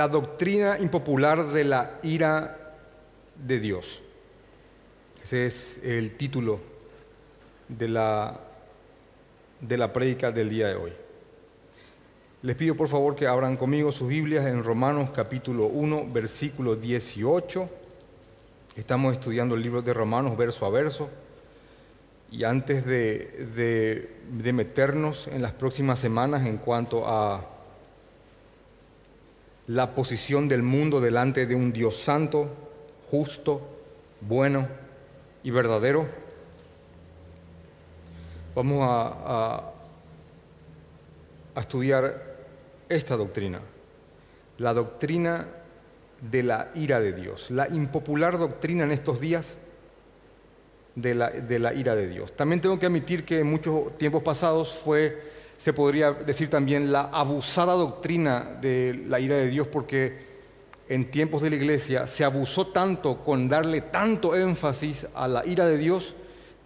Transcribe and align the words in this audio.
la 0.00 0.08
doctrina 0.08 0.78
impopular 0.78 1.48
de 1.48 1.62
la 1.62 1.98
ira 2.02 2.74
de 3.36 3.60
Dios. 3.60 4.00
Ese 5.22 5.44
es 5.44 5.78
el 5.84 6.16
título 6.16 6.58
de 7.68 7.86
la, 7.86 8.40
de 9.60 9.76
la 9.76 9.92
prédica 9.92 10.32
del 10.32 10.48
día 10.48 10.68
de 10.68 10.74
hoy. 10.76 10.92
Les 12.40 12.56
pido 12.56 12.74
por 12.76 12.88
favor 12.88 13.14
que 13.14 13.26
abran 13.26 13.58
conmigo 13.58 13.92
sus 13.92 14.08
Biblias 14.08 14.46
en 14.46 14.64
Romanos 14.64 15.10
capítulo 15.14 15.66
1, 15.66 16.06
versículo 16.10 16.76
18. 16.76 17.68
Estamos 18.76 19.12
estudiando 19.12 19.54
el 19.54 19.60
libro 19.60 19.82
de 19.82 19.92
Romanos 19.92 20.34
verso 20.34 20.64
a 20.64 20.70
verso. 20.70 21.10
Y 22.30 22.44
antes 22.44 22.86
de, 22.86 24.16
de 24.32 24.52
meternos 24.54 25.26
en 25.26 25.42
las 25.42 25.52
próximas 25.52 25.98
semanas 25.98 26.46
en 26.46 26.56
cuanto 26.56 27.06
a 27.06 27.59
la 29.70 29.94
posición 29.94 30.48
del 30.48 30.64
mundo 30.64 31.00
delante 31.00 31.46
de 31.46 31.54
un 31.54 31.72
Dios 31.72 31.96
santo, 31.96 32.50
justo, 33.08 33.60
bueno 34.20 34.66
y 35.44 35.52
verdadero, 35.52 36.08
vamos 38.54 38.80
a, 38.82 39.66
estudiar 41.54 42.38
esta 42.88 43.16
doctrina, 43.16 43.60
la 44.58 44.72
doctrina 44.74 45.46
de 46.20 46.42
la 46.42 46.70
ira 46.74 46.98
de 47.00 47.12
Dios, 47.12 47.50
la 47.50 47.68
impopular 47.68 48.38
doctrina 48.38 48.84
en 48.84 48.90
estos 48.90 49.20
días 49.20 49.54
de 50.96 51.14
la, 51.14 51.30
de 51.30 51.58
la, 51.58 51.74
ira 51.74 51.94
de 51.94 52.08
Dios. 52.08 52.34
También 52.34 52.60
tengo 52.60 52.78
que 52.78 52.86
admitir 52.86 53.24
que 53.24 53.40
en 53.40 53.46
muchos 53.46 53.94
tiempos 53.96 54.22
pasados 54.22 54.74
fue 54.74 55.39
se 55.60 55.74
podría 55.74 56.12
decir 56.12 56.48
también 56.48 56.90
la 56.90 57.10
abusada 57.12 57.74
doctrina 57.74 58.56
de 58.62 59.04
la 59.06 59.20
ira 59.20 59.36
de 59.36 59.48
Dios, 59.48 59.68
porque 59.68 60.18
en 60.88 61.10
tiempos 61.10 61.42
de 61.42 61.50
la 61.50 61.56
iglesia 61.56 62.06
se 62.06 62.24
abusó 62.24 62.68
tanto 62.68 63.18
con 63.22 63.46
darle 63.46 63.82
tanto 63.82 64.34
énfasis 64.34 65.06
a 65.14 65.28
la 65.28 65.44
ira 65.44 65.66
de 65.66 65.76
Dios 65.76 66.14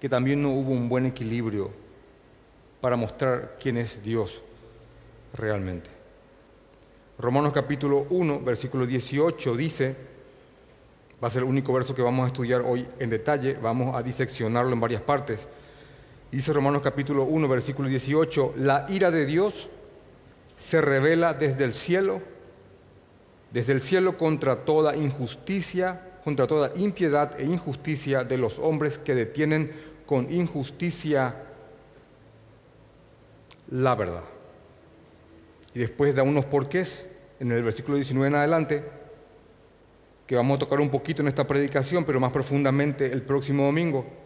que 0.01 0.09
también 0.09 0.41
no 0.41 0.51
hubo 0.51 0.71
un 0.71 0.89
buen 0.89 1.07
equilibrio 1.07 1.73
para 2.81 2.95
mostrar 2.95 3.57
quién 3.61 3.79
es 3.79 4.01
Dios 4.01 4.43
realmente. 5.37 5.91
Romanos 7.19 7.53
capítulo 7.53 8.07
1, 8.11 8.43
versículo 8.43 8.87
18 8.87 9.57
dice, 9.57 9.97
va 11.23 11.27
a 11.27 11.31
ser 11.33 11.43
el 11.43 11.49
único 11.49 11.73
verso 11.73 11.97
que 11.97 12.03
vamos 12.03 12.23
a 12.23 12.29
estudiar 12.29 12.61
hoy 12.61 12.87
en 13.01 13.11
detalle, 13.11 13.55
vamos 13.61 13.97
a 13.97 14.05
diseccionarlo 14.05 14.73
en 14.73 14.81
varias 14.81 15.03
partes. 15.03 15.49
Dice 16.35 16.53
Romanos 16.53 16.83
capítulo 16.83 17.23
1, 17.23 17.47
versículo 17.47 17.89
18, 17.89 18.55
la 18.57 18.87
ira 18.89 19.13
de 19.13 19.25
Dios 19.25 19.69
se 20.57 20.81
revela 20.81 21.33
desde 21.33 21.63
el 21.63 21.73
cielo, 21.73 22.23
desde 23.53 23.73
el 23.73 23.81
cielo 23.81 24.19
contra 24.19 24.57
toda 24.65 24.97
injusticia, 24.97 26.19
contra 26.25 26.49
toda 26.49 26.73
impiedad 26.75 27.39
e 27.39 27.45
injusticia 27.45 28.25
de 28.25 28.37
los 28.37 28.59
hombres 28.59 28.99
que 28.99 29.15
detienen 29.15 29.71
con 30.07 30.33
injusticia 30.33 31.37
la 33.71 33.95
verdad. 33.95 34.25
Y 35.73 35.79
después 35.79 36.17
da 36.17 36.25
unos 36.25 36.47
porqués 36.47 37.07
en 37.39 37.53
el 37.53 37.63
versículo 37.63 37.95
19 37.95 38.27
en 38.27 38.35
adelante, 38.35 38.85
que 40.27 40.35
vamos 40.35 40.57
a 40.57 40.59
tocar 40.59 40.81
un 40.81 40.91
poquito 40.91 41.23
en 41.23 41.29
esta 41.29 41.47
predicación, 41.47 42.05
pero 42.05 42.19
más 42.19 42.33
profundamente 42.33 43.13
el 43.13 43.23
próximo 43.23 43.67
domingo. 43.67 44.24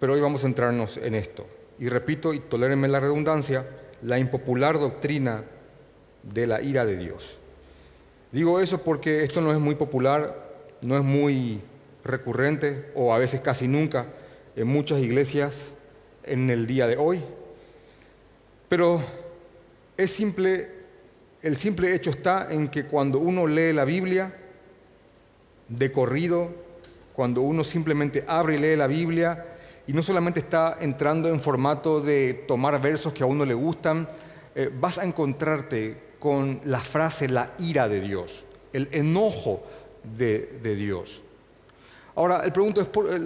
Pero 0.00 0.14
hoy 0.14 0.20
vamos 0.20 0.40
a 0.40 0.46
centrarnos 0.46 0.96
en 0.96 1.14
esto. 1.14 1.46
Y 1.78 1.88
repito, 1.88 2.34
y 2.34 2.40
tolérenme 2.40 2.88
la 2.88 3.00
redundancia, 3.00 3.66
la 4.02 4.18
impopular 4.18 4.78
doctrina 4.78 5.44
de 6.22 6.46
la 6.46 6.62
ira 6.62 6.84
de 6.84 6.96
Dios. 6.96 7.38
Digo 8.32 8.60
eso 8.60 8.82
porque 8.82 9.22
esto 9.22 9.40
no 9.40 9.52
es 9.52 9.58
muy 9.58 9.74
popular, 9.74 10.50
no 10.80 10.96
es 10.96 11.04
muy 11.04 11.60
recurrente 12.02 12.90
o 12.94 13.12
a 13.12 13.18
veces 13.18 13.40
casi 13.40 13.68
nunca 13.68 14.06
en 14.56 14.66
muchas 14.66 15.00
iglesias 15.00 15.72
en 16.24 16.48
el 16.48 16.66
día 16.66 16.86
de 16.86 16.96
hoy. 16.96 17.22
Pero 18.68 19.02
es 19.96 20.10
simple, 20.10 20.70
el 21.42 21.56
simple 21.56 21.94
hecho 21.94 22.10
está 22.10 22.48
en 22.50 22.68
que 22.68 22.86
cuando 22.86 23.18
uno 23.18 23.46
lee 23.46 23.72
la 23.72 23.84
Biblia 23.84 24.32
de 25.68 25.92
corrido, 25.92 26.50
cuando 27.12 27.42
uno 27.42 27.64
simplemente 27.64 28.24
abre 28.26 28.56
y 28.56 28.58
lee 28.58 28.76
la 28.76 28.86
Biblia, 28.86 29.49
y 29.90 29.92
no 29.92 30.04
solamente 30.04 30.38
está 30.38 30.76
entrando 30.80 31.28
en 31.28 31.40
formato 31.40 32.00
de 32.00 32.44
tomar 32.46 32.80
versos 32.80 33.12
que 33.12 33.24
a 33.24 33.26
uno 33.26 33.44
le 33.44 33.54
gustan, 33.54 34.08
eh, 34.54 34.70
vas 34.72 34.98
a 34.98 35.04
encontrarte 35.04 36.12
con 36.20 36.60
la 36.66 36.78
frase 36.78 37.28
la 37.28 37.54
ira 37.58 37.88
de 37.88 38.00
Dios, 38.00 38.44
el 38.72 38.88
enojo 38.92 39.64
de, 40.04 40.60
Dios. 40.76 41.20
Ahora, 42.14 42.44
el 42.44 42.52
es 42.78 42.86
eh, 42.86 43.18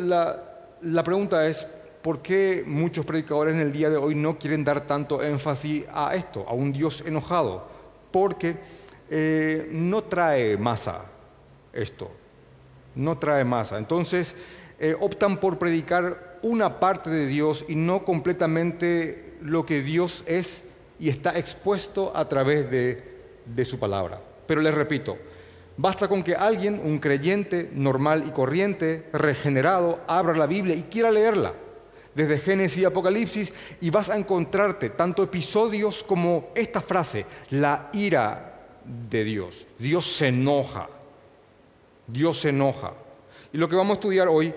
la, 0.80 1.04
pregunta 1.04 1.46
es, 1.46 1.66
¿por 2.00 2.22
qué 2.22 2.64
muchos 2.66 3.04
predicadores 3.04 3.52
en 3.52 3.60
el 3.60 3.70
día 3.70 3.90
de 3.90 3.98
hoy 3.98 4.14
no 4.14 4.38
quieren 4.38 4.64
dar 4.64 4.86
tanto 4.86 5.22
énfasis 5.22 5.84
a 5.92 6.14
esto, 6.14 6.46
a 6.48 6.54
un 6.54 6.72
Dios 6.72 7.04
enojado? 7.04 7.62
Porque 8.10 8.56
eh, 9.10 9.68
no 9.70 10.04
trae 10.04 10.56
masa 10.56 11.02
esto, 11.74 12.10
no 12.94 13.18
trae 13.18 13.44
masa. 13.44 13.76
Entonces, 13.76 14.34
optan 14.98 15.36
por 15.36 15.58
predicar 15.58 16.33
una 16.44 16.78
parte 16.78 17.08
de 17.08 17.26
Dios 17.26 17.64
y 17.68 17.74
no 17.74 18.04
completamente 18.04 19.34
lo 19.40 19.64
que 19.64 19.82
Dios 19.82 20.24
es 20.26 20.64
y 21.00 21.08
está 21.08 21.36
expuesto 21.38 22.14
a 22.14 22.28
través 22.28 22.70
de, 22.70 23.64
su 23.64 23.78
palabra. 23.78 24.20
Pero 24.46 24.60
les 24.60 24.74
repito, 24.74 25.16
basta 25.78 26.06
con 26.06 26.22
que 26.22 26.36
alguien, 26.36 26.80
un 26.84 26.98
creyente 26.98 27.70
normal 27.72 28.24
y 28.26 28.30
corriente, 28.30 29.08
regenerado, 29.14 30.00
abra 30.06 30.36
la 30.36 30.46
Biblia 30.46 30.74
y 30.76 30.82
quiera 30.82 31.10
leerla 31.10 31.54
desde 32.14 32.38
Génesis 32.38 32.78
y 32.78 32.84
Apocalipsis 32.84 33.52
y 33.80 33.88
vas 33.88 34.10
a 34.10 34.16
encontrarte 34.16 34.90
tanto 34.90 35.22
episodios 35.22 36.04
como 36.04 36.50
esta 36.54 36.82
frase, 36.82 37.24
la 37.50 37.88
ira 37.94 38.66
de 38.84 39.24
Dios. 39.24 39.66
Dios 39.78 40.14
se 40.14 40.28
enoja. 40.28 40.88
Dios 42.06 42.38
se 42.38 42.50
enoja. 42.50 42.92
Y 43.50 43.56
lo 43.56 43.68
que 43.68 43.76
vamos 43.76 43.96
a 43.96 44.00
estudiar 44.00 44.28
hoy 44.28 44.52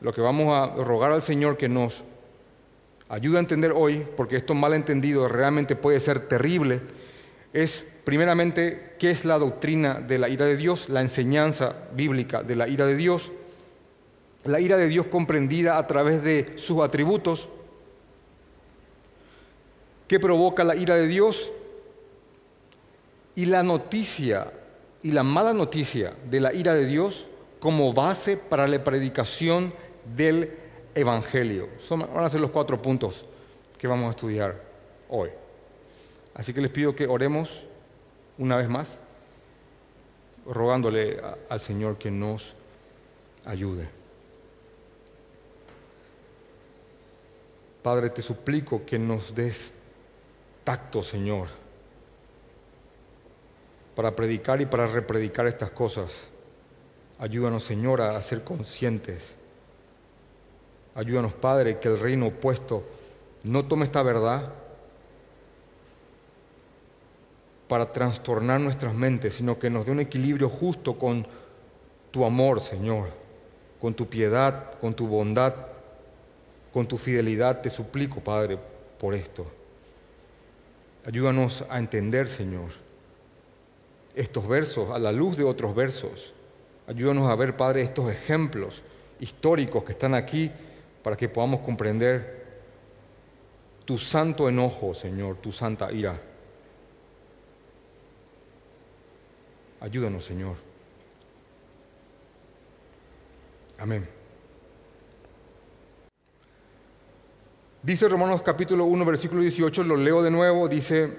lo 0.00 0.12
que 0.12 0.20
vamos 0.20 0.54
a 0.54 0.74
rogar 0.82 1.12
al 1.12 1.22
Señor 1.22 1.56
que 1.56 1.68
nos 1.68 2.04
ayude 3.08 3.38
a 3.38 3.40
entender 3.40 3.72
hoy, 3.74 4.06
porque 4.16 4.36
esto 4.36 4.54
mal 4.54 4.74
entendido 4.74 5.28
realmente 5.28 5.76
puede 5.76 6.00
ser 6.00 6.20
terrible, 6.20 6.80
es 7.52 7.86
primeramente 8.04 8.94
qué 8.98 9.10
es 9.10 9.24
la 9.24 9.38
doctrina 9.38 10.00
de 10.00 10.18
la 10.18 10.28
ira 10.28 10.46
de 10.46 10.56
Dios, 10.56 10.88
la 10.88 11.00
enseñanza 11.00 11.74
bíblica 11.94 12.42
de 12.42 12.56
la 12.56 12.68
ira 12.68 12.86
de 12.86 12.96
Dios, 12.96 13.32
la 14.44 14.60
ira 14.60 14.76
de 14.76 14.88
Dios 14.88 15.06
comprendida 15.06 15.78
a 15.78 15.86
través 15.86 16.22
de 16.22 16.52
sus 16.56 16.82
atributos, 16.82 17.48
qué 20.06 20.20
provoca 20.20 20.64
la 20.64 20.76
ira 20.76 20.96
de 20.96 21.06
Dios 21.06 21.50
y 23.34 23.46
la 23.46 23.62
noticia 23.62 24.52
y 25.02 25.12
la 25.12 25.22
mala 25.22 25.52
noticia 25.52 26.12
de 26.30 26.40
la 26.40 26.52
ira 26.52 26.74
de 26.74 26.86
Dios 26.86 27.26
como 27.60 27.92
base 27.92 28.36
para 28.36 28.66
la 28.66 28.82
predicación 28.82 29.72
del 30.14 30.56
Evangelio. 30.94 31.68
Son, 31.78 32.00
van 32.00 32.24
a 32.24 32.30
ser 32.30 32.40
los 32.40 32.50
cuatro 32.50 32.80
puntos 32.80 33.24
que 33.78 33.86
vamos 33.86 34.08
a 34.08 34.10
estudiar 34.10 34.60
hoy. 35.08 35.30
Así 36.34 36.52
que 36.52 36.60
les 36.60 36.70
pido 36.70 36.94
que 36.94 37.06
oremos 37.06 37.64
una 38.38 38.56
vez 38.56 38.68
más, 38.68 38.98
rogándole 40.46 41.20
al 41.48 41.60
Señor 41.60 41.98
que 41.98 42.10
nos 42.10 42.54
ayude. 43.44 43.88
Padre, 47.82 48.10
te 48.10 48.22
suplico 48.22 48.84
que 48.84 48.98
nos 48.98 49.34
des 49.34 49.74
tacto, 50.64 51.02
Señor, 51.02 51.48
para 53.94 54.14
predicar 54.14 54.60
y 54.60 54.66
para 54.66 54.86
repredicar 54.86 55.46
estas 55.46 55.70
cosas. 55.70 56.24
Ayúdanos, 57.18 57.64
Señor, 57.64 58.00
a 58.00 58.20
ser 58.22 58.44
conscientes 58.44 59.37
Ayúdanos, 60.98 61.32
Padre, 61.32 61.78
que 61.78 61.86
el 61.86 62.00
reino 62.00 62.26
opuesto 62.26 62.82
no 63.44 63.64
tome 63.64 63.84
esta 63.84 64.02
verdad 64.02 64.52
para 67.68 67.92
trastornar 67.92 68.58
nuestras 68.60 68.96
mentes, 68.96 69.34
sino 69.34 69.60
que 69.60 69.70
nos 69.70 69.86
dé 69.86 69.92
un 69.92 70.00
equilibrio 70.00 70.48
justo 70.48 70.98
con 70.98 71.24
tu 72.10 72.24
amor, 72.24 72.60
Señor, 72.60 73.10
con 73.80 73.94
tu 73.94 74.08
piedad, 74.08 74.76
con 74.80 74.92
tu 74.92 75.06
bondad, 75.06 75.54
con 76.72 76.88
tu 76.88 76.98
fidelidad. 76.98 77.60
Te 77.60 77.70
suplico, 77.70 78.18
Padre, 78.18 78.58
por 78.98 79.14
esto. 79.14 79.46
Ayúdanos 81.06 81.64
a 81.70 81.78
entender, 81.78 82.26
Señor, 82.26 82.70
estos 84.16 84.48
versos 84.48 84.90
a 84.90 84.98
la 84.98 85.12
luz 85.12 85.36
de 85.36 85.44
otros 85.44 85.76
versos. 85.76 86.32
Ayúdanos 86.88 87.30
a 87.30 87.36
ver, 87.36 87.56
Padre, 87.56 87.82
estos 87.82 88.10
ejemplos 88.10 88.82
históricos 89.20 89.84
que 89.84 89.92
están 89.92 90.14
aquí 90.14 90.50
para 91.08 91.16
que 91.16 91.30
podamos 91.30 91.60
comprender 91.60 92.44
tu 93.86 93.96
santo 93.96 94.46
enojo, 94.46 94.92
Señor, 94.92 95.36
tu 95.36 95.50
santa 95.50 95.90
ira. 95.90 96.20
Ayúdanos, 99.80 100.22
Señor. 100.22 100.56
Amén. 103.78 104.06
Dice 107.82 108.06
Romanos 108.06 108.42
capítulo 108.42 108.84
1, 108.84 109.02
versículo 109.06 109.40
18, 109.40 109.84
lo 109.84 109.96
leo 109.96 110.22
de 110.22 110.30
nuevo, 110.30 110.68
dice, 110.68 111.10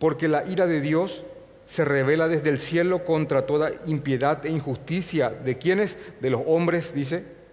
porque 0.00 0.26
la 0.26 0.44
ira 0.44 0.66
de 0.66 0.80
Dios 0.80 1.22
se 1.66 1.84
revela 1.84 2.26
desde 2.26 2.50
el 2.50 2.58
cielo 2.58 3.04
contra 3.04 3.46
toda 3.46 3.70
impiedad 3.86 4.44
e 4.44 4.50
injusticia. 4.50 5.30
¿De 5.30 5.56
quienes? 5.56 5.98
De 6.20 6.30
los 6.30 6.42
hombres, 6.46 6.92
dice, 6.94 7.43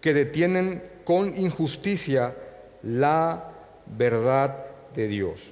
que 0.00 0.14
detienen 0.14 0.82
con 1.04 1.36
injusticia 1.36 2.34
la 2.82 3.52
verdad 3.86 4.66
de 4.94 5.08
Dios. 5.08 5.50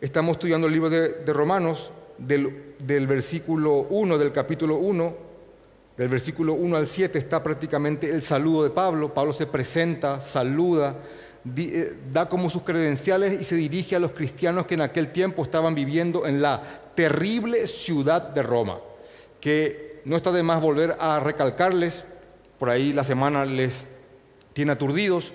Estamos 0.00 0.36
estudiando 0.36 0.66
el 0.66 0.72
libro 0.72 0.90
de, 0.90 1.32
Romanos 1.32 1.90
del, 2.18 2.74
del, 2.78 3.06
versículo 3.06 3.86
1, 3.90 4.18
del 4.18 4.32
capítulo 4.32 4.76
1, 4.76 5.28
del 5.96 6.08
versículo 6.08 6.52
1 6.52 6.76
al 6.76 6.86
7 6.86 7.18
está 7.18 7.42
prácticamente 7.42 8.08
el 8.08 8.22
saludo 8.22 8.62
de 8.62 8.70
Pablo. 8.70 9.12
Pablo 9.12 9.32
se 9.32 9.46
presenta, 9.46 10.20
saluda, 10.20 10.94
eh, 11.56 11.94
da 12.12 12.28
como 12.28 12.48
sus 12.48 12.62
credenciales 12.62 13.40
y 13.40 13.44
se 13.44 13.56
dirige 13.56 13.96
a 13.96 14.00
los 14.00 14.12
cristianos 14.12 14.66
que 14.66 14.74
en 14.74 14.82
aquel 14.82 15.08
tiempo 15.08 15.42
estaban 15.42 15.74
viviendo 15.74 16.26
en 16.26 16.40
la 16.40 16.62
terrible 16.94 17.66
ciudad 17.66 18.22
de 18.22 18.42
Roma, 18.42 18.78
que 19.40 20.02
no 20.04 20.16
está 20.16 20.30
de 20.30 20.42
más 20.42 20.60
volver 20.60 20.96
a 21.00 21.18
recalcarles, 21.20 22.04
por 22.58 22.70
ahí 22.70 22.92
la 22.92 23.04
semana 23.04 23.44
les 23.44 23.86
tiene 24.52 24.72
aturdidos, 24.72 25.32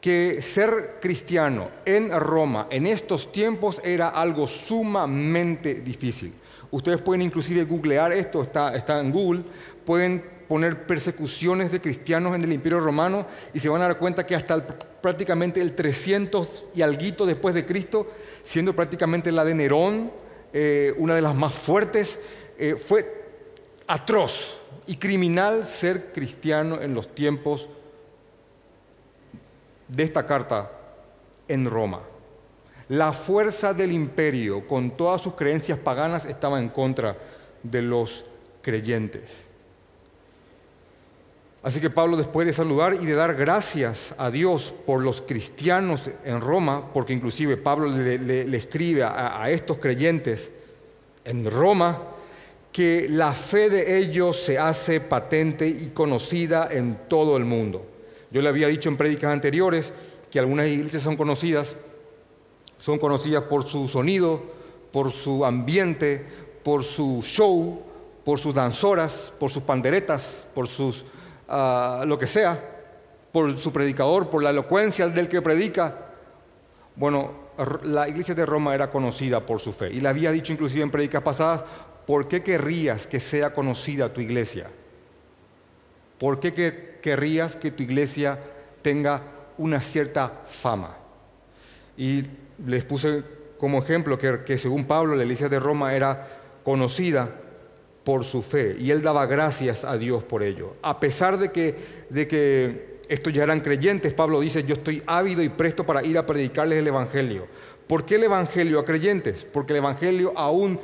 que 0.00 0.40
ser 0.40 0.98
cristiano 1.00 1.70
en 1.84 2.10
Roma 2.10 2.66
en 2.70 2.86
estos 2.86 3.32
tiempos 3.32 3.80
era 3.84 4.08
algo 4.08 4.46
sumamente 4.46 5.74
difícil. 5.74 6.32
Ustedes 6.70 7.02
pueden 7.02 7.22
inclusive 7.22 7.64
googlear 7.64 8.12
esto, 8.12 8.42
está, 8.42 8.74
está 8.74 9.00
en 9.00 9.12
Google, 9.12 9.42
pueden 9.84 10.24
poner 10.48 10.86
persecuciones 10.86 11.70
de 11.70 11.80
cristianos 11.80 12.34
en 12.34 12.42
el 12.42 12.52
Imperio 12.52 12.80
Romano 12.80 13.26
y 13.52 13.60
se 13.60 13.68
van 13.68 13.82
a 13.82 13.88
dar 13.88 13.98
cuenta 13.98 14.26
que 14.26 14.34
hasta 14.34 14.66
prácticamente 14.66 15.60
el 15.60 15.74
300 15.74 16.64
y 16.74 16.82
alguito 16.82 17.26
después 17.26 17.54
de 17.54 17.66
Cristo, 17.66 18.10
siendo 18.42 18.74
prácticamente 18.74 19.32
la 19.32 19.44
de 19.44 19.54
Nerón, 19.54 20.10
eh, 20.52 20.94
una 20.96 21.14
de 21.14 21.22
las 21.22 21.34
más 21.34 21.54
fuertes, 21.54 22.18
eh, 22.58 22.74
fue 22.74 23.24
atroz 23.86 24.59
y 24.90 24.96
criminal 24.96 25.64
ser 25.64 26.10
cristiano 26.12 26.80
en 26.80 26.94
los 26.94 27.14
tiempos 27.14 27.68
de 29.86 30.02
esta 30.02 30.26
carta 30.26 30.68
en 31.46 31.64
Roma. 31.64 32.00
La 32.88 33.12
fuerza 33.12 33.72
del 33.72 33.92
imperio, 33.92 34.66
con 34.66 34.96
todas 34.96 35.22
sus 35.22 35.34
creencias 35.34 35.78
paganas, 35.78 36.24
estaba 36.24 36.58
en 36.58 36.70
contra 36.70 37.16
de 37.62 37.82
los 37.82 38.24
creyentes. 38.62 39.44
Así 41.62 41.80
que 41.80 41.88
Pablo, 41.88 42.16
después 42.16 42.48
de 42.48 42.52
saludar 42.52 42.94
y 42.94 43.06
de 43.06 43.14
dar 43.14 43.36
gracias 43.36 44.12
a 44.18 44.28
Dios 44.32 44.74
por 44.86 45.02
los 45.02 45.22
cristianos 45.22 46.10
en 46.24 46.40
Roma, 46.40 46.92
porque 46.92 47.12
inclusive 47.12 47.56
Pablo 47.56 47.86
le, 47.86 48.56
escribe 48.56 49.04
a, 49.04 49.48
estos 49.50 49.78
creyentes 49.78 50.50
en 51.24 51.48
Roma, 51.48 52.02
que 52.72 53.08
la 53.08 53.32
fe 53.32 53.68
de 53.68 53.98
ellos 53.98 54.40
se 54.40 54.58
hace 54.58 55.00
patente 55.00 55.66
y 55.66 55.90
conocida 55.92 56.68
en 56.70 57.00
todo 57.08 57.36
el 57.36 57.44
mundo. 57.44 57.84
Yo 58.30 58.42
le 58.42 58.48
había 58.48 58.68
dicho 58.68 58.88
en 58.88 58.96
prédicas 58.96 59.32
anteriores 59.32 59.92
que 60.30 60.38
algunas 60.38 60.68
iglesias 60.68 61.02
son 61.02 61.16
conocidas, 61.16 61.74
son 62.78 62.98
conocidas 62.98 63.44
por 63.44 63.64
su 63.64 63.88
sonido, 63.88 64.40
por 64.92 65.10
su 65.10 65.44
ambiente, 65.44 66.24
por 66.62 66.84
su 66.84 67.22
show, 67.22 67.82
por 68.24 68.38
sus 68.38 68.54
danzoras, 68.54 69.32
por 69.38 69.50
sus 69.50 69.62
panderetas, 69.64 70.44
por 70.54 70.68
sus 70.68 71.04
lo 72.06 72.18
que 72.18 72.28
sea, 72.28 72.60
por 73.32 73.58
su 73.58 73.72
predicador, 73.72 74.30
por 74.30 74.42
la 74.42 74.50
elocuencia 74.50 75.08
del 75.08 75.28
que 75.28 75.42
predica. 75.42 75.96
Bueno, 76.94 77.32
la 77.82 78.08
iglesia 78.08 78.34
de 78.34 78.46
Roma 78.46 78.74
era 78.74 78.90
conocida 78.90 79.44
por 79.44 79.58
su 79.58 79.72
fe. 79.72 79.92
Y 79.92 80.00
le 80.00 80.08
había 80.08 80.30
dicho 80.30 80.52
inclusive 80.52 80.84
en 80.84 80.90
predicas 80.90 81.22
pasadas, 81.22 81.64
¿por 82.10 82.26
qué 82.26 82.42
querrías 82.42 83.06
que 83.06 83.20
sea 83.20 83.54
conocida 83.54 84.12
tu 84.12 84.20
iglesia? 84.20 84.66
¿Por 86.18 86.40
qué 86.40 86.98
querrías 87.00 87.54
que 87.54 87.70
tu 87.70 87.84
iglesia 87.84 88.36
tenga 88.82 89.22
una 89.58 89.80
cierta 89.80 90.42
fama? 90.44 90.96
Y 91.96 92.24
les 92.66 92.84
puse 92.84 93.22
como 93.58 93.78
ejemplo 93.80 94.18
que, 94.18 94.40
que 94.44 94.58
según 94.58 94.86
Pablo 94.86 95.14
la 95.14 95.22
iglesia 95.22 95.48
de 95.48 95.60
Roma 95.60 95.94
era 95.94 96.26
conocida 96.64 97.30
por 98.02 98.24
su 98.24 98.42
fe 98.42 98.74
y 98.76 98.90
él 98.90 99.02
daba 99.02 99.24
gracias 99.26 99.84
a 99.84 99.96
Dios 99.96 100.24
por 100.24 100.42
ello. 100.42 100.74
A 100.82 100.98
pesar 100.98 101.38
de 101.38 101.52
que, 101.52 101.76
de 102.08 102.26
que 102.26 102.90
estos 103.08 103.32
ya 103.32 103.44
eran 103.44 103.60
creyentes, 103.60 104.14
Pablo 104.14 104.40
dice, 104.40 104.64
yo 104.64 104.74
estoy 104.74 105.00
ávido 105.06 105.44
y 105.44 105.48
presto 105.48 105.86
para 105.86 106.04
ir 106.04 106.18
a 106.18 106.26
predicarles 106.26 106.80
el 106.80 106.88
Evangelio. 106.88 107.46
¿Por 107.90 108.06
qué 108.06 108.14
el 108.14 108.22
Evangelio 108.22 108.78
a 108.78 108.84
creyentes? 108.84 109.44
Porque 109.44 109.72
el 109.72 109.78
Evangelio 109.78 110.32
aún, 110.36 110.78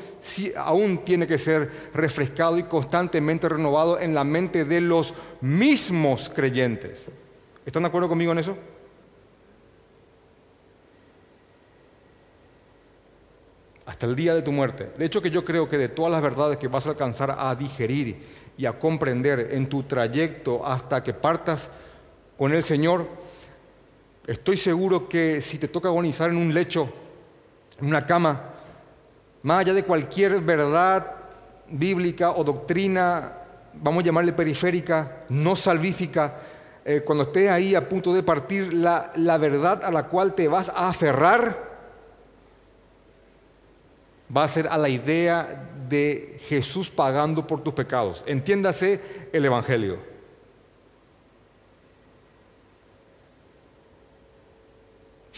aún 0.56 1.04
tiene 1.04 1.28
que 1.28 1.38
ser 1.38 1.70
refrescado 1.94 2.58
y 2.58 2.64
constantemente 2.64 3.48
renovado 3.48 4.00
en 4.00 4.12
la 4.12 4.24
mente 4.24 4.64
de 4.64 4.80
los 4.80 5.14
mismos 5.40 6.28
creyentes. 6.34 7.06
¿Están 7.64 7.84
de 7.84 7.90
acuerdo 7.90 8.08
conmigo 8.08 8.32
en 8.32 8.38
eso? 8.38 8.56
hasta 13.86 14.04
el 14.06 14.16
día 14.16 14.34
de 14.34 14.42
tu 14.42 14.50
muerte. 14.50 14.90
De 14.98 15.04
hecho 15.04 15.22
que 15.22 15.30
yo 15.30 15.44
creo 15.44 15.68
que 15.68 15.78
de 15.78 15.88
todas 15.88 16.10
las 16.10 16.20
verdades 16.20 16.56
que 16.56 16.66
vas 16.66 16.88
a 16.88 16.90
alcanzar 16.90 17.36
a 17.38 17.54
digerir 17.54 18.18
y 18.58 18.66
a 18.66 18.80
comprender 18.80 19.50
en 19.52 19.68
tu 19.68 19.84
trayecto 19.84 20.66
hasta 20.66 21.04
que 21.04 21.14
partas 21.14 21.70
con 22.36 22.52
el 22.52 22.64
Señor, 22.64 23.06
estoy 24.26 24.56
seguro 24.56 25.08
que 25.08 25.40
si 25.40 25.58
te 25.58 25.68
toca 25.68 25.88
agonizar 25.88 26.30
en 26.30 26.36
un 26.36 26.52
lecho, 26.52 26.88
en 27.80 27.86
una 27.86 28.04
cama, 28.04 28.42
más 29.42 29.60
allá 29.60 29.74
de 29.74 29.84
cualquier 29.84 30.40
verdad 30.40 31.14
bíblica 31.68 32.32
o 32.32 32.42
doctrina, 32.44 33.32
vamos 33.74 34.02
a 34.02 34.06
llamarle 34.06 34.32
periférica, 34.32 35.24
no 35.28 35.54
salvífica, 35.54 36.34
eh, 36.84 37.02
cuando 37.04 37.24
estés 37.24 37.50
ahí 37.50 37.74
a 37.74 37.88
punto 37.88 38.14
de 38.14 38.22
partir, 38.22 38.72
la, 38.72 39.12
la 39.16 39.38
verdad 39.38 39.84
a 39.84 39.90
la 39.90 40.04
cual 40.04 40.34
te 40.34 40.48
vas 40.48 40.68
a 40.68 40.88
aferrar, 40.88 41.66
va 44.34 44.44
a 44.44 44.48
ser 44.48 44.68
a 44.68 44.78
la 44.78 44.88
idea 44.88 45.68
de 45.88 46.40
Jesús 46.48 46.90
pagando 46.90 47.46
por 47.46 47.62
tus 47.62 47.74
pecados. 47.74 48.24
Entiéndase 48.26 49.28
el 49.32 49.44
Evangelio. 49.44 50.15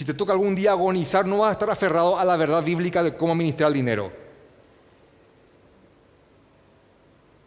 Te 0.09 0.15
toca 0.15 0.33
algún 0.33 0.55
día 0.55 0.71
agonizar, 0.71 1.27
no 1.27 1.37
vas 1.37 1.51
a 1.51 1.53
estar 1.53 1.69
aferrado 1.69 2.19
a 2.19 2.25
la 2.25 2.35
verdad 2.39 2.65
bíblica 2.65 3.03
de 3.03 3.15
cómo 3.15 3.33
administrar 3.33 3.69
el 3.69 3.75
dinero. 3.75 4.11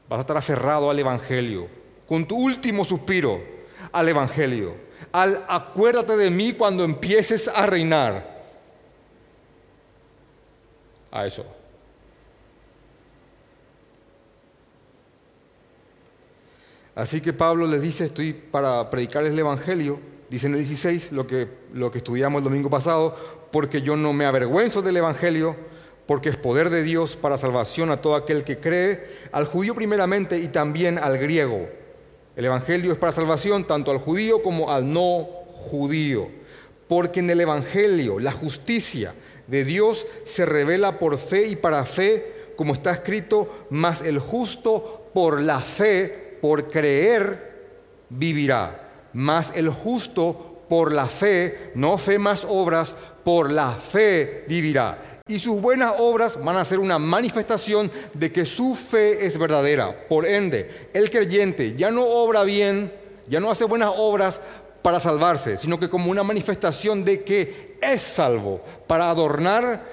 Vas 0.08 0.20
a 0.20 0.22
estar 0.22 0.38
aferrado 0.38 0.88
al 0.88 1.00
Evangelio, 1.00 1.68
con 2.08 2.28
tu 2.28 2.38
último 2.38 2.86
suspiro, 2.86 3.42
al 3.92 4.08
Evangelio. 4.08 4.76
Al 5.12 5.44
acuérdate 5.48 6.16
de 6.16 6.30
mí 6.30 6.54
cuando 6.54 6.84
empieces 6.84 7.48
a 7.48 7.66
reinar 7.66 8.44
a 11.10 11.26
eso. 11.26 11.44
Así 16.94 17.22
que 17.22 17.34
Pablo 17.34 17.66
les 17.66 17.82
dice, 17.82 18.06
estoy 18.06 18.34
para 18.34 18.88
predicarles 18.92 19.34
el 19.34 19.40
Evangelio, 19.40 20.11
dice 20.32 20.48
en 20.48 20.54
el 20.54 20.60
16, 20.60 21.12
lo 21.12 21.28
que, 21.28 21.46
lo 21.74 21.92
que 21.92 21.98
estudiamos 21.98 22.40
el 22.40 22.46
domingo 22.46 22.70
pasado, 22.70 23.14
porque 23.52 23.82
yo 23.82 23.98
no 23.98 24.14
me 24.14 24.26
avergüenzo 24.26 24.82
del 24.82 24.96
Evangelio, 24.96 25.58
porque 26.08 26.30
es 26.30 26.38
poder 26.38 26.70
de 26.70 26.84
Dios 26.84 27.18
para 27.18 27.38
salvación 27.38 27.92
a 27.92 28.02
todo 28.02 28.16
aquel 28.16 28.46
que 28.46 28.58
cree, 28.58 29.08
al 29.34 29.46
judío 29.46 29.76
primeramente 29.76 30.38
y 30.38 30.48
también 30.48 30.98
al 30.98 31.18
griego. 31.18 31.68
El 32.38 32.46
Evangelio 32.46 32.94
es 32.94 32.98
para 32.98 33.12
salvación 33.12 33.66
tanto 33.66 33.92
al 33.92 33.98
judío 33.98 34.42
como 34.42 34.72
al 34.72 34.92
no 34.92 35.28
judío, 35.70 36.30
porque 36.88 37.20
en 37.20 37.30
el 37.30 37.42
Evangelio 37.42 38.18
la 38.18 38.32
justicia, 38.32 39.14
de 39.48 39.66
Dios 39.66 40.08
se 40.24 40.46
revela 40.46 40.98
por 40.98 41.18
fe 41.18 41.48
y 41.48 41.58
para 41.58 41.84
fe, 41.84 42.54
como 42.56 42.72
está 42.72 42.92
escrito, 42.92 43.68
mas 43.70 44.02
el 44.02 44.18
justo 44.18 45.10
por 45.14 45.42
la 45.42 45.60
fe, 45.60 46.38
por 46.42 46.70
creer, 46.70 47.52
vivirá. 48.08 48.81
Mas 49.14 49.52
el 49.56 49.70
justo 49.70 50.64
por 50.70 50.92
la 50.92 51.06
fe, 51.06 51.72
no 51.76 51.98
fe 51.98 52.18
más 52.18 52.46
obras, 52.48 52.96
por 53.24 53.52
la 53.52 53.72
fe 53.72 54.46
vivirá. 54.48 55.22
Y 55.28 55.40
sus 55.40 55.62
buenas 55.62 55.96
obras 56.00 56.44
van 56.44 56.58
a 56.58 56.66
ser 56.66 56.80
una 56.80 56.98
manifestación 56.98 57.92
de 58.14 58.32
que 58.32 58.46
su 58.46 58.76
fe 58.76 59.26
es 59.26 59.38
verdadera. 59.38 60.08
Por 60.08 60.26
ende, 60.26 60.90
el 60.94 61.10
creyente 61.10 61.76
ya 61.76 61.92
no 61.92 62.06
obra 62.06 62.44
bien, 62.44 62.92
ya 63.28 63.40
no 63.40 63.52
hace 63.52 63.66
buenas 63.66 63.94
obras 63.98 64.42
para 64.82 65.00
salvarse, 65.00 65.58
sino 65.58 65.80
que 65.80 65.90
como 65.90 66.10
una 66.10 66.24
manifestación 66.24 67.04
de 67.04 67.24
que 67.24 67.78
es 67.82 68.02
salvo, 68.02 68.62
para 68.88 69.10
adornar 69.10 69.86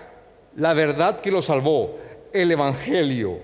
la 0.57 0.75
verdad 0.75 1.21
que 1.21 1.31
lo 1.31 1.43
salvó, 1.43 1.99
el 2.33 2.51
Evangelio. 2.51 3.39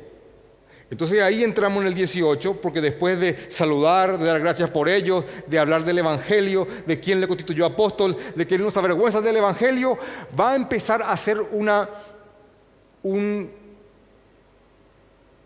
Entonces 0.94 1.20
ahí 1.22 1.42
entramos 1.42 1.80
en 1.80 1.88
el 1.88 1.94
18, 1.94 2.60
porque 2.60 2.80
después 2.80 3.18
de 3.18 3.50
saludar, 3.50 4.16
de 4.16 4.26
dar 4.26 4.38
gracias 4.38 4.70
por 4.70 4.88
ellos, 4.88 5.24
de 5.48 5.58
hablar 5.58 5.84
del 5.84 5.98
Evangelio, 5.98 6.68
de 6.86 7.00
quién 7.00 7.20
le 7.20 7.26
constituyó 7.26 7.66
apóstol, 7.66 8.16
de 8.36 8.46
que 8.46 8.54
él 8.54 8.62
nos 8.62 8.76
avergüenza 8.76 9.20
del 9.20 9.36
Evangelio, 9.36 9.98
va 10.38 10.52
a 10.52 10.54
empezar 10.54 11.02
a 11.02 11.10
hacer 11.10 11.40
una, 11.50 11.90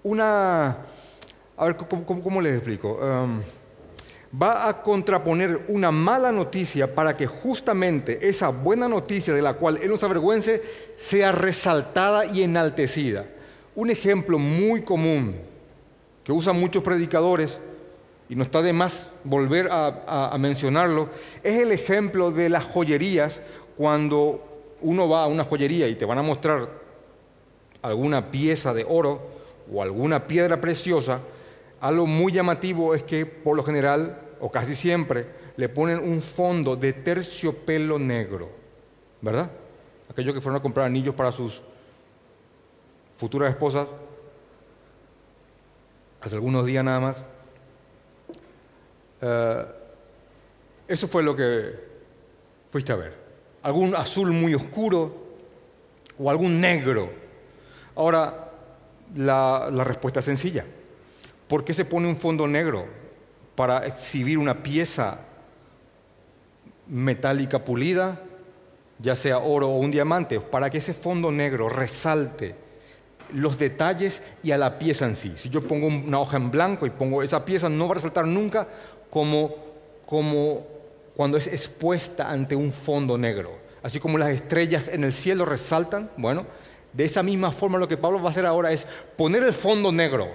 una, 0.02 0.76
a 1.56 1.64
ver, 1.64 1.76
¿cómo, 1.76 2.42
les 2.42 2.56
explico? 2.56 3.00
Va 4.38 4.68
a 4.68 4.82
contraponer 4.82 5.64
una 5.68 5.90
mala 5.90 6.30
noticia 6.30 6.94
para 6.94 7.16
que 7.16 7.26
justamente 7.26 8.28
esa 8.28 8.50
buena 8.50 8.86
noticia 8.86 9.32
de 9.32 9.40
la 9.40 9.54
cual 9.54 9.78
él 9.78 9.88
nos 9.88 10.04
avergüence 10.04 10.62
sea 10.98 11.32
resaltada 11.32 12.26
y 12.26 12.42
enaltecida. 12.42 13.24
Un 13.78 13.90
ejemplo 13.90 14.40
muy 14.40 14.82
común 14.82 15.36
que 16.24 16.32
usan 16.32 16.58
muchos 16.58 16.82
predicadores, 16.82 17.60
y 18.28 18.34
no 18.34 18.42
está 18.42 18.60
de 18.60 18.72
más 18.72 19.06
volver 19.22 19.68
a, 19.70 20.36
mencionarlo, 20.36 21.08
es 21.44 21.60
el 21.60 21.70
ejemplo 21.70 22.32
de 22.32 22.48
las 22.48 22.64
joyerías 22.64 23.40
cuando 23.76 24.74
uno 24.80 25.08
va 25.08 25.22
a 25.22 25.26
una 25.28 25.44
joyería 25.44 25.86
y 25.86 25.94
te 25.94 26.04
van 26.04 26.18
a 26.18 26.22
mostrar 26.22 26.68
alguna 27.80 28.32
pieza 28.32 28.74
de 28.74 28.84
oro 28.84 29.22
o 29.72 29.80
alguna 29.80 30.26
piedra 30.26 30.60
preciosa, 30.60 31.20
algo 31.80 32.04
muy 32.04 32.32
llamativo 32.32 32.96
es 32.96 33.04
que 33.04 33.26
por 33.26 33.56
lo 33.56 33.62
general, 33.62 34.20
o 34.40 34.50
casi 34.50 34.74
siempre, 34.74 35.24
le 35.56 35.68
ponen 35.68 36.00
un 36.00 36.20
fondo 36.20 36.74
de 36.74 36.94
terciopelo 36.94 37.96
negro, 37.96 38.50
¿verdad? 39.20 39.48
Aquellos 40.10 40.34
que 40.34 40.40
fueron 40.40 40.58
a 40.58 40.62
comprar 40.62 40.86
anillos 40.86 41.14
para 41.14 41.30
sus 41.30 41.62
futuras 43.18 43.50
esposas, 43.50 43.88
hace 46.20 46.36
algunos 46.36 46.64
días 46.64 46.84
nada 46.84 47.00
más. 47.00 47.22
Eh, 49.20 49.66
eso 50.86 51.08
fue 51.08 51.24
lo 51.24 51.34
que 51.34 51.74
fuiste 52.70 52.92
a 52.92 52.96
ver. 52.96 53.12
Algún 53.62 53.96
azul 53.96 54.30
muy 54.30 54.54
oscuro 54.54 55.12
o 56.16 56.30
algún 56.30 56.60
negro. 56.60 57.10
Ahora, 57.96 58.52
la, 59.16 59.68
la 59.72 59.82
respuesta 59.82 60.20
es 60.20 60.26
sencilla. 60.26 60.64
¿Por 61.48 61.64
qué 61.64 61.74
se 61.74 61.84
pone 61.84 62.06
un 62.06 62.16
fondo 62.16 62.46
negro 62.46 62.86
para 63.56 63.84
exhibir 63.84 64.38
una 64.38 64.62
pieza 64.62 65.22
metálica 66.86 67.64
pulida, 67.64 68.22
ya 69.00 69.16
sea 69.16 69.38
oro 69.38 69.70
o 69.70 69.78
un 69.78 69.90
diamante? 69.90 70.38
Para 70.38 70.70
que 70.70 70.78
ese 70.78 70.94
fondo 70.94 71.32
negro 71.32 71.68
resalte 71.68 72.67
los 73.32 73.58
detalles 73.58 74.22
y 74.42 74.50
a 74.52 74.58
la 74.58 74.78
pieza 74.78 75.06
en 75.06 75.16
sí. 75.16 75.34
Si 75.36 75.48
yo 75.48 75.62
pongo 75.62 75.86
una 75.86 76.20
hoja 76.20 76.36
en 76.36 76.50
blanco 76.50 76.86
y 76.86 76.90
pongo 76.90 77.22
esa 77.22 77.44
pieza, 77.44 77.68
no 77.68 77.86
va 77.86 77.92
a 77.92 77.94
resaltar 77.96 78.26
nunca 78.26 78.66
como, 79.10 79.54
como 80.06 80.66
cuando 81.16 81.36
es 81.36 81.46
expuesta 81.46 82.30
ante 82.30 82.56
un 82.56 82.72
fondo 82.72 83.18
negro. 83.18 83.58
Así 83.82 84.00
como 84.00 84.18
las 84.18 84.30
estrellas 84.30 84.88
en 84.88 85.04
el 85.04 85.12
cielo 85.12 85.44
resaltan, 85.44 86.10
bueno, 86.16 86.46
de 86.92 87.04
esa 87.04 87.22
misma 87.22 87.52
forma 87.52 87.78
lo 87.78 87.88
que 87.88 87.96
Pablo 87.96 88.20
va 88.20 88.28
a 88.28 88.30
hacer 88.30 88.46
ahora 88.46 88.72
es 88.72 88.86
poner 89.16 89.42
el 89.44 89.52
fondo 89.52 89.92
negro 89.92 90.28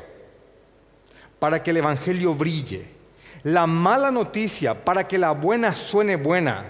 para 1.40 1.62
que 1.62 1.72
el 1.72 1.78
Evangelio 1.78 2.34
brille. 2.36 2.86
La 3.44 3.68
mala 3.68 4.12
noticia 4.12 4.86
para 4.86 5.08
que 5.08 5.18
la 5.18 5.32
buena 5.32 5.76
suene 5.76 6.16
buena 6.16 6.64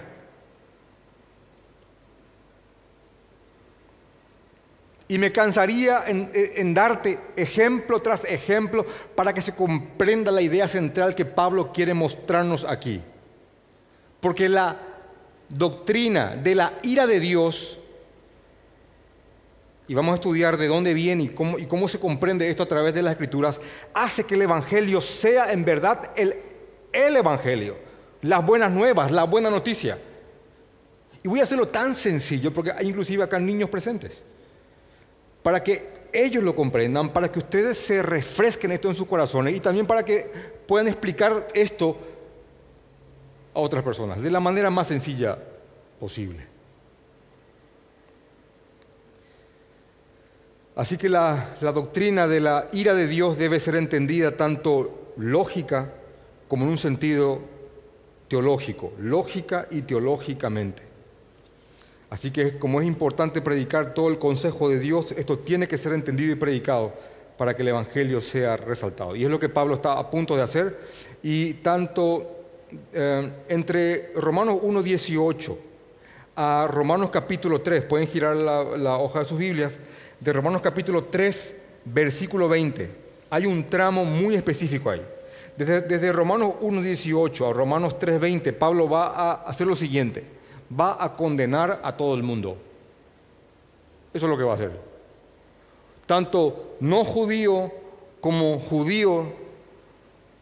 Y 5.06 5.18
me 5.18 5.32
cansaría 5.32 6.04
en, 6.06 6.72
darte 6.72 7.18
ejemplo 7.36 8.00
tras 8.00 8.24
ejemplo 8.24 8.86
para 9.14 9.34
que 9.34 9.42
se 9.42 9.54
comprenda 9.54 10.32
la 10.32 10.40
idea 10.40 10.66
central 10.66 11.14
que 11.14 11.26
Pablo 11.26 11.72
quiere 11.72 11.92
mostrarnos 11.92 12.64
aquí. 12.64 13.02
Porque 14.20 14.48
la 14.48 14.80
doctrina 15.50 16.36
de 16.36 16.54
la 16.54 16.78
ira 16.82 17.06
de 17.06 17.20
Dios, 17.20 17.78
y 19.86 19.92
vamos 19.92 20.12
a 20.12 20.14
estudiar 20.14 20.56
de 20.56 20.68
dónde 20.68 20.94
viene 20.94 21.24
y 21.24 21.28
cómo, 21.28 21.58
y 21.58 21.66
cómo 21.66 21.86
se 21.86 22.00
comprende 22.00 22.48
esto 22.48 22.62
a 22.62 22.68
través 22.68 22.94
de 22.94 23.02
las 23.02 23.12
escrituras, 23.12 23.60
hace 23.92 24.24
que 24.24 24.36
el 24.36 24.42
Evangelio 24.42 25.02
sea 25.02 25.52
en 25.52 25.66
verdad 25.66 26.12
el, 26.16 26.34
el 26.94 27.14
Evangelio, 27.14 27.76
las 28.22 28.44
buenas 28.44 28.72
nuevas, 28.72 29.10
la 29.10 29.24
buena 29.24 29.50
noticia. 29.50 29.98
Y 31.22 31.28
voy 31.28 31.40
a 31.40 31.42
hacerlo 31.42 31.68
tan 31.68 31.94
sencillo 31.94 32.54
porque 32.54 32.72
hay 32.72 32.88
inclusive 32.88 33.22
acá 33.22 33.38
niños 33.38 33.68
presentes 33.68 34.22
para 35.44 35.62
que 35.62 35.86
ellos 36.10 36.42
lo 36.42 36.54
comprendan, 36.54 37.12
para 37.12 37.30
que 37.30 37.38
ustedes 37.38 37.76
se 37.76 38.02
refresquen 38.02 38.72
esto 38.72 38.88
en 38.88 38.96
sus 38.96 39.06
corazones 39.06 39.54
y 39.54 39.60
también 39.60 39.86
para 39.86 40.02
que 40.02 40.22
puedan 40.66 40.88
explicar 40.88 41.48
esto 41.52 41.98
a 43.52 43.60
otras 43.60 43.84
personas 43.84 44.22
de 44.22 44.30
la 44.30 44.40
manera 44.40 44.70
más 44.70 44.86
sencilla 44.86 45.38
posible. 46.00 46.46
Así 50.76 50.96
que 50.96 51.10
la, 51.10 51.56
la, 51.60 51.72
doctrina 51.72 52.26
de 52.26 52.40
la 52.40 52.68
ira 52.72 52.94
de 52.94 53.06
Dios 53.06 53.36
debe 53.36 53.60
ser 53.60 53.76
entendida 53.76 54.34
tanto 54.34 55.12
lógica 55.18 55.92
como 56.48 56.64
en 56.64 56.70
un 56.70 56.78
sentido 56.78 57.40
teológico, 58.28 58.94
lógica 58.98 59.68
y 59.70 59.82
teológicamente. 59.82 60.93
Así 62.14 62.30
que 62.30 62.60
como 62.60 62.80
es 62.80 62.86
importante 62.86 63.42
predicar 63.42 63.92
todo 63.92 64.08
el 64.08 64.20
consejo 64.20 64.68
de 64.68 64.78
Dios, 64.78 65.10
esto 65.18 65.40
tiene 65.40 65.66
que 65.66 65.76
ser 65.76 65.94
entendido 65.94 66.30
y 66.30 66.36
predicado 66.36 66.92
para 67.36 67.56
que 67.56 67.62
el 67.62 67.68
Evangelio 67.68 68.20
sea 68.20 68.56
resaltado. 68.56 69.16
Y 69.16 69.24
es 69.24 69.30
lo 69.30 69.40
que 69.40 69.48
Pablo 69.48 69.74
está 69.74 69.98
a 69.98 70.10
punto 70.10 70.36
de 70.36 70.42
hacer. 70.42 70.78
Y 71.24 71.54
tanto 71.54 72.44
eh, 72.92 73.32
entre 73.48 74.12
Romanos 74.14 74.58
1.18 74.62 75.56
a 76.36 76.68
Romanos 76.70 77.10
capítulo 77.10 77.60
3, 77.60 77.82
pueden 77.86 78.06
girar 78.06 78.36
la, 78.36 78.96
hoja 78.98 79.18
de 79.18 79.24
sus 79.24 79.38
Biblias, 79.38 79.72
de 80.20 80.32
Romanos 80.32 80.60
capítulo 80.62 81.06
3, 81.10 81.56
versículo 81.86 82.48
20, 82.48 82.90
hay 83.30 83.44
un 83.44 83.66
tramo 83.66 84.04
muy 84.04 84.36
específico 84.36 84.88
ahí. 84.88 85.02
Desde, 85.56 85.80
desde 85.80 86.12
Romanos 86.12 86.54
1.18 86.60 87.50
a 87.50 87.52
Romanos 87.52 87.96
3.20, 87.98 88.52
Pablo 88.52 88.88
va 88.88 89.08
a 89.08 89.32
hacer 89.46 89.66
lo 89.66 89.74
siguiente 89.74 90.33
va 90.78 91.02
a 91.02 91.16
condenar 91.16 91.80
a 91.82 91.96
todo 91.96 92.14
el 92.14 92.22
mundo. 92.22 92.56
Eso 94.12 94.26
es 94.26 94.30
lo 94.30 94.38
que 94.38 94.44
va 94.44 94.52
a 94.52 94.54
hacer. 94.54 94.72
Tanto 96.06 96.76
no 96.80 97.04
judío 97.04 97.72
como 98.20 98.58
judío, 98.58 99.32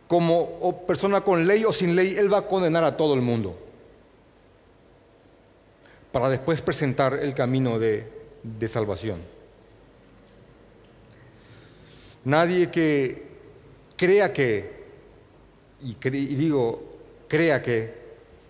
como 0.09 0.85
persona 0.87 1.23
con 1.23 1.47
ley 1.47 1.65
o 1.65 1.73
sin 1.73 1.97
ley, 1.97 2.15
Él 2.17 2.33
va 2.33 2.39
a 2.39 2.47
condenar 2.47 2.85
a 2.85 2.97
todo 2.97 3.15
el 3.15 3.23
mundo. 3.23 3.59
Para 6.13 6.29
después 6.29 6.61
presentar 6.61 7.15
el 7.15 7.35
camino 7.35 7.79
de, 7.79 8.07
salvación. 8.69 9.19
Nadie 12.25 12.71
que 12.71 13.23
crea 13.97 14.33
que, 14.33 14.85
y, 15.81 15.97
y 16.03 16.35
digo, 16.37 16.83
crea 17.27 17.63
que 17.63 17.95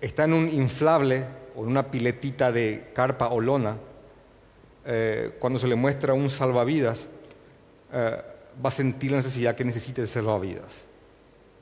está 0.01 0.25
en 0.25 0.33
un 0.33 0.51
inflable 0.51 1.25
o 1.57 1.63
en 1.63 1.71
una 1.71 1.91
piletita 1.91 2.53
de 2.53 2.91
carpa 2.95 3.29
o 3.29 3.41
lona, 3.41 3.77
eh, 4.85 5.33
cuando 5.39 5.59
se 5.59 5.69
le 5.69 5.75
muestra 5.75 6.15
un 6.15 6.29
salvavidas, 6.31 7.07
eh, 7.93 8.23
va 8.65 8.69
a 8.69 8.73
sentir 8.73 9.11
la 9.11 9.19
necesidad 9.19 9.55
que 9.55 9.65
necesite 9.65 10.03
de 10.03 10.09
salvavidas. 10.09 10.85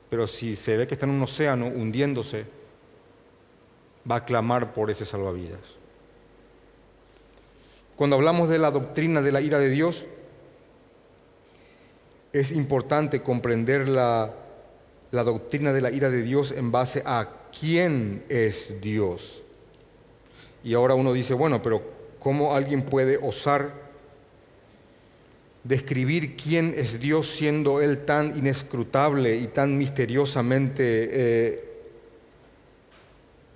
Pero 0.09 0.27
si 0.27 0.55
se 0.55 0.77
ve 0.77 0.87
que 0.87 0.95
está 0.95 1.05
en 1.05 1.11
un 1.11 1.21
océano 1.21 1.67
hundiéndose, 1.67 2.45
va 4.09 4.15
a 4.15 4.25
clamar 4.25 4.73
por 4.73 4.89
ese 4.89 5.05
salvavidas. 5.05 5.77
Cuando 7.95 8.15
hablamos 8.15 8.49
de 8.49 8.57
la 8.57 8.71
doctrina 8.71 9.21
de 9.21 9.31
la 9.31 9.41
ira 9.41 9.59
de 9.59 9.69
Dios, 9.69 10.05
es 12.33 12.51
importante 12.51 13.21
comprender 13.21 13.87
la, 13.87 14.33
la 15.11 15.23
doctrina 15.23 15.71
de 15.73 15.81
la 15.81 15.91
ira 15.91 16.09
de 16.09 16.23
Dios 16.23 16.51
en 16.51 16.71
base 16.71 17.03
a 17.05 17.29
quién 17.57 18.23
es 18.29 18.81
Dios. 18.81 19.43
Y 20.63 20.73
ahora 20.73 20.95
uno 20.95 21.13
dice, 21.13 21.33
bueno, 21.33 21.61
pero 21.61 21.81
¿cómo 22.19 22.55
alguien 22.55 22.83
puede 22.83 23.17
osar 23.17 23.73
describir 25.63 26.35
quién 26.35 26.73
es 26.75 26.99
Dios 26.99 27.27
siendo 27.27 27.81
Él 27.81 28.05
tan 28.05 28.37
inescrutable 28.37 29.37
y 29.37 29.47
tan 29.47 29.77
misteriosamente 29.77 31.09
eh, 31.11 31.63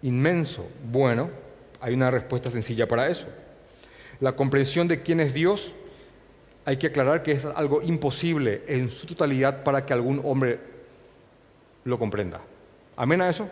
inmenso? 0.02 0.68
Bueno, 0.92 1.30
hay 1.80 1.94
una 1.94 2.10
respuesta 2.10 2.50
sencilla 2.50 2.88
para 2.88 3.08
eso. 3.08 3.28
La 4.20 4.36
comprensión 4.36 4.88
de 4.88 5.02
quién 5.02 5.20
es 5.20 5.34
Dios, 5.34 5.74
hay 6.66 6.78
que 6.78 6.88
aclarar 6.88 7.22
que 7.22 7.34
es 7.34 7.46
algo 7.46 7.82
imposible 7.84 8.64
en 8.68 8.90
su 8.90 9.06
totalidad 9.06 9.64
para 9.64 9.86
que 9.86 9.94
algún 9.94 10.22
hombre 10.24 10.60
lo 11.84 12.00
comprenda. 12.00 12.42
¿Amén 12.96 13.22
a 13.22 13.30
eso? 13.30 13.48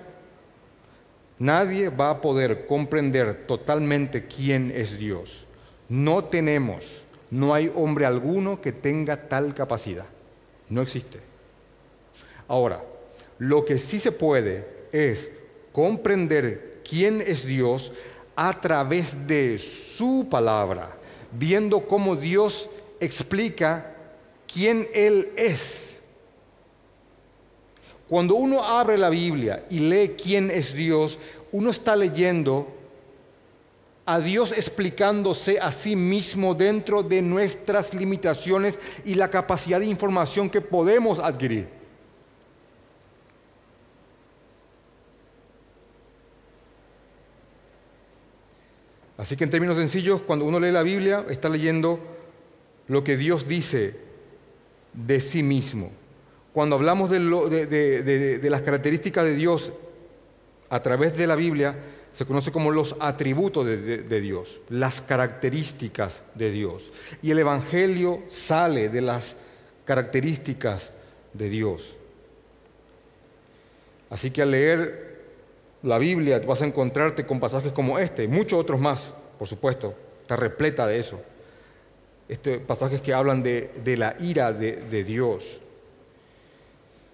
Nadie 1.40 1.90
va 1.90 2.12
a 2.12 2.22
poder 2.22 2.66
comprender 2.66 3.46
totalmente 3.48 4.26
quién 4.28 4.72
es 4.76 4.98
Dios. 4.98 5.46
No 5.90 6.24
tenemos, 6.24 7.04
no 7.32 7.54
hay 7.54 7.72
hombre 7.76 8.06
alguno 8.06 8.62
que 8.62 8.72
tenga 8.72 9.28
tal 9.28 9.54
capacidad. 9.54 10.06
No 10.70 10.82
existe. 10.82 11.20
Ahora, 12.48 12.84
lo 13.40 13.66
que 13.66 13.80
sí 13.80 14.00
se 14.00 14.12
puede 14.12 14.68
es 14.92 15.30
comprender 15.72 16.82
quién 16.88 17.22
es 17.22 17.46
Dios 17.46 17.92
a 18.36 18.60
través 18.60 19.28
de 19.28 19.60
su 19.60 20.28
palabra, 20.30 20.96
viendo 21.32 21.88
cómo 21.88 22.16
Dios 22.16 22.70
explica 23.00 23.96
quién 24.52 24.88
Él 24.94 25.32
es. 25.36 25.93
Cuando 28.14 28.36
uno 28.36 28.64
abre 28.64 28.96
la 28.96 29.10
Biblia 29.10 29.66
y 29.72 29.80
lee 29.80 30.10
quién 30.10 30.52
es 30.52 30.76
Dios, 30.76 31.18
uno 31.52 31.72
está 31.72 31.96
leyendo 31.96 32.72
a 34.06 34.20
Dios 34.20 34.52
explicándose 34.52 35.60
a 35.60 35.72
sí 35.72 35.96
mismo 35.96 36.54
dentro 36.54 37.02
de 37.02 37.24
nuestras 37.24 37.96
limitaciones 37.96 38.78
y 39.04 39.16
la 39.16 39.32
capacidad 39.32 39.80
de 39.80 39.88
información 39.88 40.52
que 40.52 40.62
podemos 40.62 41.18
adquirir. 41.18 41.68
Así 49.18 49.36
que 49.36 49.46
en 49.46 49.50
términos 49.50 49.78
sencillos, 49.78 50.22
cuando 50.22 50.46
uno 50.46 50.60
lee 50.60 50.70
la 50.70 50.84
Biblia, 50.84 51.26
está 51.32 51.50
leyendo 51.50 52.00
lo 52.86 53.04
que 53.04 53.18
Dios 53.18 53.48
dice 53.48 53.96
de 54.94 55.20
sí 55.20 55.42
mismo. 55.42 56.03
Cuando 56.54 56.76
hablamos 56.76 57.10
de, 57.10 57.20
las 58.44 58.62
características 58.62 59.26
de 59.26 59.36
Dios 59.36 59.74
a 60.70 60.82
través 60.82 61.18
de 61.18 61.28
la 61.28 61.36
Biblia, 61.36 61.76
se 62.14 62.26
conoce 62.26 62.52
como 62.52 62.70
los 62.70 62.96
atributos 63.00 63.66
de, 63.66 64.22
Dios, 64.22 64.62
las 64.70 65.02
características 65.02 66.22
de 66.36 66.52
Dios. 66.52 66.92
Y 67.24 67.32
el 67.32 67.40
Evangelio 67.40 68.22
sale 68.30 68.90
de 68.90 69.02
las 69.02 69.36
características 69.86 70.92
de 71.34 71.50
Dios. 71.50 71.96
Así 74.12 74.30
que 74.30 74.44
al 74.44 74.52
leer 74.52 75.14
la 75.82 75.98
Biblia 75.98 76.40
vas 76.40 76.62
a 76.62 76.68
encontrarte 76.68 77.26
con 77.26 77.40
pasajes 77.40 77.72
como 77.72 77.98
este, 77.98 78.24
y 78.24 78.28
muchos 78.28 78.60
otros 78.60 78.80
más, 78.80 79.12
por 79.40 79.48
supuesto, 79.48 79.96
está 80.22 80.36
repleta 80.36 80.86
de 80.86 81.00
eso. 81.00 81.20
Este, 82.30 82.60
pasajes 82.60 83.02
que 83.02 83.14
hablan 83.14 83.44
de, 83.44 83.72
la 83.98 84.16
ira 84.20 84.54
de, 84.54 85.04
Dios. 85.04 85.60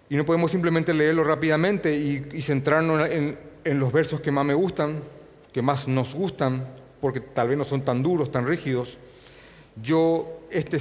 Y 0.10 0.16
no 0.16 0.26
podemos 0.26 0.52
simplemente 0.52 0.94
leerlo 0.94 1.24
rápidamente 1.24 1.96
y 1.96 2.42
centrarnos 2.42 3.08
en, 3.10 3.38
en 3.64 3.80
los 3.80 3.92
versos 3.92 4.22
que 4.22 4.32
más 4.32 4.46
me 4.46 4.54
gustan, 4.54 5.00
que 5.52 5.62
más 5.62 5.88
nos 5.88 6.16
gustan, 6.16 6.66
porque 7.02 7.20
tal 7.20 7.50
vez 7.50 7.58
no 7.58 7.64
son 7.64 7.82
tan 7.82 8.02
duros, 8.04 8.32
tan 8.32 8.48
rígidos. 8.48 8.98
Yo, 9.82 10.42
este, 10.50 10.78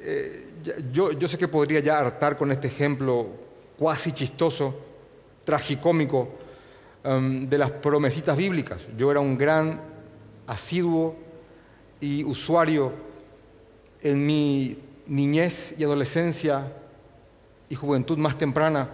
eh, 0.00 0.46
yo, 0.92 1.12
yo 1.12 1.28
sé 1.28 1.38
que 1.38 1.48
podría 1.48 1.80
ya 1.80 1.98
hartar 1.98 2.36
con 2.36 2.50
este 2.52 2.68
ejemplo 2.68 3.26
cuasi 3.78 4.12
chistoso, 4.12 4.74
tragicómico, 5.44 6.28
um, 7.04 7.48
de 7.48 7.58
las 7.58 7.72
promesitas 7.72 8.36
bíblicas. 8.36 8.88
Yo 8.96 9.10
era 9.10 9.20
un 9.20 9.36
gran 9.36 9.80
asiduo 10.46 11.16
y 12.00 12.24
usuario 12.24 12.92
en 14.02 14.26
mi 14.26 14.78
niñez 15.06 15.74
y 15.78 15.84
adolescencia 15.84 16.72
y 17.70 17.74
juventud 17.74 18.18
más 18.18 18.36
temprana 18.36 18.90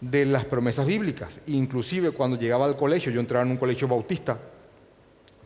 de 0.00 0.24
las 0.24 0.46
promesas 0.46 0.86
bíblicas. 0.86 1.40
Inclusive 1.48 2.12
cuando 2.12 2.38
llegaba 2.38 2.64
al 2.64 2.76
colegio, 2.76 3.12
yo 3.12 3.20
entraba 3.20 3.44
en 3.44 3.50
un 3.50 3.56
colegio 3.58 3.86
bautista, 3.86 4.38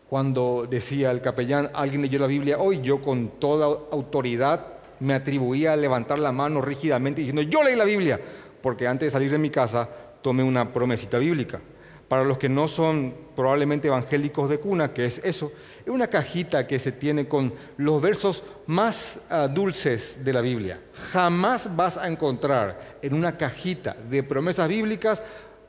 cuando 0.08 0.66
decía 0.70 1.10
el 1.10 1.20
capellán, 1.20 1.70
alguien 1.74 2.02
leyó 2.02 2.20
la 2.20 2.28
Biblia 2.28 2.58
hoy, 2.58 2.80
yo 2.80 3.02
con 3.02 3.40
toda 3.40 3.66
autoridad 3.90 4.66
me 5.00 5.14
atribuía 5.14 5.72
a 5.72 5.76
levantar 5.76 6.18
la 6.18 6.30
mano 6.30 6.60
rígidamente 6.60 7.20
diciendo, 7.20 7.42
yo 7.42 7.64
leí 7.64 7.74
la 7.74 7.84
Biblia, 7.84 8.20
porque 8.62 8.86
antes 8.86 9.08
de 9.08 9.10
salir 9.10 9.30
de 9.30 9.38
mi 9.38 9.50
casa 9.50 9.88
tomé 10.22 10.42
una 10.42 10.72
promesita 10.72 11.18
bíblica. 11.18 11.60
Para 12.08 12.24
los 12.24 12.38
que 12.38 12.48
no 12.48 12.68
son 12.68 13.14
probablemente 13.34 13.88
evangélicos 13.88 14.48
de 14.48 14.58
cuna, 14.58 14.92
que 14.92 15.06
es 15.06 15.18
eso, 15.24 15.52
es 15.84 15.88
una 15.88 16.06
cajita 16.08 16.66
que 16.66 16.78
se 16.78 16.92
tiene 16.92 17.26
con 17.26 17.52
los 17.76 18.00
versos 18.00 18.42
más 18.66 19.20
ah, 19.30 19.48
dulces 19.48 20.24
de 20.24 20.32
la 20.32 20.40
Biblia. 20.40 20.80
Jamás 21.12 21.74
vas 21.74 21.96
a 21.96 22.06
encontrar 22.06 22.98
en 23.02 23.14
una 23.14 23.36
cajita 23.36 23.96
de 24.08 24.22
promesas 24.22 24.68
bíblicas 24.68 25.22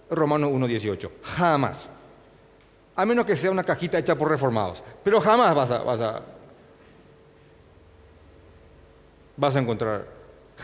Romanos 0.09 0.51
1.18. 0.51 1.09
Jamás. 1.23 1.89
A 2.95 3.05
menos 3.05 3.25
que 3.25 3.35
sea 3.35 3.51
una 3.51 3.63
cajita 3.63 3.97
hecha 3.97 4.15
por 4.15 4.29
reformados. 4.29 4.83
Pero 5.03 5.19
jamás 5.19 5.55
vas 5.55 5.71
a, 5.71 5.79
vas 5.79 5.99
a, 5.99 6.21
vas 9.35 9.55
a 9.55 9.59
encontrar. 9.59 10.05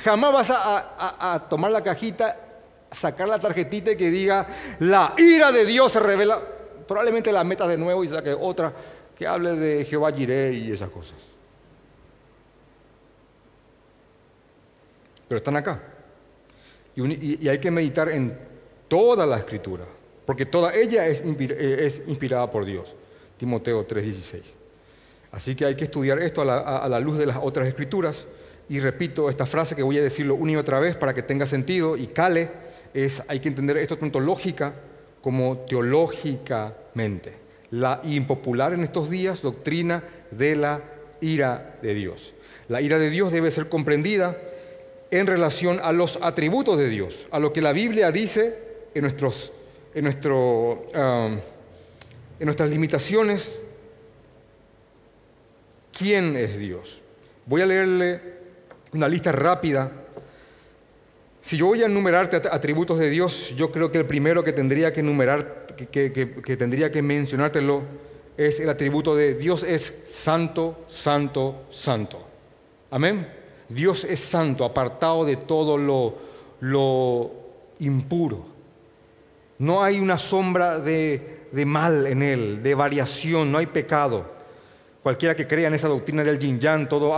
Jamás 0.03 0.31
vas 0.33 0.49
a 0.51 1.47
tomar 1.49 1.71
la 1.71 1.81
cajita 1.81 2.50
sacar 2.91 3.27
la 3.27 3.39
tarjetita 3.39 3.95
que 3.95 4.11
diga, 4.11 4.45
la 4.79 5.15
ira 5.17 5.51
de 5.51 5.65
Dios 5.65 5.91
se 5.91 5.99
revela, 5.99 6.41
probablemente 6.87 7.31
la 7.31 7.43
meta 7.43 7.67
de 7.67 7.77
nuevo 7.77 8.03
y 8.03 8.07
saque 8.07 8.33
otra 8.33 8.73
que 9.15 9.25
hable 9.25 9.55
de 9.55 9.85
Jehová 9.85 10.11
Jireh 10.11 10.53
y 10.53 10.71
esas 10.71 10.89
cosas. 10.89 11.15
Pero 15.27 15.37
están 15.37 15.55
acá. 15.55 15.81
Y, 16.95 17.47
hay 17.47 17.59
que 17.59 17.71
meditar 17.71 18.09
en 18.09 18.37
toda 18.87 19.25
la 19.25 19.37
escritura, 19.37 19.85
porque 20.25 20.45
toda 20.45 20.75
ella 20.75 21.07
es, 21.07 21.21
es 21.21 22.03
inspirada 22.07 22.49
por 22.49 22.65
Dios. 22.65 22.95
Timoteo 23.37 23.87
3:16. 23.87 24.41
Así 25.31 25.55
que 25.55 25.65
hay 25.65 25.75
que 25.75 25.85
estudiar 25.85 26.19
esto 26.19 26.41
a 26.41 26.45
la, 26.45 26.57
a 26.59 26.89
la 26.89 26.99
luz 26.99 27.17
de 27.17 27.25
las 27.25 27.37
otras 27.41 27.67
escrituras. 27.67 28.27
Y 28.67 28.79
repito 28.79 29.29
esta 29.29 29.45
frase 29.45 29.75
que 29.75 29.83
voy 29.83 29.97
a 29.97 30.03
decirlo 30.03 30.35
una 30.35 30.51
y 30.51 30.55
otra 30.57 30.79
vez 30.79 30.97
para 30.97 31.13
que 31.13 31.23
tenga 31.23 31.45
sentido 31.45 31.95
y 31.95 32.07
cale 32.07 32.49
es, 32.93 33.23
hay 33.27 33.39
que 33.39 33.49
entender 33.49 33.77
esto 33.77 33.97
tanto 33.97 34.19
lógica 34.19 34.73
como 35.21 35.57
teológicamente. 35.59 37.39
La 37.71 38.01
impopular 38.03 38.73
en 38.73 38.81
estos 38.81 39.09
días 39.09 39.41
doctrina 39.41 40.03
de 40.31 40.55
la 40.55 40.81
ira 41.21 41.77
de 41.81 41.93
Dios. 41.93 42.33
La 42.67 42.81
ira 42.81 42.99
de 42.99 43.09
Dios 43.09 43.31
debe 43.31 43.51
ser 43.51 43.69
comprendida 43.69 44.37
en 45.09 45.27
relación 45.27 45.79
a 45.83 45.91
los 45.91 46.19
atributos 46.21 46.77
de 46.77 46.89
Dios, 46.89 47.27
a 47.31 47.39
lo 47.39 47.53
que 47.53 47.61
la 47.61 47.73
Biblia 47.73 48.11
dice 48.11 48.55
en, 48.93 49.01
nuestros, 49.01 49.51
en, 49.93 50.05
nuestro, 50.05 50.85
um, 50.93 51.33
en 52.39 52.45
nuestras 52.45 52.69
limitaciones. 52.69 53.59
¿Quién 55.97 56.35
es 56.35 56.57
Dios? 56.57 57.01
Voy 57.45 57.61
a 57.61 57.65
leerle 57.65 58.19
una 58.93 59.07
lista 59.07 59.31
rápida 59.31 59.91
si 61.41 61.57
yo 61.57 61.65
voy 61.65 61.81
a 61.81 61.87
enumerarte 61.87 62.37
atributos 62.37 62.99
de 62.99 63.09
Dios, 63.09 63.55
yo 63.57 63.71
creo 63.71 63.91
que 63.91 63.97
el 63.97 64.05
primero 64.05 64.43
que 64.43 64.53
tendría 64.53 64.93
que 64.93 64.99
enumerar, 64.99 65.65
que, 65.75 66.57
tendría 66.57 66.91
que 66.91 67.01
mencionártelo, 67.01 67.81
es 68.37 68.59
el 68.59 68.69
atributo 68.69 69.15
de 69.15 69.33
Dios 69.33 69.63
es 69.63 70.03
santo, 70.07 70.83
santo, 70.87 71.63
santo. 71.71 72.25
Amén. 72.91 73.27
Dios 73.69 74.03
es 74.03 74.19
santo, 74.19 74.65
apartado 74.65 75.25
de 75.25 75.35
todo 75.37 75.77
lo, 76.59 77.33
impuro. 77.79 78.45
No 79.57 79.83
hay 79.83 79.99
una 79.99 80.19
sombra 80.19 80.79
de 80.79 81.65
mal 81.65 82.05
en 82.05 82.21
él, 82.21 82.61
de 82.61 82.75
variación, 82.75 83.51
no 83.51 83.57
hay 83.57 83.65
pecado. 83.65 84.40
Cualquiera 85.03 85.35
que 85.35 85.47
crea 85.47 85.67
en 85.67 85.73
esa 85.73 85.87
doctrina 85.87 86.23
del 86.23 86.37
yin 86.37 86.59
yang, 86.59 86.87
todo, 86.87 87.11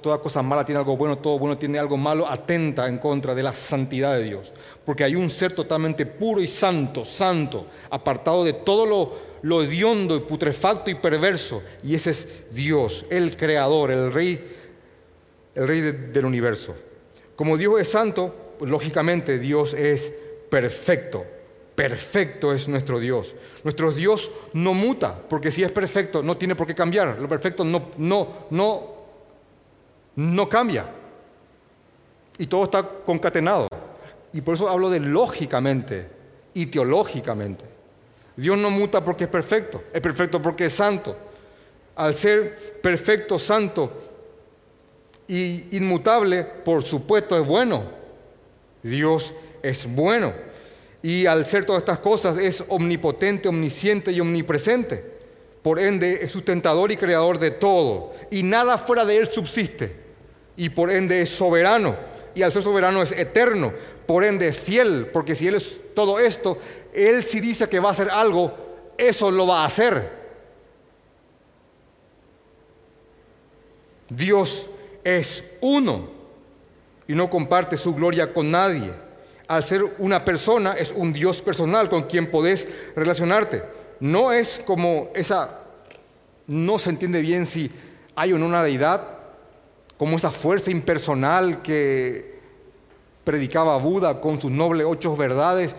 toda 0.00 0.18
cosa 0.18 0.42
mala 0.42 0.64
tiene 0.64 0.78
algo 0.78 0.96
bueno, 0.96 1.18
todo 1.18 1.40
bueno 1.40 1.58
tiene 1.58 1.76
algo 1.76 1.96
malo, 1.96 2.28
atenta 2.28 2.86
en 2.86 2.98
contra 2.98 3.34
de 3.34 3.42
la 3.42 3.52
santidad 3.52 4.14
de 4.14 4.22
Dios. 4.22 4.52
Porque 4.84 5.02
hay 5.02 5.16
un 5.16 5.28
ser 5.28 5.52
totalmente 5.52 6.06
puro 6.06 6.40
y 6.40 6.46
santo, 6.46 7.04
santo, 7.04 7.66
apartado 7.90 8.44
de 8.44 8.52
todo 8.52 8.86
lo, 8.86 9.12
lo 9.42 9.64
hediondo 9.64 10.14
y 10.14 10.20
putrefacto 10.20 10.88
y 10.88 10.94
perverso. 10.94 11.62
Y 11.82 11.96
ese 11.96 12.10
es 12.10 12.28
Dios, 12.52 13.04
el 13.10 13.36
creador, 13.36 13.90
el 13.90 14.12
rey, 14.12 14.40
el 15.56 15.66
rey 15.66 15.80
del 15.80 16.24
universo. 16.24 16.76
Como 17.34 17.56
Dios 17.56 17.80
es 17.80 17.88
santo, 17.88 18.54
pues, 18.56 18.70
lógicamente 18.70 19.40
Dios 19.40 19.74
es 19.74 20.12
perfecto. 20.48 21.24
Perfecto 21.74 22.52
es 22.52 22.68
nuestro 22.68 23.00
Dios. 23.00 23.34
Nuestro 23.64 23.90
Dios 23.92 24.30
no 24.52 24.74
muta, 24.74 25.18
porque 25.28 25.50
si 25.50 25.64
es 25.64 25.72
perfecto 25.72 26.22
no 26.22 26.36
tiene 26.36 26.54
por 26.54 26.66
qué 26.66 26.74
cambiar. 26.74 27.18
Lo 27.18 27.28
perfecto 27.28 27.64
no, 27.64 27.90
no, 27.96 28.46
no, 28.50 28.94
no 30.16 30.48
cambia. 30.48 30.86
Y 32.38 32.46
todo 32.46 32.64
está 32.64 32.82
concatenado. 32.82 33.68
Y 34.32 34.40
por 34.40 34.54
eso 34.54 34.68
hablo 34.68 34.88
de 34.90 35.00
lógicamente 35.00 36.10
y 36.54 36.66
teológicamente. 36.66 37.64
Dios 38.36 38.58
no 38.58 38.70
muta 38.70 39.04
porque 39.04 39.24
es 39.24 39.30
perfecto, 39.30 39.82
es 39.92 40.00
perfecto 40.00 40.40
porque 40.42 40.66
es 40.66 40.72
santo. 40.72 41.16
Al 41.96 42.14
ser 42.14 42.80
perfecto, 42.80 43.38
santo 43.38 43.92
y 45.28 45.76
inmutable, 45.76 46.44
por 46.44 46.82
supuesto 46.82 47.38
es 47.38 47.46
bueno. 47.46 47.84
Dios 48.82 49.32
es 49.62 49.92
bueno. 49.92 50.32
Y 51.04 51.26
al 51.26 51.44
ser 51.44 51.66
todas 51.66 51.82
estas 51.82 51.98
cosas 51.98 52.38
es 52.38 52.64
omnipotente, 52.68 53.46
omnisciente 53.46 54.10
y 54.10 54.20
omnipresente. 54.20 55.04
Por 55.62 55.78
ende 55.78 56.20
es 56.22 56.32
sustentador 56.32 56.90
y 56.90 56.96
creador 56.96 57.38
de 57.38 57.50
todo. 57.50 58.14
Y 58.30 58.42
nada 58.42 58.78
fuera 58.78 59.04
de 59.04 59.18
él 59.18 59.28
subsiste. 59.28 59.94
Y 60.56 60.70
por 60.70 60.90
ende 60.90 61.20
es 61.20 61.28
soberano. 61.28 61.94
y 62.34 62.42
al 62.42 62.50
ser 62.50 62.62
soberano 62.62 63.02
es 63.02 63.12
eterno, 63.12 63.74
por 64.06 64.24
ende 64.24 64.50
fiel, 64.54 65.10
porque 65.12 65.34
si 65.34 65.46
Él 65.46 65.56
es 65.56 65.78
todo 65.94 66.18
esto, 66.18 66.58
Él 66.94 67.22
si 67.22 67.38
dice 67.38 67.68
que 67.68 67.78
va 67.78 67.90
a 67.90 67.92
hacer 67.92 68.10
algo, 68.10 68.52
eso 68.96 69.30
lo 69.30 69.46
va 69.46 69.62
a 69.62 69.66
hacer. 69.66 70.10
Dios 74.08 74.66
es 75.04 75.44
uno 75.60 76.08
y 77.06 77.12
no 77.12 77.28
comparte 77.28 77.76
su 77.76 77.94
gloria 77.94 78.32
con 78.32 78.50
nadie. 78.50 79.03
Al 79.46 79.62
ser 79.62 79.84
una 79.98 80.24
persona 80.24 80.72
es 80.72 80.90
un 80.90 81.12
Dios 81.12 81.42
personal 81.42 81.88
con 81.88 82.04
quien 82.04 82.30
podés 82.30 82.68
relacionarte. 82.96 83.62
No 84.00 84.32
es 84.32 84.62
como 84.64 85.10
esa, 85.14 85.60
no 86.46 86.78
se 86.78 86.90
entiende 86.90 87.20
bien 87.20 87.46
si 87.46 87.70
hay 88.16 88.32
o 88.32 88.38
no 88.38 88.46
una 88.46 88.62
deidad, 88.62 89.02
como 89.98 90.16
esa 90.16 90.30
fuerza 90.30 90.70
impersonal 90.70 91.62
que 91.62 92.34
predicaba 93.22 93.76
Buda 93.78 94.20
con 94.20 94.40
sus 94.40 94.50
nobles 94.50 94.86
ocho 94.88 95.16
verdades, 95.16 95.74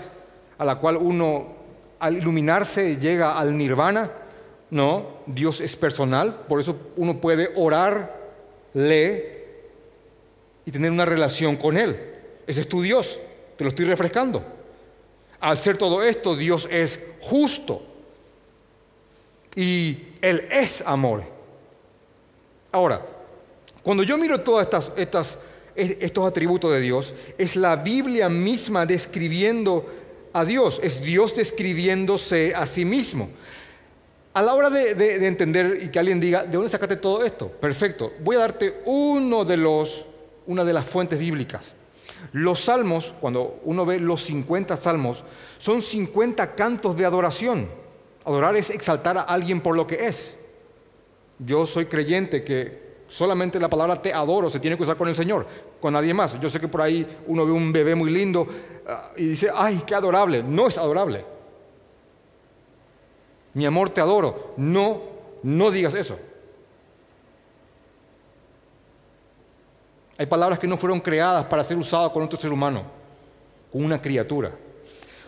a 0.57 0.65
la 0.65 0.75
cual 0.75 0.97
uno 0.97 1.55
al 1.99 2.17
iluminarse 2.17 2.97
llega 2.97 3.37
al 3.37 3.57
nirvana. 3.57 4.11
No, 4.69 5.19
Dios 5.25 5.61
es 5.61 5.75
personal, 5.75 6.45
por 6.47 6.59
eso 6.59 6.91
uno 6.97 7.19
puede 7.21 7.51
orar, 7.55 8.15
leer 8.73 9.35
y 10.65 10.71
tener 10.71 10.91
una 10.91 11.05
relación 11.05 11.55
con 11.55 11.77
Él. 11.77 11.97
Ese 12.47 12.61
es 12.61 12.69
tu 12.69 12.81
Dios, 12.81 13.19
te 13.57 13.63
lo 13.63 13.69
estoy 13.69 13.85
refrescando. 13.85 14.43
Al 15.39 15.57
ser 15.57 15.77
todo 15.77 16.03
esto, 16.03 16.35
Dios 16.35 16.67
es 16.71 16.99
justo 17.21 17.81
y 19.55 19.97
Él 20.21 20.47
es 20.51 20.81
amor. 20.85 21.23
Ahora, 22.71 23.05
cuando 23.83 24.03
yo 24.03 24.17
miro 24.17 24.41
todos 24.41 24.67
estos 24.95 26.25
atributos 26.25 26.71
de 26.71 26.81
Dios, 26.81 27.13
es 27.37 27.55
la 27.55 27.75
Biblia 27.75 28.27
misma 28.29 28.85
describiendo 28.85 29.85
a 30.33 30.43
Dios, 30.43 30.79
es 30.83 31.01
Dios 31.01 31.35
describiéndose 31.35 32.53
a 32.55 32.65
sí 32.65 32.83
mismo. 32.83 33.29
A 34.33 34.41
la 34.41 34.53
hora 34.53 34.69
de, 34.69 35.27
entender 35.27 35.79
y 35.81 35.87
que 35.87 35.99
alguien 35.99 36.19
diga, 36.19 36.43
¿de 36.43 36.51
dónde 36.51 36.69
sacaste 36.69 36.97
todo 36.97 37.23
esto? 37.23 37.47
Perfecto. 37.47 38.11
Voy 38.19 38.35
a 38.35 38.39
darte 38.39 38.81
uno 38.83 39.45
de 39.45 39.55
los, 39.55 40.05
una 40.47 40.65
de 40.65 40.73
las 40.73 40.85
fuentes 40.85 41.17
bíblicas. 41.19 41.74
Los 42.31 42.65
salmos, 42.65 43.13
cuando 43.19 43.59
uno 43.63 43.85
ve 43.85 43.99
los 43.99 44.23
50 44.23 44.77
salmos, 44.77 45.23
son 45.57 45.81
50 45.81 46.55
cantos 46.55 46.97
de 46.97 47.05
adoración. 47.05 47.67
Adorar 48.25 48.55
es 48.55 48.69
exaltar 48.69 49.17
a 49.17 49.21
alguien 49.21 49.61
por 49.61 49.75
lo 49.75 49.87
que 49.87 50.05
es. 50.05 50.35
Yo 51.39 51.65
soy 51.65 51.85
creyente 51.85 52.43
que 52.43 52.85
Solamente 53.07 53.59
la 53.59 53.69
palabra 53.69 54.01
te 54.01 54.13
adoro 54.13 54.49
se 54.49 54.59
tiene 54.59 54.77
que 54.77 54.83
usar 54.83 54.97
con 54.97 55.07
el 55.07 55.15
Señor, 55.15 55.45
con 55.79 55.93
nadie 55.93 56.13
más. 56.13 56.39
Yo 56.39 56.49
sé 56.49 56.59
que 56.59 56.67
por 56.67 56.81
ahí 56.81 57.05
uno 57.27 57.45
ve 57.45 57.51
un 57.51 57.71
bebé 57.71 57.93
muy 57.93 58.09
lindo 58.09 58.47
ah, 58.87 59.11
y 59.15 59.27
dice, 59.27 59.49
ay, 59.53 59.83
qué 59.85 59.93
adorable. 59.93 60.41
No 60.41 60.67
es 60.67 60.77
adorable. 60.77 61.23
Mi 63.53 63.65
amor, 63.65 63.91
te 63.91 64.01
adoro. 64.01 64.53
No, 64.57 65.01
no 65.43 65.69
digas 65.69 65.93
eso. 65.93 66.17
Hay 70.17 70.25
palabras 70.27 70.59
que 70.59 70.67
no 70.67 70.77
fueron 70.77 71.01
creadas 71.01 71.45
para 71.45 71.63
ser 71.63 71.77
usadas 71.77 72.11
con 72.11 72.23
otro 72.23 72.39
ser 72.39 72.51
humano, 72.51 72.83
con 73.71 73.83
una 73.83 74.01
criatura. 74.01 74.51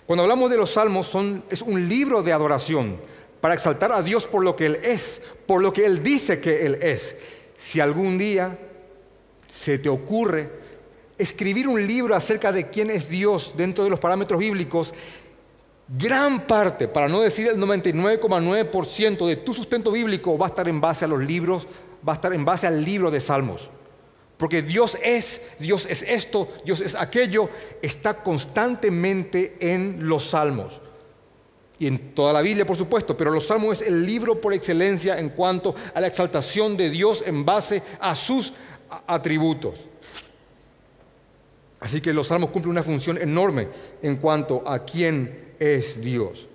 Cuando 0.05 0.23
hablamos 0.23 0.49
de 0.49 0.57
los 0.57 0.71
salmos, 0.71 1.07
son, 1.07 1.43
es 1.49 1.61
un 1.61 1.87
libro 1.87 2.23
de 2.23 2.31
adoración 2.31 2.97
para 3.41 3.53
exaltar 3.53 3.91
a 3.91 4.01
Dios 4.01 4.25
por 4.25 4.43
lo 4.43 4.55
que 4.55 4.65
Él 4.67 4.79
es, 4.83 5.21
por 5.45 5.61
lo 5.61 5.73
que 5.73 5.85
Él 5.85 6.01
dice 6.01 6.39
que 6.39 6.65
Él 6.65 6.79
es 6.81 7.15
si 7.57 7.79
algún 7.79 8.17
día 8.17 8.57
se 9.47 9.79
te 9.79 9.89
ocurre 9.89 10.49
escribir 11.17 11.67
un 11.67 11.85
libro 11.85 12.15
acerca 12.15 12.51
de 12.51 12.69
quién 12.69 12.91
es 12.91 13.09
Dios 13.09 13.53
dentro 13.57 13.83
de 13.83 13.89
los 13.89 13.99
parámetros 13.99 14.39
bíblicos, 14.39 14.93
gran 15.87 16.45
parte, 16.45 16.87
para 16.87 17.09
no 17.09 17.21
decir 17.21 17.47
el 17.47 17.57
99,9% 17.57 19.27
de 19.27 19.35
tu 19.37 19.53
sustento 19.53 19.91
bíblico 19.91 20.37
va 20.37 20.45
a 20.45 20.49
estar 20.49 20.67
en 20.67 20.79
base 20.79 21.05
a 21.05 21.07
los 21.07 21.19
libros, 21.19 21.67
va 22.07 22.13
a 22.13 22.15
estar 22.15 22.33
en 22.33 22.45
base 22.45 22.67
al 22.67 22.85
libro 22.85 23.09
de 23.09 23.19
Salmos. 23.19 23.71
Porque 24.37 24.61
Dios 24.61 24.97
es, 25.03 25.41
Dios 25.59 25.87
es 25.89 26.03
esto, 26.03 26.47
Dios 26.63 26.81
es 26.81 26.95
aquello, 26.95 27.49
está 27.81 28.21
constantemente 28.21 29.57
en 29.59 30.07
los 30.07 30.29
salmos 30.29 30.81
y 31.79 31.87
en 31.87 32.15
toda 32.15 32.33
la 32.33 32.41
Biblia, 32.41 32.65
por 32.65 32.77
supuesto, 32.77 33.15
pero 33.15 33.31
los 33.31 33.47
Salmos 33.47 33.81
es 33.81 33.87
el 33.87 34.05
libro 34.05 34.41
por 34.41 34.53
excelencia 34.53 35.19
en 35.19 35.29
cuanto 35.29 35.75
a 35.93 36.01
la 36.01 36.07
exaltación 36.07 36.75
de 36.75 36.89
Dios 36.89 37.23
en 37.25 37.45
base 37.45 37.83
a 37.99 38.15
sus 38.15 38.53
atributos. 39.05 39.85
Así 41.79 42.01
que 42.01 42.13
los 42.13 42.27
Salmos 42.27 42.49
cumplen 42.49 42.71
una 42.71 42.83
función 42.83 43.19
enorme 43.19 43.67
en 44.01 44.17
cuanto 44.17 44.67
a 44.67 44.83
quién 44.85 45.53
es 45.59 46.01
Dios. 46.01 46.47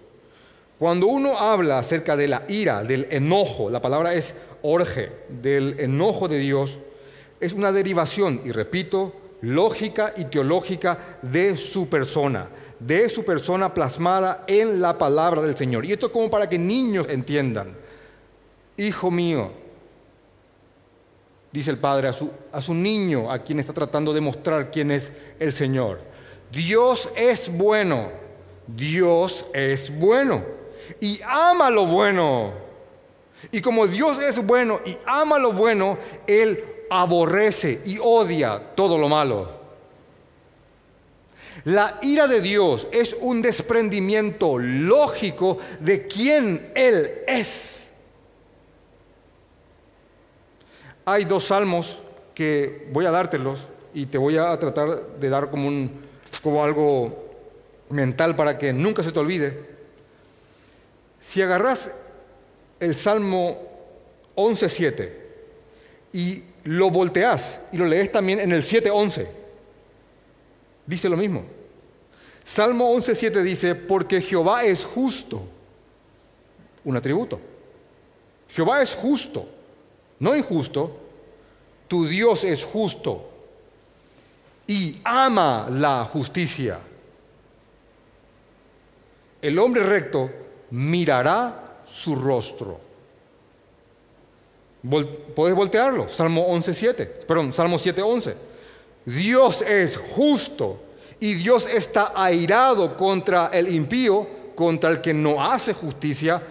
Cuando 0.79 1.07
uno 1.07 1.38
habla 1.38 1.79
acerca 1.79 2.16
de 2.16 2.27
la 2.27 2.42
ira, 2.49 2.83
del 2.83 3.07
enojo, 3.11 3.71
la 3.71 3.81
palabra 3.81 4.14
es 4.14 4.35
orge, 4.62 5.11
del 5.29 5.79
enojo 5.79 6.27
de 6.27 6.38
Dios, 6.38 6.79
es 7.43 7.53
una 7.53 7.73
derivación, 7.73 8.41
y 8.45 8.53
repito, 8.53 9.13
lógica 9.43 10.15
y 10.17 10.25
teológica 10.25 11.19
de 11.21 11.57
su 11.57 11.89
persona 11.89 12.49
de 12.87 13.09
su 13.09 13.25
persona 13.25 13.73
plasmada 13.73 14.45
en 14.47 14.81
la 14.81 14.99
palabra 14.99 15.43
del 15.43 15.57
Señor. 15.57 15.85
Y 15.85 15.93
esto 15.93 16.07
es 16.07 16.13
como 16.13 16.31
para 16.31 16.49
que 16.49 16.59
niños 16.59 17.09
entiendan. 17.09 17.75
Hijo 18.77 19.11
mío, 19.11 19.53
dice 21.53 21.71
el 21.71 21.79
Padre 21.79 22.09
a 22.09 22.13
su, 22.13 22.31
a 22.51 22.61
su 22.61 22.75
niño, 22.75 23.31
a 23.31 23.39
quien 23.39 23.61
está 23.61 23.73
tratando 23.73 24.13
de 24.13 24.21
mostrar 24.21 24.71
quién 24.71 24.91
es 24.91 25.13
el 25.39 25.53
Señor. 25.53 26.01
Dios 26.51 27.11
es 27.15 27.51
bueno, 27.53 28.11
Dios 28.67 29.47
es 29.53 29.97
bueno 29.97 30.43
y 31.01 31.21
ama 31.25 31.71
lo 31.71 31.87
bueno. 31.87 32.53
Y 33.51 33.61
como 33.61 33.87
Dios 33.87 34.21
es 34.23 34.45
bueno 34.45 34.81
y 34.85 34.97
ama 35.07 35.39
lo 35.39 35.53
bueno, 35.53 35.99
Él 36.27 36.65
aborrece 36.93 37.81
y 37.87 37.99
odia 37.99 38.61
todo 38.75 38.99
lo 38.99 39.09
malo. 39.09 39.63
La 41.65 41.99
ira 42.03 42.27
de 42.27 42.43
Dios 42.43 42.87
es 42.93 43.17
un 43.21 43.41
desprendimiento 43.41 44.59
lógico 44.59 45.59
de 45.81 46.07
quién 46.07 46.71
Él 46.75 47.23
es. 47.27 47.91
Hay 51.07 51.25
dos 51.25 51.45
salmos 51.45 51.99
que 52.35 52.89
voy 52.93 53.07
a 53.07 53.11
dártelos 53.11 53.67
y 53.95 54.07
te 54.07 54.19
voy 54.19 54.37
a 54.37 54.57
tratar 54.59 55.19
de 55.19 55.29
dar 55.31 55.51
como, 55.51 55.69
un, 55.69 56.01
como 56.43 56.63
algo 56.63 57.31
mental 57.89 58.37
para 58.37 58.59
que 58.59 58.73
nunca 58.73 59.03
se 59.03 59.13
te 59.13 59.19
olvide. 59.19 59.71
Si 61.21 61.41
agarras 61.41 61.95
el 62.81 62.95
Salmo 62.95 63.59
11.7 64.37 65.13
y 66.13 66.52
lo 66.64 66.90
volteas 66.90 67.61
y 67.72 67.77
lo 67.77 67.87
lees 67.87 68.12
también 68.12 68.40
en 68.40 68.53
el 68.53 68.62
7.11, 68.62 69.27
dice 70.87 71.09
lo 71.09 71.16
mismo. 71.16 71.44
Salmo 72.44 72.94
11.7 72.94 73.42
dice, 73.42 73.75
porque 73.75 74.20
Jehová 74.20 74.64
es 74.64 74.85
justo, 74.85 75.42
un 76.85 76.96
atributo. 76.96 77.40
Jehová 78.48 78.83
es 78.83 78.94
justo, 78.94 79.46
no 80.18 80.37
injusto, 80.37 80.98
tu 81.88 82.07
Dios 82.07 82.44
es 82.44 82.64
justo 82.64 83.29
y 84.66 84.96
ama 85.05 85.68
la 85.70 86.05
justicia. 86.05 86.79
El 89.40 89.59
hombre 89.59 89.83
recto 89.83 90.31
mirará 90.70 91.83
su 91.87 92.14
rostro. 92.16 92.92
Puedes 94.83 95.55
voltearlo, 95.55 96.09
Salmo 96.09 96.49
11.7, 96.49 97.25
perdón, 97.25 97.53
Salmo 97.53 97.77
7.11. 97.77 98.35
Dios 99.05 99.62
es 99.62 99.97
justo 99.97 100.81
y 101.21 101.35
Dios 101.35 101.68
está 101.68 102.12
airado 102.16 102.97
contra 102.97 103.47
el 103.49 103.73
impío, 103.73 104.27
contra 104.57 104.90
el 104.90 105.01
que 105.01 105.14
no 105.14 105.45
hace 105.45 105.73
justicia, 105.73 106.42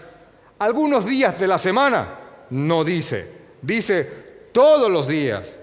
algunos 0.59 1.05
días 1.05 1.39
de 1.39 1.47
la 1.47 1.57
semana, 1.57 2.19
no 2.51 2.83
dice, 2.85 3.27
dice 3.61 4.03
todos 4.53 4.89
los 4.89 5.07
días. 5.07 5.53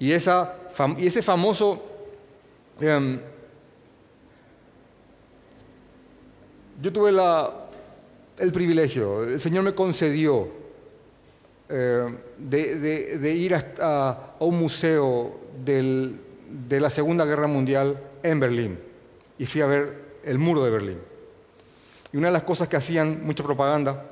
Y, 0.00 0.10
ese 0.10 1.22
famoso... 1.22 1.80
Em, 2.80 3.20
yo 6.80 6.92
tuve 6.92 7.12
el 8.38 8.50
privilegio, 8.50 9.22
el 9.22 9.38
Señor 9.38 9.62
me 9.62 9.74
concedió 9.74 10.61
eh, 11.74 12.06
de, 12.36 13.32
ir 13.32 13.54
a 13.80 14.34
un 14.40 14.58
museo 14.58 15.40
de 15.64 16.80
la 16.80 16.90
Segunda 16.90 17.24
Guerra 17.24 17.46
Mundial 17.46 17.98
en 18.22 18.38
Berlín 18.38 18.78
y 19.38 19.46
fui 19.46 19.62
a 19.62 19.66
ver 19.66 20.02
el 20.22 20.38
muro 20.38 20.62
de 20.62 20.70
Berlín. 20.70 20.98
Y 22.12 22.18
una 22.18 22.26
de 22.26 22.34
las 22.34 22.42
cosas 22.42 22.68
que 22.68 22.76
hacían 22.76 23.24
mucha 23.24 23.42
propaganda 23.42 24.04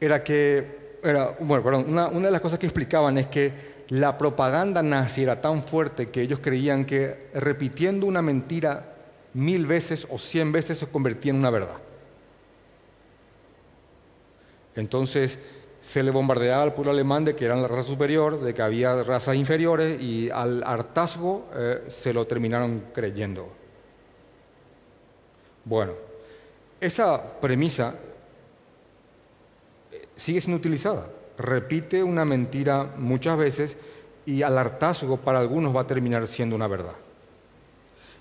era 0.00 0.22
que, 0.22 0.98
era, 1.02 1.36
bueno, 1.40 1.64
perdón, 1.64 1.86
una, 1.88 2.06
una 2.06 2.26
de 2.26 2.32
las 2.32 2.40
cosas 2.40 2.60
que 2.60 2.66
explicaban 2.66 3.18
es 3.18 3.26
que 3.26 3.52
la 3.88 4.16
propaganda 4.16 4.84
nazi 4.84 5.24
era 5.24 5.40
tan 5.40 5.60
fuerte 5.60 6.06
que 6.06 6.20
ellos 6.20 6.38
creían 6.40 6.84
que 6.84 7.30
repitiendo 7.34 8.06
una 8.06 8.22
mentira 8.22 8.94
mil 9.34 9.66
veces 9.66 10.06
o 10.08 10.18
cien 10.20 10.52
veces 10.52 10.78
se 10.78 10.86
convertía 10.86 11.30
en 11.30 11.38
una 11.38 11.50
verdad. 11.50 11.78
Entonces 14.76 15.38
se 15.86 16.02
le 16.02 16.10
bombardeaba 16.10 16.64
al 16.64 16.74
pueblo 16.74 16.90
alemán 16.90 17.24
de 17.24 17.36
que 17.36 17.44
eran 17.44 17.62
la 17.62 17.68
raza 17.68 17.84
superior, 17.84 18.40
de 18.40 18.52
que 18.52 18.60
había 18.60 19.04
razas 19.04 19.36
inferiores 19.36 20.02
y 20.02 20.28
al 20.30 20.64
hartazgo 20.64 21.46
eh, 21.54 21.84
se 21.86 22.12
lo 22.12 22.26
terminaron 22.26 22.86
creyendo. 22.92 23.48
Bueno, 25.64 25.92
esa 26.80 27.38
premisa 27.40 27.94
eh, 29.92 30.08
sigue 30.16 30.40
siendo 30.40 30.58
utilizada. 30.58 31.06
Repite 31.38 32.02
una 32.02 32.24
mentira 32.24 32.92
muchas 32.96 33.38
veces 33.38 33.76
y 34.24 34.42
al 34.42 34.58
hartazgo 34.58 35.18
para 35.18 35.38
algunos 35.38 35.74
va 35.74 35.82
a 35.82 35.86
terminar 35.86 36.26
siendo 36.26 36.56
una 36.56 36.66
verdad. 36.66 36.96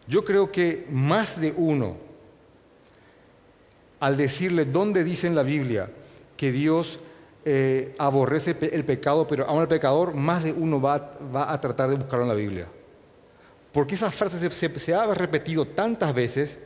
Yo 0.08 0.24
creo 0.24 0.52
que 0.52 0.86
más 0.92 1.42
de 1.42 1.52
uno, 1.58 1.98
al 4.00 4.18
decirle 4.18 4.66
dónde 4.66 5.04
dice 5.04 5.26
en 5.26 5.34
la 5.34 5.42
Biblia 5.42 5.90
que 6.38 6.52
Dios 6.52 7.00
eh, 7.48 7.94
aborrece 8.00 8.58
el 8.74 8.84
pecado, 8.84 9.28
pero 9.28 9.48
ama 9.48 9.62
al 9.62 9.68
pecador, 9.68 10.16
más 10.16 10.44
de 10.44 10.52
uno 10.52 10.82
va, 10.82 11.16
a 11.48 11.62
tratar 11.62 11.90
de 11.90 11.96
buscarlo 11.96 12.24
en 12.24 12.30
la 12.30 12.34
Biblia. 12.36 12.68
Porque 13.72 13.94
esa 13.94 14.10
frase 14.10 14.50
se, 14.50 14.96
ha 14.96 15.14
repetido 15.14 15.64
tantas 15.66 16.12
veces 16.16 16.58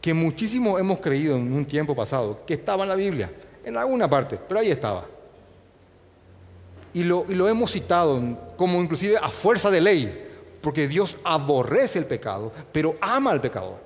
que 0.00 0.14
muchísimo 0.14 0.78
hemos 0.78 1.00
creído 1.00 1.34
en 1.34 1.52
un 1.52 1.64
tiempo 1.64 1.96
pasado 1.96 2.40
que 2.46 2.54
estaba 2.54 2.84
en 2.84 2.90
la 2.90 2.94
Biblia, 2.94 3.32
en 3.64 3.76
alguna 3.76 4.08
parte, 4.08 4.38
pero 4.46 4.60
ahí 4.60 4.70
estaba. 4.70 5.06
Y 6.94 7.02
lo, 7.02 7.24
y 7.28 7.34
lo 7.34 7.48
hemos 7.48 7.72
citado 7.72 8.22
como 8.56 8.80
inclusive 8.80 9.16
a 9.16 9.28
fuerza 9.28 9.72
de 9.72 9.80
ley, 9.80 10.28
porque 10.60 10.86
Dios 10.86 11.16
aborrece 11.24 11.98
el 11.98 12.04
pecado, 12.04 12.52
pero 12.70 12.94
ama 13.00 13.32
al 13.32 13.40
pecador. 13.40 13.78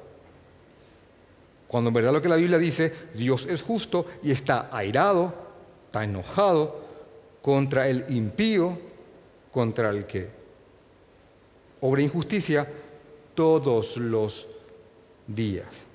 Cuando 1.66 1.88
en 1.88 1.94
verdad 1.94 2.12
lo 2.12 2.20
que 2.20 2.28
la 2.28 2.36
Biblia 2.36 2.58
dice, 2.58 2.92
Dios 3.14 3.46
es 3.46 3.62
justo 3.62 4.04
y 4.22 4.32
está 4.32 4.68
airado, 4.70 5.45
está 5.86 6.04
enojado 6.04 6.80
contra 7.42 7.88
el 7.88 8.04
impío, 8.08 8.78
contra 9.50 9.90
el 9.90 10.06
que 10.06 10.28
obra 11.80 12.02
injusticia 12.02 12.66
todos 13.34 13.96
los 13.96 14.46
días. 15.26 15.86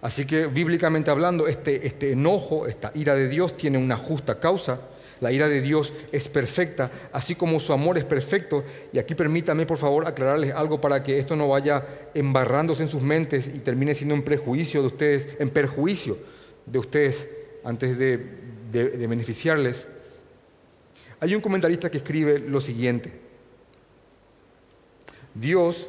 Así 0.00 0.26
que 0.26 0.46
bíblicamente 0.46 1.10
hablando, 1.10 1.46
este, 1.46 1.86
este 1.86 2.12
enojo, 2.12 2.66
esta 2.66 2.90
ira 2.94 3.14
de 3.14 3.28
Dios 3.28 3.56
tiene 3.56 3.78
una 3.78 3.96
justa 3.96 4.40
causa 4.40 4.80
la 5.22 5.30
ira 5.30 5.48
de 5.48 5.60
Dios 5.60 5.92
es 6.10 6.28
perfecta, 6.28 6.90
así 7.12 7.36
como 7.36 7.60
su 7.60 7.72
amor 7.72 7.96
es 7.96 8.04
perfecto. 8.04 8.64
Y 8.92 8.98
aquí 8.98 9.14
permítanme, 9.14 9.66
por 9.66 9.78
favor, 9.78 10.04
aclararles 10.04 10.52
algo 10.52 10.80
para 10.80 11.00
que 11.00 11.16
esto 11.16 11.36
no 11.36 11.46
vaya 11.46 11.86
embarrándose 12.12 12.82
en 12.82 12.88
sus 12.88 13.02
mentes 13.02 13.46
y 13.46 13.60
termine 13.60 13.94
siendo 13.94 14.16
un 14.16 14.22
prejuicio 14.22 14.80
de 14.80 14.88
ustedes, 14.88 15.28
en 15.38 15.50
perjuicio 15.50 16.18
de 16.66 16.78
ustedes 16.80 17.28
antes 17.62 17.96
de, 17.96 18.16
de 18.72 19.06
beneficiarles. 19.06 19.86
Hay 21.20 21.34
un 21.34 21.40
comentarista 21.40 21.90
que 21.90 21.98
escribe 21.98 22.38
lo 22.38 22.60
siguiente. 22.60 23.12
Dios 25.34 25.88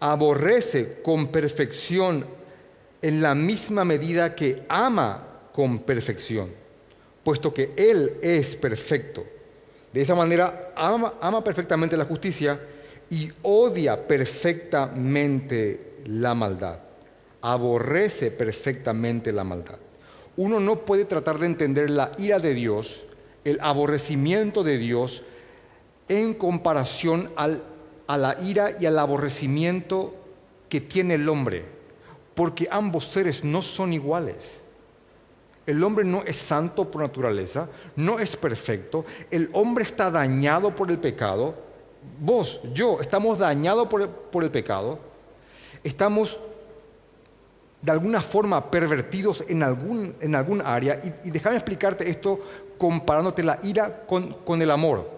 aborrece 0.00 1.00
con 1.02 1.28
perfección 1.28 2.26
en 3.00 3.22
la 3.22 3.34
misma 3.34 3.84
medida 3.84 4.34
que 4.34 4.62
ama 4.68 5.26
con 5.52 5.80
perfección 5.80 6.60
puesto 7.24 7.52
que 7.52 7.72
Él 7.76 8.18
es 8.22 8.56
perfecto. 8.56 9.24
De 9.92 10.00
esa 10.00 10.14
manera 10.14 10.72
ama, 10.76 11.44
perfectamente 11.44 11.96
la 11.96 12.04
justicia 12.04 12.60
y 13.08 13.30
odia 13.42 14.06
perfectamente 14.06 15.96
la 16.06 16.34
maldad. 16.34 16.80
Aborrece 17.42 18.30
perfectamente 18.30 19.32
la 19.32 19.44
maldad. 19.44 19.78
Uno 20.40 20.58
no 20.58 20.86
puede 20.86 21.04
tratar 21.04 21.38
de 21.38 21.44
entender 21.44 21.90
la 21.90 22.12
ira 22.16 22.38
de 22.38 22.54
Dios, 22.54 23.02
el 23.44 23.60
aborrecimiento 23.60 24.62
de 24.62 24.78
Dios, 24.78 25.22
en 26.08 26.32
comparación 26.32 27.30
a 27.36 28.16
la 28.16 28.40
ira 28.42 28.70
y 28.80 28.86
al 28.86 28.98
aborrecimiento 28.98 30.14
que 30.70 30.80
tiene 30.80 31.16
el 31.16 31.28
hombre, 31.28 31.66
porque 32.32 32.66
ambos 32.70 33.04
seres 33.08 33.44
no 33.44 33.60
son 33.60 33.92
iguales. 33.92 34.62
El 35.66 35.84
hombre 35.84 36.06
no 36.06 36.22
es 36.22 36.36
santo 36.36 36.90
por 36.90 37.02
naturaleza, 37.02 37.68
no 37.96 38.18
es 38.18 38.34
perfecto, 38.34 39.04
el 39.30 39.50
hombre 39.52 39.84
está 39.84 40.10
dañado 40.10 40.74
por 40.74 40.90
el 40.90 40.98
pecado, 40.98 41.54
vos, 42.18 42.62
yo, 42.72 42.98
estamos 43.02 43.40
dañados 43.40 43.88
por 43.88 44.42
el, 44.42 44.50
pecado, 44.50 45.00
estamos 45.84 46.40
de 47.82 47.92
alguna 47.92 48.20
forma 48.20 48.70
pervertidos 48.70 49.44
en 49.48 49.62
algún, 49.62 50.14
en 50.20 50.34
área, 50.64 51.00
y, 51.24 51.30
déjame 51.30 51.56
explicarte 51.56 52.08
esto 52.08 52.38
comparándote 52.78 53.42
la 53.42 53.58
ira 53.62 54.04
con, 54.06 54.32
con 54.44 54.60
el 54.60 54.70
amor. 54.70 55.10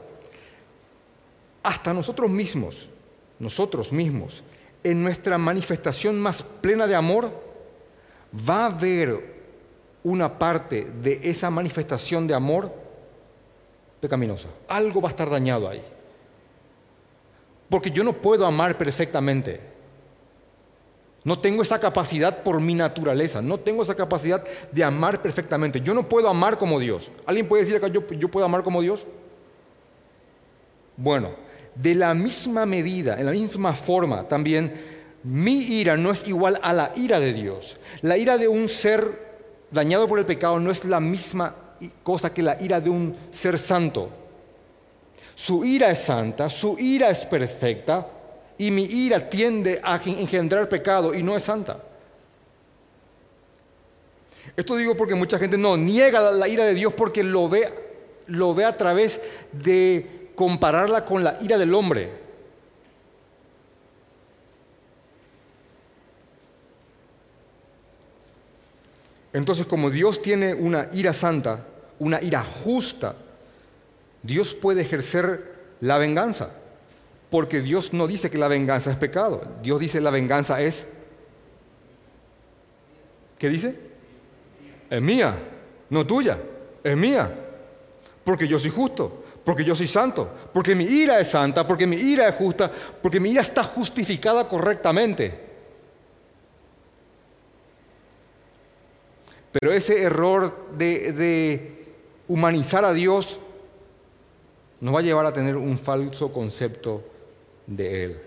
Hasta 1.63 1.93
nosotros 1.93 2.31
mismos, 2.31 2.89
nosotros 3.39 3.93
mismos, 3.93 4.43
en 4.85 5.03
nuestra 5.03 5.39
manifestación 5.39 6.19
más 6.21 6.43
plena 6.43 6.87
de 6.87 6.95
amor, 6.95 7.31
va 8.49 8.65
a 8.65 8.67
haber 8.67 9.33
una 10.05 10.39
parte 10.39 10.85
de 11.03 11.21
esa 11.23 11.51
manifestación 11.51 12.27
de 12.27 12.35
amor 12.35 12.73
pecaminosa. 14.01 14.49
Algo 14.69 15.01
va 15.01 15.09
a 15.09 15.11
estar 15.11 15.31
dañado 15.31 15.69
ahí. 15.69 15.83
Porque 17.69 17.91
yo 17.91 18.03
no 18.05 18.13
puedo 18.13 18.45
amar 18.45 18.77
perfectamente. 18.77 19.72
No 21.25 21.39
tengo 21.39 21.63
esa 21.63 21.79
capacidad 21.79 22.43
por 22.43 22.61
mi 22.61 22.75
naturaleza. 22.75 23.41
No 23.41 23.59
tengo 23.59 23.83
esa 23.83 23.95
capacidad 23.95 24.43
de 24.73 24.85
amar 24.85 25.23
perfectamente. 25.23 25.81
Yo 25.81 25.95
no 25.95 26.09
puedo 26.09 26.29
amar 26.29 26.59
como 26.59 26.81
Dios. 26.81 27.11
¿Alguien 27.27 27.47
puede 27.47 27.63
decir 27.63 27.77
acá, 27.77 27.89
yo, 27.89 28.07
yo 28.09 28.29
puedo 28.29 28.45
amar 28.45 28.65
como 28.65 28.83
Dios? 28.83 29.07
Bueno, 30.97 31.31
de 31.75 31.95
la 31.95 32.13
misma 32.15 32.67
medida, 32.67 33.19
en 33.19 33.27
la 33.27 33.33
misma 33.33 33.75
forma, 33.75 34.29
también 34.29 34.73
mi 35.23 35.59
ira 35.59 35.97
no 35.97 36.11
es 36.11 36.27
igual 36.27 36.59
a 36.63 36.73
la 36.73 36.91
ira 36.97 37.21
de 37.21 37.33
Dios. 37.33 37.77
La 38.03 38.17
ira 38.17 38.37
de 38.37 38.49
un 38.49 38.69
ser 38.69 39.33
dañado 39.71 40.09
por 40.09 40.19
el 40.19 40.27
pecado 40.27 40.59
no 40.59 40.71
es 40.71 40.85
la 40.85 41.01
misma 41.01 41.55
cosa 42.03 42.35
que 42.35 42.43
la 42.43 42.61
ira 42.61 42.81
de 42.81 42.91
un 42.91 43.17
ser 43.31 43.59
santo. 43.59 44.11
Su 45.35 45.65
ira 45.65 45.91
es 45.91 46.01
santa, 46.01 46.51
su 46.51 46.77
ira 46.79 47.11
es 47.11 47.25
perfecta 47.25 48.07
y 48.59 48.71
mi 48.71 48.85
ira 48.85 49.29
tiende 49.29 49.81
a 49.83 49.97
engendrar 49.97 50.69
pecado 50.69 51.15
y 51.15 51.23
no 51.23 51.37
es 51.37 51.43
santa. 51.43 51.83
Esto 54.57 54.77
digo 54.77 54.97
porque 54.97 55.15
mucha 55.15 55.39
gente 55.39 55.57
no 55.57 55.77
niega 55.77 56.31
la 56.31 56.49
ira 56.49 56.65
de 56.65 56.75
Dios 56.75 56.93
porque 56.93 57.23
lo 57.23 57.49
ve, 57.49 57.73
lo 58.27 58.55
ve 58.55 58.65
a 58.65 58.77
través 58.77 59.21
de 59.53 60.31
compararla 60.35 61.05
con 61.05 61.25
la 61.25 61.39
ira 61.41 61.59
del 61.59 61.75
hombre. 61.75 62.11
Entonces, 69.33 69.65
como 69.65 69.89
Dios 69.91 70.21
tiene 70.21 70.53
una 70.53 70.89
ira 70.93 71.15
santa, 71.15 71.65
una 71.99 72.21
ira 72.21 72.45
justa, 72.45 73.17
Dios 74.23 74.55
puede 74.55 74.83
ejercer 74.83 75.53
la 75.81 75.97
venganza. 75.97 76.51
Porque 77.33 77.63
Dios 77.63 77.95
no 77.95 78.07
dice 78.07 78.31
que 78.31 78.37
la 78.37 78.47
venganza 78.47 78.91
es 78.91 78.97
pecado. 78.97 79.41
Dios 79.63 79.81
dice 79.81 80.03
la 80.03 80.11
venganza 80.11 80.61
es... 80.61 80.87
¿Qué 83.39 83.49
dice? 83.49 83.75
Es 84.91 85.01
mía, 85.01 85.35
no 85.89 86.07
tuya, 86.07 86.39
es 86.85 86.95
mía. 86.95 87.35
Porque 88.23 88.47
yo 88.47 88.59
soy 88.59 88.71
justo, 88.71 89.25
porque 89.47 89.65
yo 89.65 89.75
soy 89.75 89.87
santo, 89.87 90.31
porque 90.53 90.75
mi 90.75 90.85
ira 90.85 91.19
es 91.21 91.29
santa, 91.29 91.67
porque 91.67 91.87
mi 91.87 91.97
ira 91.97 92.29
es 92.29 92.35
justa, 92.35 92.71
porque 93.01 93.19
mi 93.19 93.31
ira 93.31 93.41
está 93.41 93.65
justificada 93.65 94.47
correctamente. 94.47 95.41
Pero 99.53 99.73
ese 99.73 100.03
error 100.03 100.69
de, 100.77 101.97
humanizar 102.29 102.85
a 102.85 102.93
Dios 102.93 103.41
nos 104.83 104.95
va 104.95 104.99
a 104.99 105.03
llevar 105.03 105.25
a 105.25 105.33
tener 105.33 105.57
un 105.57 105.79
falso 105.79 106.31
concepto 106.31 107.12
de 107.67 108.05
Él. 108.05 108.23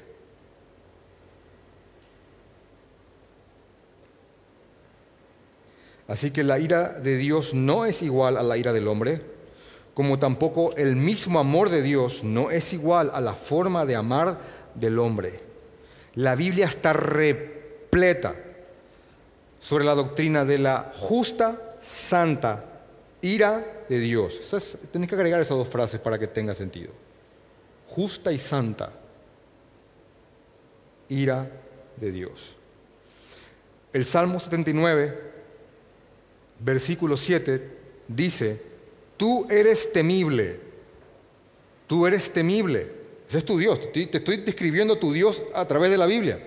Así 6.08 6.32
que 6.32 6.44
la 6.44 6.60
ira 6.60 7.00
de 7.00 7.18
Dios 7.18 7.54
no 7.54 7.86
es 7.86 8.02
igual 8.04 8.38
a 8.38 8.44
la 8.44 8.58
ira 8.58 8.74
del 8.74 8.88
hombre, 8.88 9.22
como 9.94 10.20
tampoco 10.20 10.76
el 10.76 10.96
mismo 10.96 11.40
amor 11.40 11.70
de 11.70 11.82
Dios 11.82 12.24
no 12.24 12.52
es 12.52 12.74
igual 12.74 13.12
a 13.14 13.22
la 13.22 13.34
forma 13.34 13.86
de 13.86 13.96
amar 13.96 14.38
del 14.76 15.00
hombre. 15.00 15.40
La 16.16 16.36
Biblia 16.36 16.66
está 16.66 16.94
repleta 16.94 18.36
sobre 19.60 19.86
la 19.86 19.96
doctrina 19.96 20.46
de 20.46 20.60
la 20.60 20.92
justa, 20.94 21.78
santa 21.82 22.84
ira 23.22 23.84
de 23.90 24.00
Dios. 24.00 24.40
Tenéis 24.92 25.10
que 25.10 25.16
agregar 25.16 25.42
esas 25.42 25.58
dos 25.58 25.68
frases 25.68 26.00
para 26.00 26.20
que 26.20 26.28
tenga 26.28 26.54
sentido. 26.54 26.92
justa 27.88 28.32
y 28.32 28.38
santa 28.38 28.92
ira 31.10 31.50
de 31.98 32.12
Dios. 32.12 32.56
El 33.94 34.06
Salmo 34.06 34.40
79, 34.40 35.20
versículo 36.60 37.16
7, 37.16 37.70
dice, 38.08 38.62
tú 39.18 39.48
eres 39.50 39.92
temible, 39.94 40.60
tú 41.88 42.06
eres 42.06 42.32
temible. 42.32 43.06
Ese 43.28 43.40
es 43.40 43.46
tu 43.46 43.58
Dios, 43.58 43.92
te 43.92 44.18
estoy 44.18 44.38
describiendo 44.38 44.98
tu 44.98 45.14
Dios 45.14 45.42
a 45.54 45.66
través 45.66 45.90
de 45.92 45.98
la 45.98 46.06
Biblia. 46.06 46.40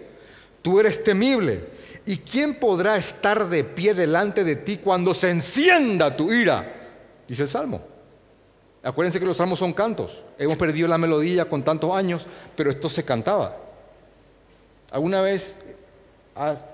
Tú 0.63 0.79
eres 0.81 1.03
temible. 1.03 1.65
¿Y 2.05 2.19
quién 2.19 2.55
podrá 2.55 2.97
estar 2.97 3.49
de 3.49 3.65
pie 3.65 3.95
delante 3.95 4.45
de 4.45 4.57
ti 4.57 4.79
cuando 4.79 5.15
se 5.15 5.31
encienda 5.31 6.17
tu 6.17 6.33
ira? 6.33 6.75
Dice 7.27 7.45
el 7.45 7.49
Salmo. 7.49 7.83
Acuérdense 8.83 9.21
que 9.21 9.27
los 9.27 9.37
salmos 9.37 9.59
son 9.59 9.73
cantos. 9.73 10.25
Hemos 10.39 10.57
perdido 10.57 10.89
la 10.89 10.99
melodía 10.99 11.49
con 11.49 11.63
tantos 11.63 11.95
años, 11.95 12.27
pero 12.57 12.71
esto 12.71 12.89
se 12.89 13.05
cantaba. 13.05 13.68
¿Alguna 14.91 15.21
vez, 15.21 15.55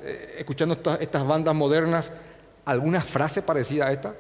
eh, 0.02 0.36
escuchando 0.38 0.78
estas, 1.00 1.26
bandas 1.26 1.54
modernas, 1.54 2.12
alguna 2.64 3.00
frase 3.00 3.42
parecida 3.42 3.86
a 3.86 3.92
esta? 3.92 4.14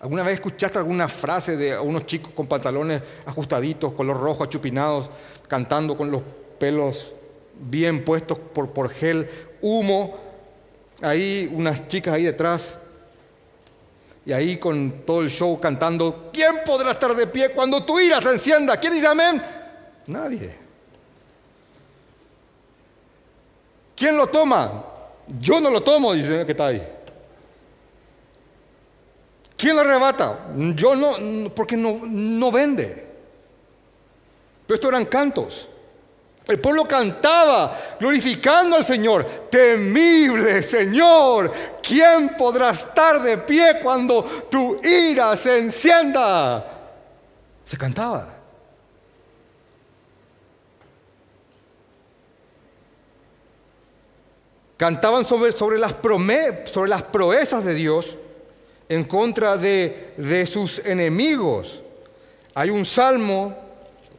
¿Alguna 0.00 0.22
vez 0.22 0.34
escuchaste 0.34 0.78
alguna 0.78 1.08
frase 1.08 1.56
de 1.56 1.76
unos 1.78 2.06
chicos 2.06 2.32
con 2.34 2.46
pantalones 2.46 3.02
ajustaditos, 3.24 3.92
color 3.94 4.20
rojo, 4.20 4.44
achupinados, 4.44 5.10
cantando 5.48 5.96
con 5.96 6.10
los 6.10 6.22
pelos 6.58 7.14
bien 7.58 8.04
puestos 8.04 8.38
por, 8.38 8.70
por 8.70 8.90
gel, 8.90 9.28
humo? 9.60 10.16
Ahí 11.02 11.50
unas 11.52 11.88
chicas 11.88 12.14
ahí 12.14 12.24
detrás 12.24 12.78
y 14.24 14.32
ahí 14.32 14.56
con 14.58 15.02
todo 15.04 15.22
el 15.22 15.30
show 15.30 15.58
cantando, 15.58 16.30
¿quién 16.32 16.56
podrá 16.64 16.92
estar 16.92 17.14
de 17.14 17.26
pie 17.26 17.50
cuando 17.50 17.84
tu 17.84 17.98
ira 17.98 18.20
se 18.20 18.34
encienda? 18.34 18.76
¿Quién 18.78 18.92
dice 18.92 19.06
amén? 19.06 19.42
Nadie. 20.06 20.65
¿Quién 23.96 24.16
lo 24.16 24.26
toma? 24.26 24.84
Yo 25.40 25.60
no 25.60 25.70
lo 25.70 25.82
tomo, 25.82 26.12
dice 26.12 26.44
que 26.44 26.52
está 26.52 26.66
ahí. 26.66 26.82
¿Quién 29.56 29.74
lo 29.74 29.80
arrebata? 29.80 30.48
Yo 30.74 30.94
no, 30.94 31.50
porque 31.54 31.76
no, 31.76 32.00
no 32.04 32.52
vende. 32.52 33.06
Pero 34.66 34.74
estos 34.74 34.90
eran 34.90 35.06
cantos. 35.06 35.68
El 36.46 36.60
pueblo 36.60 36.84
cantaba 36.84 37.76
glorificando 37.98 38.76
al 38.76 38.84
Señor. 38.84 39.24
Temible 39.50 40.62
Señor, 40.62 41.52
¿quién 41.82 42.36
podrá 42.36 42.70
estar 42.70 43.20
de 43.20 43.38
pie 43.38 43.80
cuando 43.82 44.22
tu 44.50 44.78
ira 44.84 45.34
se 45.36 45.58
encienda? 45.58 46.64
Se 47.64 47.76
cantaba. 47.76 48.35
Cantaban 54.76 55.24
sobre, 55.24 55.52
sobre, 55.52 55.78
las, 55.78 55.96
sobre 56.64 56.90
las 56.90 57.02
proezas 57.04 57.64
de 57.64 57.74
Dios 57.74 58.16
en 58.88 59.04
contra 59.04 59.56
de, 59.56 60.12
de 60.16 60.44
sus 60.46 60.80
enemigos. 60.84 61.82
Hay 62.54 62.70
un 62.70 62.84
salmo, 62.84 63.56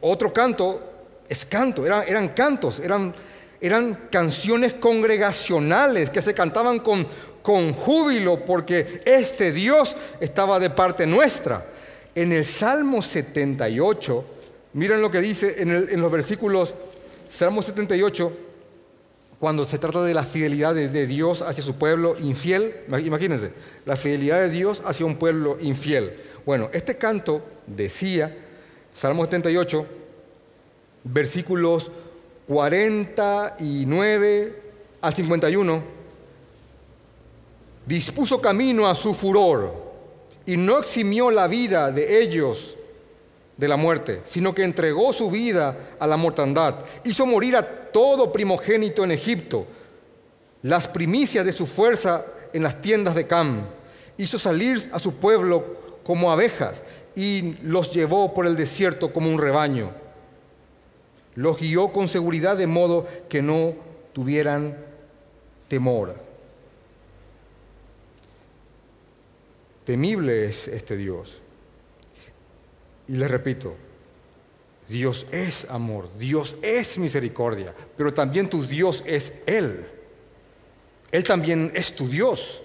otro 0.00 0.32
canto 0.32 0.82
es 1.28 1.44
canto, 1.44 1.86
eran, 1.86 2.28
cantos, 2.28 2.80
eran, 2.80 3.14
eran, 3.60 4.08
canciones 4.10 4.74
congregacionales 4.74 6.10
que 6.10 6.22
se 6.22 6.34
cantaban 6.34 6.80
con, 6.80 7.06
con 7.42 7.72
júbilo 7.72 8.44
porque 8.44 9.00
este 9.04 9.52
Dios 9.52 9.96
estaba 10.20 10.58
de 10.58 10.70
parte 10.70 11.06
nuestra. 11.06 11.66
En 12.14 12.32
el 12.32 12.44
Salmo 12.44 13.02
78, 13.02 14.24
miren 14.72 15.02
lo 15.02 15.10
que 15.10 15.20
dice 15.20 15.62
en, 15.62 15.70
en 15.70 16.00
los 16.00 16.10
versículos, 16.10 16.74
Salmo 17.30 17.62
78, 17.62 18.47
cuando 19.40 19.64
se 19.64 19.78
trata 19.78 20.02
de 20.02 20.14
la 20.14 20.24
fidelidad 20.24 20.74
de, 20.74 21.06
Dios 21.06 21.42
hacia 21.42 21.62
su 21.62 21.76
pueblo 21.76 22.16
infiel, 22.18 22.74
imagínense, 22.88 23.52
la 23.84 23.94
fidelidad 23.94 24.40
de 24.40 24.50
Dios 24.50 24.82
hacia 24.84 25.06
un 25.06 25.14
pueblo 25.16 25.58
infiel. 25.60 26.16
Bueno, 26.44 26.70
este 26.72 26.96
canto 26.96 27.42
decía, 27.66 28.36
Salmo 28.92 29.24
78, 29.24 29.86
versículos 31.04 31.92
49 32.48 34.62
al 35.00 35.14
51, 35.14 35.82
dispuso 37.86 38.40
camino 38.40 38.88
a 38.88 38.96
su 38.96 39.14
furor 39.14 39.72
y 40.46 40.56
no 40.56 40.78
eximió 40.78 41.30
la 41.30 41.46
vida 41.46 41.92
de 41.92 42.22
ellos 42.22 42.74
de 43.56 43.68
la 43.68 43.76
muerte, 43.76 44.20
sino 44.24 44.52
que 44.54 44.64
entregó 44.64 45.12
su 45.12 45.30
vida 45.30 45.76
a 45.98 46.06
la 46.06 46.16
mortandad. 46.16 46.76
Hizo 47.04 47.26
morir 47.26 47.56
a 47.56 47.77
todo 47.92 48.32
primogénito 48.32 49.04
en 49.04 49.10
Egipto, 49.10 49.66
las 50.62 50.88
primicias 50.88 51.44
de 51.44 51.52
su 51.52 51.66
fuerza 51.66 52.24
en 52.52 52.62
las 52.62 52.80
tiendas 52.80 53.14
de 53.14 53.26
Cam. 53.26 53.62
Hizo 54.16 54.38
salir 54.38 54.88
a 54.92 54.98
su 54.98 55.14
pueblo 55.14 56.00
como 56.02 56.32
abejas 56.32 56.82
y 57.14 57.54
los 57.62 57.92
llevó 57.92 58.34
por 58.34 58.46
el 58.46 58.56
desierto 58.56 59.12
como 59.12 59.30
un 59.30 59.38
rebaño 59.38 59.90
los 61.38 61.60
guió 61.60 61.92
con 61.92 62.08
seguridad 62.08 62.56
de 62.56 62.66
modo 62.66 63.06
que 63.28 63.42
no 63.42 63.72
tuvieran 64.12 64.76
temor. 65.68 66.20
Temible 69.84 70.46
es 70.46 70.66
este 70.66 70.96
Dios. 70.96 71.38
Y 73.06 73.12
les 73.12 73.30
repito, 73.30 73.76
Dios 74.88 75.26
es 75.30 75.66
amor, 75.70 76.08
Dios 76.18 76.56
es 76.62 76.96
misericordia, 76.98 77.74
pero 77.96 78.12
también 78.14 78.48
tu 78.48 78.64
Dios 78.64 79.02
es 79.06 79.34
Él. 79.46 79.84
Él 81.10 81.24
también 81.24 81.70
es 81.74 81.94
tu 81.94 82.08
Dios. 82.08 82.60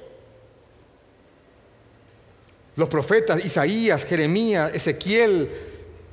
Los 2.75 2.89
profetas 2.89 3.43
Isaías, 3.43 4.05
Jeremías, 4.05 4.71
Ezequiel, 4.73 5.49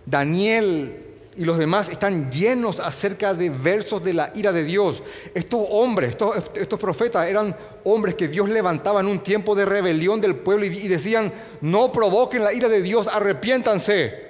Daniel, 0.04 1.06
y 1.36 1.44
los 1.44 1.58
demás 1.58 1.88
están 1.88 2.30
llenos 2.30 2.80
acerca 2.80 3.32
de 3.32 3.50
versos 3.50 4.02
de 4.02 4.12
la 4.12 4.32
ira 4.34 4.52
de 4.52 4.64
Dios. 4.64 5.02
Estos 5.32 5.64
hombres, 5.70 6.16
estos, 6.54 6.78
profetas 6.78 7.28
eran 7.28 7.56
hombres 7.84 8.16
que 8.16 8.28
Dios 8.28 8.48
levantaba 8.48 9.00
en 9.00 9.06
un 9.06 9.20
tiempo 9.20 9.54
de 9.54 9.64
rebelión 9.64 10.20
del 10.20 10.36
pueblo 10.36 10.66
y, 10.66 10.88
decían, 10.88 11.32
no 11.60 11.92
provoquen 11.92 12.44
la 12.44 12.52
ira 12.52 12.68
de 12.68 12.82
Dios, 12.82 13.06
arrepiéntanse. 13.06 14.29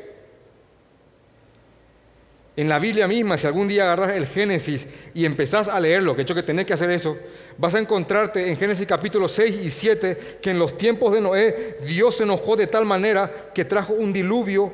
En 2.56 2.68
la 2.68 2.78
Biblia 2.78 3.06
misma, 3.06 3.36
si 3.36 3.46
algún 3.46 3.68
día 3.68 3.84
agarras 3.84 4.10
el 4.10 4.26
Génesis 4.26 4.86
y 5.14 5.24
empezás 5.24 5.68
a 5.68 5.78
leerlo, 5.78 6.16
que 6.16 6.22
hecho 6.22 6.34
que 6.34 6.42
tenés 6.42 6.66
que 6.66 6.72
hacer 6.72 6.90
eso, 6.90 7.16
vas 7.56 7.74
a 7.74 7.78
encontrarte 7.78 8.48
en 8.48 8.56
Génesis 8.56 8.86
capítulo 8.86 9.28
6 9.28 9.64
y 9.64 9.70
7 9.70 10.38
que 10.42 10.50
en 10.50 10.58
los 10.58 10.76
tiempos 10.76 11.12
de 11.12 11.20
Noé 11.20 11.78
Dios 11.86 12.16
se 12.16 12.24
enojó 12.24 12.56
de 12.56 12.66
tal 12.66 12.84
manera 12.84 13.50
que 13.54 13.64
trajo 13.64 13.94
un 13.94 14.12
diluvio 14.12 14.72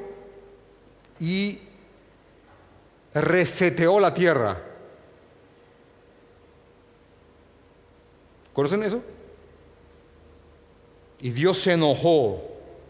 y 1.21 1.61
reseteó 3.15 4.01
la 4.01 4.12
tierra. 4.12 4.62
¿Conocen 8.53 8.83
eso? 8.85 9.03
Y 11.21 11.31
Dios 11.31 11.59
se 11.59 11.73
enojó 11.73 12.43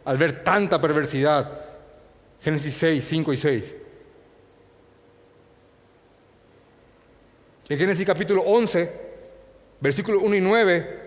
al 0.04 0.16
ver 0.16 0.44
tanta 0.44 0.80
perversidad. 0.80 1.60
Génesis 2.40 2.74
6, 2.74 3.04
5 3.04 3.32
y 3.32 3.36
6. 3.36 3.74
En 7.68 7.78
Génesis 7.78 8.06
capítulo 8.06 8.42
11, 8.42 8.90
versículos 9.80 10.22
1 10.22 10.36
y 10.36 10.40
9, 10.40 11.00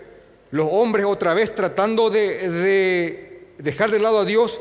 los 0.51 0.68
hombres 0.70 1.05
otra 1.05 1.34
vez 1.34 1.55
tratando 1.55 2.10
de, 2.10 2.49
de 2.49 3.47
dejar 3.60 3.91
de 3.91 3.99
lado 3.99 4.20
a 4.20 4.26
Dios, 4.26 4.60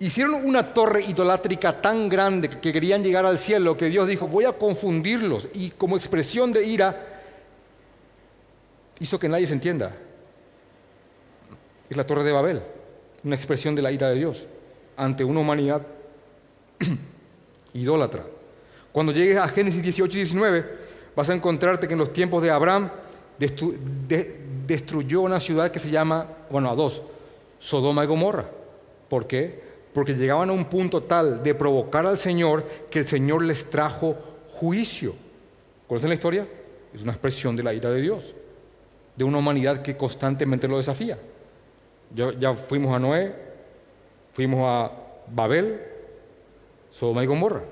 hicieron 0.00 0.34
una 0.34 0.74
torre 0.74 1.02
idolátrica 1.02 1.80
tan 1.80 2.08
grande 2.08 2.50
que 2.50 2.72
querían 2.72 3.04
llegar 3.04 3.24
al 3.24 3.38
cielo 3.38 3.76
que 3.76 3.88
Dios 3.88 4.08
dijo, 4.08 4.26
voy 4.26 4.46
a 4.46 4.52
confundirlos. 4.52 5.46
Y 5.54 5.70
como 5.70 5.96
expresión 5.96 6.52
de 6.52 6.66
ira, 6.66 7.06
hizo 8.98 9.20
que 9.20 9.28
nadie 9.28 9.46
se 9.46 9.52
entienda. 9.52 9.96
Es 11.88 11.96
la 11.96 12.04
torre 12.04 12.24
de 12.24 12.32
Babel, 12.32 12.62
una 13.22 13.36
expresión 13.36 13.76
de 13.76 13.82
la 13.82 13.92
ira 13.92 14.08
de 14.08 14.16
Dios 14.16 14.46
ante 14.96 15.22
una 15.22 15.38
humanidad 15.38 15.86
idólatra. 17.74 18.24
Cuando 18.90 19.12
llegues 19.12 19.36
a 19.36 19.46
Génesis 19.46 19.84
18 19.84 20.16
y 20.16 20.20
19, 20.20 20.87
vas 21.18 21.30
a 21.30 21.34
encontrarte 21.34 21.88
que 21.88 21.94
en 21.94 21.98
los 21.98 22.12
tiempos 22.12 22.44
de 22.44 22.52
Abraham 22.52 22.90
destruyó 24.68 25.22
una 25.22 25.40
ciudad 25.40 25.72
que 25.72 25.80
se 25.80 25.90
llama, 25.90 26.28
bueno, 26.48 26.70
a 26.70 26.76
dos, 26.76 27.02
Sodoma 27.58 28.04
y 28.04 28.06
Gomorra. 28.06 28.44
¿Por 29.08 29.26
qué? 29.26 29.66
porque 29.98 30.14
llegaban 30.14 30.48
a 30.48 30.52
un 30.52 30.66
punto 30.66 31.02
tal 31.02 31.42
de 31.42 31.56
provocar 31.56 32.06
al 32.06 32.18
Señor 32.18 32.64
que 32.88 33.00
el 33.00 33.04
Señor 33.04 33.42
les 33.42 33.68
trajo 33.68 34.14
juicio. 34.52 35.12
¿Conocen 35.88 36.10
la 36.10 36.14
historia? 36.14 36.46
Es 36.94 37.02
una 37.02 37.10
expresión 37.10 37.56
de 37.56 37.64
la 37.64 37.74
ira 37.74 37.90
de 37.90 38.00
Dios, 38.00 38.32
de 39.16 39.24
una 39.24 39.38
humanidad 39.38 39.82
que 39.82 39.96
constantemente 39.96 40.68
lo 40.68 40.76
desafía. 40.76 41.18
Ya, 42.14 42.32
ya 42.38 42.54
fuimos 42.54 42.94
a 42.94 43.00
Noé, 43.00 43.34
fuimos 44.32 44.60
a 44.62 44.92
Babel, 45.26 45.80
Sodoma 46.92 47.24
y 47.24 47.26
Gomorra. 47.26 47.64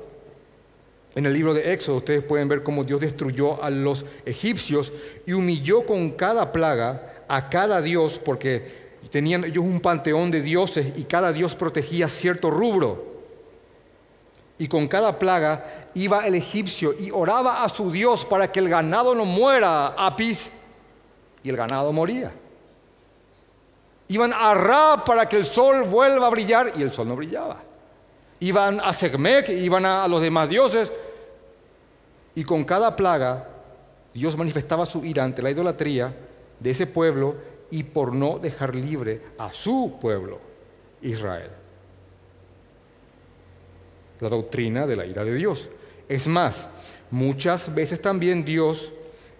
En 1.17 1.25
el 1.25 1.33
libro 1.33 1.55
de 1.55 1.73
Éxodo 1.73 1.97
ustedes 1.97 2.23
pueden 2.23 2.47
ver 2.47 2.63
cómo 2.63 2.85
Dios 2.85 3.01
destruyó 3.01 3.65
a 3.65 3.71
los 3.71 4.05
egipcios 4.27 4.93
y 5.25 5.33
humilló 5.33 5.87
con 5.87 6.11
cada 6.11 6.53
plaga 6.53 7.25
a 7.27 7.49
cada 7.49 7.81
dios 7.81 8.21
porque 8.23 8.99
tenían 9.11 9.43
ellos 9.45 9.65
un 9.65 9.81
panteón 9.81 10.31
de 10.31 10.43
dioses 10.43 10.93
y 10.97 11.05
cada 11.05 11.33
dios 11.33 11.55
protegía 11.55 12.07
cierto 12.07 12.51
rubro. 12.51 13.17
Y 14.59 14.69
con 14.69 14.89
cada 14.89 15.19
plaga 15.19 15.89
iba 15.95 16.27
el 16.27 16.35
egipcio 16.35 16.95
y 16.99 17.11
oraba 17.11 17.65
a 17.65 17.71
su 17.71 17.91
Dios 17.91 18.27
para 18.27 18.53
que 18.53 18.61
el 18.61 18.69
ganado 18.69 19.15
no 19.15 19.25
muera, 19.25 19.95
Apis, 19.97 20.53
y 21.43 21.49
el 21.49 21.57
ganado 21.57 21.95
moría. 21.95 22.31
Iban 24.09 24.35
a 24.35 24.53
Ra 24.53 25.03
para 25.03 25.27
que 25.27 25.37
el 25.39 25.47
sol 25.47 25.85
vuelva 25.85 26.27
a 26.27 26.31
brillar 26.31 26.73
y 26.77 26.83
el 26.83 26.93
sol 26.93 27.09
no 27.09 27.17
brillaba. 27.17 27.63
Iban 28.41 28.81
a 28.85 28.93
Segmec, 28.93 29.49
iban 29.49 29.87
a 29.87 30.07
los 30.09 30.21
demás 30.21 30.51
dioses 30.51 30.93
y 32.37 32.45
con 32.45 32.65
cada 32.65 32.95
plaga 32.95 33.49
Dios 34.15 34.37
manifestaba 34.37 34.87
su 34.87 35.05
ira 35.05 35.25
ante 35.25 35.43
la 35.43 35.51
idolatría 35.51 36.15
de 36.61 36.71
ese 36.71 36.87
pueblo 36.87 37.35
y 37.71 37.83
por 37.83 38.15
no 38.15 38.39
dejar 38.39 38.77
libre 38.77 39.23
a 39.39 39.53
su 39.53 39.97
pueblo, 40.01 40.39
Israel. 41.03 41.51
La 44.21 44.29
doctrina 44.29 44.87
de 44.87 44.97
la 44.97 45.07
ira 45.07 45.25
de 45.25 45.35
Dios. 45.35 45.71
Es 46.09 46.29
más, 46.29 46.69
muchas 47.11 47.75
veces 47.75 48.01
también 48.01 48.45
Dios 48.45 48.93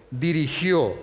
dirigió 0.09 0.95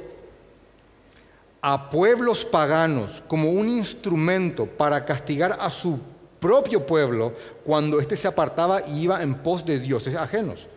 a 1.63 1.91
pueblos 1.91 2.45
paganos 2.45 3.23
como 3.29 3.51
un 3.51 3.69
instrumento 3.69 4.67
para 4.67 5.05
castigar 5.05 5.59
a 5.61 5.71
su 5.71 6.01
propio 6.41 6.85
pueblo 6.85 7.33
cuando 7.65 8.01
éste 8.01 8.17
se 8.17 8.29
apartaba 8.29 8.87
y 8.87 9.05
iba 9.05 9.23
en 9.23 9.37
pos 9.37 9.65
de 9.65 9.79
dioses 9.79 10.17
ajenos. 10.17 10.69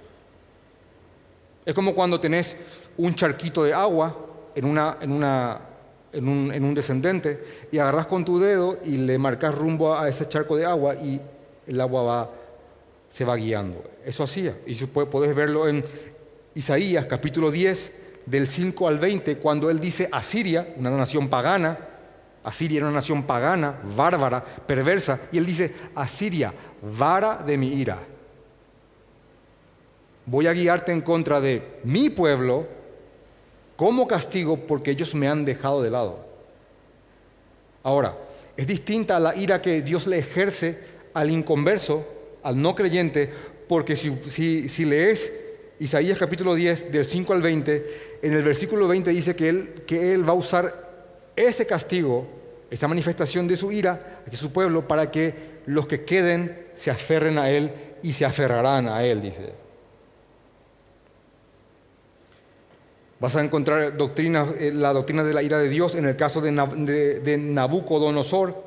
Es 1.67 1.73
como 1.73 1.93
cuando 1.93 2.17
tenés 2.17 2.55
un 2.95 3.13
charquito 3.13 3.61
de 3.61 3.73
agua 3.73 4.15
en 4.55 4.63
un, 4.63 6.73
descendente 6.73 7.43
y 7.73 7.77
agarras 7.77 8.05
con 8.05 8.23
tu 8.23 8.39
dedo 8.39 8.79
y 8.85 8.95
le 8.95 9.17
marcas 9.17 9.53
rumbo 9.53 9.93
a 9.93 10.07
ese 10.07 10.29
charco 10.29 10.55
de 10.55 10.65
agua 10.65 10.95
y 10.95 11.19
el 11.67 11.81
agua 11.81 12.31
se 13.09 13.25
va 13.25 13.35
guiando. 13.35 13.83
Eso 14.05 14.23
hacía. 14.23 14.55
Y 14.65 14.75
puedes 14.85 15.35
verlo 15.35 15.67
en 15.67 15.83
Isaías 16.55 17.05
capítulo 17.05 17.51
10, 17.51 17.91
del 18.25 18.47
5 18.47 18.87
al 18.87 18.97
20, 18.97 19.37
cuando 19.37 19.69
él 19.69 19.81
dice 19.81 20.07
Asiria, 20.09 20.73
una 20.77 20.91
nación 20.91 21.27
pagana, 21.27 21.77
Asiria 22.45 22.77
era 22.77 22.85
una 22.85 22.95
nación 22.95 23.23
pagana, 23.23 23.75
bárbara, 23.93 24.41
perversa, 24.41 25.19
y 25.33 25.37
él 25.37 25.45
dice, 25.45 25.73
Asiria, 25.95 26.53
vara 26.97 27.43
de 27.45 27.57
mi 27.57 27.73
ira. 27.73 27.97
Voy 30.27 30.45
a 30.45 30.53
guiarte 30.53 30.91
en 30.91 31.01
contra 31.01 31.41
de 31.41 31.61
mi 31.83 32.09
pueblo 32.09 32.67
como 33.75 34.07
castigo 34.07 34.57
porque 34.57 34.91
ellos 34.91 35.15
me 35.15 35.27
han 35.27 35.45
dejado 35.45 35.81
de 35.81 35.89
lado. 35.89 36.19
Ahora, 37.81 38.17
es 38.55 38.67
distinta 38.67 39.15
a 39.15 39.19
la 39.19 39.35
ira 39.35 39.61
que 39.61 39.81
Dios 39.81 40.05
le 40.05 40.19
ejerce 40.19 40.77
al 41.13 41.31
inconverso, 41.31 42.05
al 42.43 42.61
no 42.61 42.75
creyente, 42.75 43.31
porque 43.67 43.95
si, 43.95 44.13
si, 44.69 44.85
lees 44.85 45.33
Isaías 45.79 46.19
capítulo 46.19 46.53
10, 46.55 46.91
del 46.91 47.05
5 47.05 47.33
al 47.33 47.41
20, 47.41 47.85
en 48.21 48.33
el 48.33 48.43
versículo 48.43 48.87
20 48.87 49.09
dice 49.11 49.35
que 49.35 49.49
él, 49.49 49.83
que 49.87 50.13
él 50.13 50.27
va 50.27 50.33
a 50.33 50.35
usar 50.35 51.31
ese 51.35 51.65
castigo, 51.65 52.27
esa 52.69 52.87
manifestación 52.87 53.47
de 53.47 53.55
su 53.55 53.71
ira 53.71 54.21
de 54.29 54.35
su 54.35 54.51
pueblo, 54.51 54.87
para 54.87 55.09
que 55.09 55.57
los 55.65 55.87
que 55.87 56.03
queden 56.03 56.67
se 56.75 56.91
aferren 56.91 57.37
a 57.37 57.49
Él 57.49 57.71
y 58.03 58.13
se 58.13 58.25
aferrarán 58.25 58.87
a 58.87 59.03
Él, 59.03 59.21
dice. 59.21 59.66
Vas 63.19 63.35
a 63.35 63.43
encontrar 63.43 63.81
eh, 63.81 64.71
la 64.73 64.93
doctrina 64.93 65.23
de 65.23 65.33
la 65.33 65.41
ira 65.41 65.57
de 65.57 65.69
Dios 65.69 65.95
en 65.95 66.05
el 66.05 66.15
caso 66.15 66.39
de, 66.39 66.51
Nabucodonosor, 66.51 68.63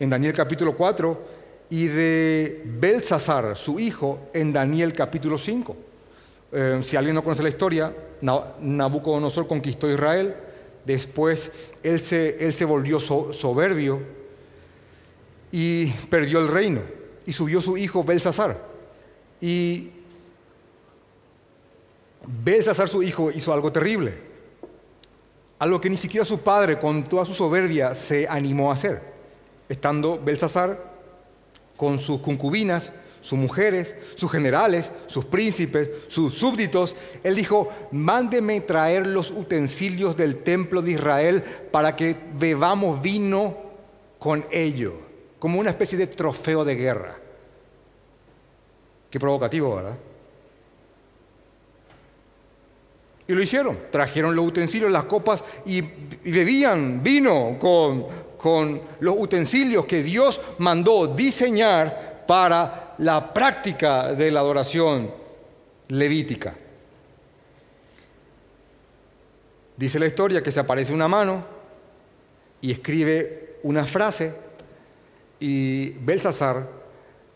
en 0.00 0.10
Daniel 0.10 0.32
capítulo 0.32 0.74
4, 0.74 1.36
y 1.68 1.88
de 1.88 2.62
Belsasar, 2.64 3.54
su 3.56 3.78
hijo, 3.78 4.30
en 4.32 4.54
Daniel 4.54 4.94
capítulo 4.94 5.36
5. 5.36 5.76
Eh, 6.52 6.80
si 6.82 6.96
alguien 6.96 7.14
no 7.14 7.22
conoce 7.22 7.42
la 7.42 7.50
historia, 7.50 7.94
Nabucodonosor 8.22 9.46
conquistó 9.46 9.90
Israel, 9.90 10.34
después 10.86 11.52
él 11.82 12.00
se, 12.00 12.42
él 12.42 12.54
se 12.54 12.64
volvió 12.64 12.98
soberbio 12.98 14.00
y 15.52 15.88
perdió 16.08 16.38
el 16.38 16.48
reino, 16.48 16.80
y 17.26 17.34
subió 17.34 17.60
su 17.60 17.76
hijo 17.76 18.02
Belsasar. 18.02 18.58
Y 19.42 19.90
Belsasar 22.26 22.88
su 22.88 23.02
hijo 23.02 23.30
hizo 23.30 23.52
algo 23.52 23.70
terrible, 23.72 24.14
algo 25.58 25.80
que 25.80 25.90
ni 25.90 25.96
siquiera 25.96 26.24
su 26.24 26.40
padre 26.40 26.78
con 26.78 27.04
toda 27.04 27.24
su 27.24 27.34
soberbia 27.34 27.94
se 27.94 28.26
animó 28.28 28.70
a 28.70 28.74
hacer. 28.74 29.00
Estando 29.68 30.20
Belsasar 30.22 30.92
con 31.76 31.98
sus 31.98 32.20
concubinas, 32.20 32.92
sus 33.20 33.38
mujeres, 33.38 33.94
sus 34.14 34.30
generales, 34.30 34.92
sus 35.06 35.24
príncipes, 35.24 35.90
sus 36.08 36.34
súbditos, 36.34 36.94
él 37.24 37.34
dijo, 37.34 37.72
mándeme 37.90 38.60
traer 38.60 39.06
los 39.06 39.30
utensilios 39.30 40.16
del 40.16 40.42
templo 40.42 40.82
de 40.82 40.92
Israel 40.92 41.42
para 41.70 41.96
que 41.96 42.16
bebamos 42.38 43.02
vino 43.02 43.56
con 44.18 44.44
ello, 44.50 44.94
como 45.38 45.58
una 45.58 45.70
especie 45.70 45.98
de 45.98 46.06
trofeo 46.06 46.64
de 46.64 46.74
guerra. 46.76 47.16
Qué 49.10 49.18
provocativo, 49.18 49.74
¿verdad? 49.74 49.98
Y 53.28 53.32
lo 53.32 53.42
hicieron. 53.42 53.78
Trajeron 53.90 54.36
los 54.36 54.46
utensilios, 54.46 54.90
las 54.90 55.04
copas 55.04 55.42
y, 55.64 55.80
bebían 55.80 57.02
vino 57.02 57.56
con, 57.58 58.06
con 58.38 58.80
los 59.00 59.14
utensilios 59.18 59.84
que 59.86 60.02
Dios 60.02 60.40
mandó 60.58 61.08
diseñar 61.08 62.24
para 62.26 62.94
la 62.98 63.32
práctica 63.32 64.12
de 64.12 64.30
la 64.30 64.40
adoración 64.40 65.10
levítica. 65.88 66.54
Dice 69.76 69.98
la 69.98 70.06
historia 70.06 70.42
que 70.42 70.50
se 70.50 70.60
aparece 70.60 70.92
una 70.92 71.06
mano 71.06 71.44
y 72.60 72.72
escribe 72.72 73.58
una 73.62 73.84
frase 73.84 74.32
y 75.38 75.90
Belsasar 75.90 76.66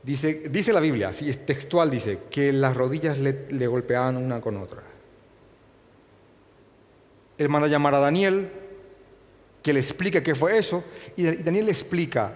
dice, 0.02 0.48
dice 0.50 0.72
la 0.72 0.80
Biblia, 0.80 1.08
así 1.08 1.28
es 1.28 1.44
textual, 1.44 1.90
dice 1.90 2.20
que 2.30 2.52
las 2.52 2.76
rodillas 2.76 3.18
le 3.18 3.66
golpeaban 3.66 4.16
una 4.16 4.40
con 4.40 4.56
otra. 4.56 4.82
Él 7.40 7.48
manda 7.48 7.68
llamar 7.68 7.94
a 7.94 8.00
Daniel, 8.00 8.50
que 9.62 9.72
le 9.72 9.80
explique 9.80 10.22
qué 10.22 10.34
fue 10.34 10.58
eso, 10.58 10.84
y 11.16 11.22
Daniel 11.22 11.64
le 11.64 11.70
explica 11.70 12.34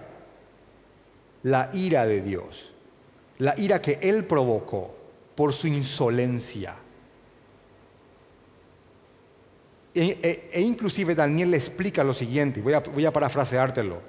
la 1.43 1.69
ira 1.73 2.07
de 2.07 2.23
Dios, 2.23 2.73
la 3.37 3.53
ira 3.55 3.79
que 3.79 3.99
él 4.01 4.25
provocó 4.25 4.95
por 5.35 5.53
su 5.53 5.67
insolencia. 5.67 6.73
E, 9.93 10.17
e, 10.23 10.49
e 10.51 10.61
inclusive 10.61 11.13
Daniel 11.13 11.51
le 11.51 11.57
explica 11.57 12.03
lo 12.03 12.15
siguiente, 12.15 12.63
voy 12.63 12.73
a, 12.73 12.79
voy 12.79 13.05
a 13.05 13.13
parafraseártelo. 13.13 14.01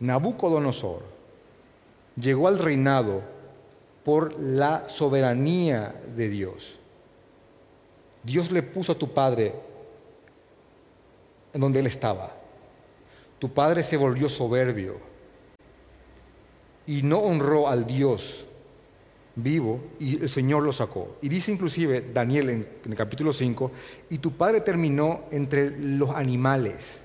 Nabucodonosor 0.00 1.02
llegó 2.18 2.48
al 2.48 2.58
reinado 2.58 3.22
por 4.02 4.40
la 4.40 4.88
soberanía 4.88 5.94
de 6.16 6.30
Dios. 6.30 6.80
Dios 8.26 8.50
le 8.50 8.64
puso 8.64 8.90
a 8.90 8.98
tu 8.98 9.14
padre 9.14 9.54
en 11.52 11.60
donde 11.60 11.78
él 11.78 11.86
estaba. 11.86 12.34
Tu 13.38 13.48
padre 13.54 13.84
se 13.84 13.96
volvió 13.96 14.28
soberbio 14.28 14.96
y 16.86 17.02
no 17.02 17.20
honró 17.20 17.68
al 17.68 17.86
Dios 17.86 18.46
vivo 19.36 19.80
y 20.00 20.20
el 20.20 20.28
Señor 20.28 20.64
lo 20.64 20.72
sacó. 20.72 21.18
Y 21.22 21.28
dice 21.28 21.52
inclusive 21.52 22.10
Daniel 22.12 22.50
en, 22.50 22.68
el 22.84 22.96
capítulo 22.96 23.32
5, 23.32 23.70
y 24.10 24.18
tu 24.18 24.32
padre 24.32 24.60
terminó 24.60 25.26
entre 25.30 25.70
los 25.78 26.10
animales, 26.10 27.02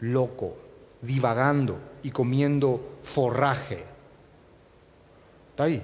loco, 0.00 0.56
divagando 1.00 1.78
y 2.02 2.10
comiendo 2.10 2.96
forraje. 3.02 3.84
Está 5.50 5.64
ahí. 5.64 5.80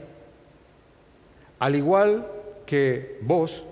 Al 1.61 1.77
igual 1.77 2.27
que 2.67 3.21
vos, 3.23 3.65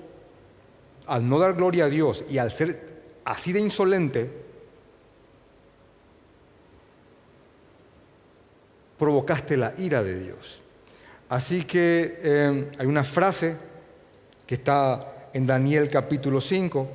al 1.10 1.28
no 1.28 1.40
dar 1.40 1.54
gloria 1.54 1.86
a 1.86 1.88
Dios 1.88 2.24
y 2.30 2.38
al 2.38 2.52
ser 2.52 2.78
así 3.24 3.52
de 3.52 3.58
insolente, 3.58 4.30
provocaste 8.96 9.56
la 9.56 9.74
ira 9.76 10.04
de 10.04 10.20
Dios. 10.20 10.60
Así 11.28 11.64
que 11.64 12.20
eh, 12.22 12.70
hay 12.78 12.86
una 12.86 13.02
frase 13.02 13.56
que 14.46 14.54
está 14.54 15.28
en 15.32 15.46
Daniel 15.46 15.88
capítulo 15.90 16.40
5, 16.40 16.88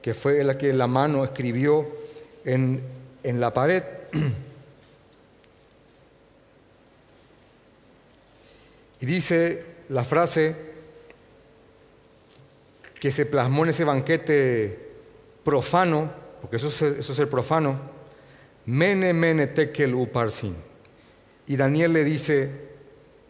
que 0.00 0.14
fue 0.14 0.44
la 0.44 0.56
que 0.56 0.72
la 0.72 0.86
mano 0.86 1.24
escribió 1.24 1.84
en, 2.44 2.80
en 3.24 3.40
la 3.40 3.52
pared. 3.52 3.82
Y 8.98 9.04
dice 9.04 9.62
la 9.90 10.04
frase 10.04 10.75
que 13.00 13.10
se 13.10 13.26
plasmó 13.26 13.64
en 13.64 13.70
ese 13.70 13.84
banquete 13.84 14.86
profano, 15.44 16.10
porque 16.40 16.56
eso 16.56 16.68
es, 16.68 17.18
el 17.18 17.28
profano, 17.28 17.78
mene 18.66 19.12
mene 19.12 19.48
tekel 19.48 19.94
uparsin. 19.94 20.56
Y 21.46 21.56
Daniel 21.56 21.92
le 21.92 22.04
dice, 22.04 22.50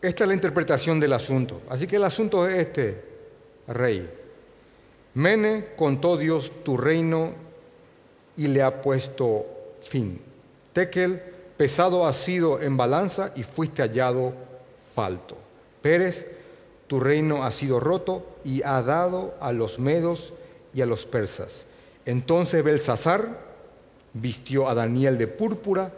esta 0.00 0.24
es 0.24 0.28
la 0.28 0.34
interpretación 0.34 1.00
del 1.00 1.12
asunto. 1.12 1.62
Así 1.68 1.86
que 1.86 1.96
el 1.96 2.04
asunto 2.04 2.48
es 2.48 2.66
este, 2.66 3.04
rey. 3.68 4.08
Mene 5.14 5.68
contó 5.76 6.16
Dios 6.16 6.64
tu 6.64 6.76
reino 6.76 7.34
y 8.36 8.48
le 8.48 8.62
ha 8.62 8.80
puesto 8.82 9.46
fin. 9.80 10.20
Tekel, 10.72 11.20
pesado 11.56 12.06
ha 12.06 12.12
sido 12.12 12.60
en 12.60 12.76
balanza 12.76 13.32
y 13.34 13.42
fuiste 13.42 13.82
hallado 13.82 14.34
falto. 14.94 15.36
Pérez, 15.82 16.35
tu 16.86 17.00
reino 17.00 17.44
ha 17.44 17.52
sido 17.52 17.80
roto 17.80 18.36
y 18.44 18.62
ha 18.62 18.82
dado 18.82 19.34
a 19.40 19.52
los 19.52 19.78
medos 19.78 20.34
y 20.72 20.82
a 20.82 20.86
los 20.86 21.06
persas. 21.06 21.64
Entonces 22.04 22.62
Belsasar 22.62 23.46
vistió 24.12 24.68
a 24.68 24.74
Daniel 24.74 25.18
de 25.18 25.26
púrpura 25.26 25.92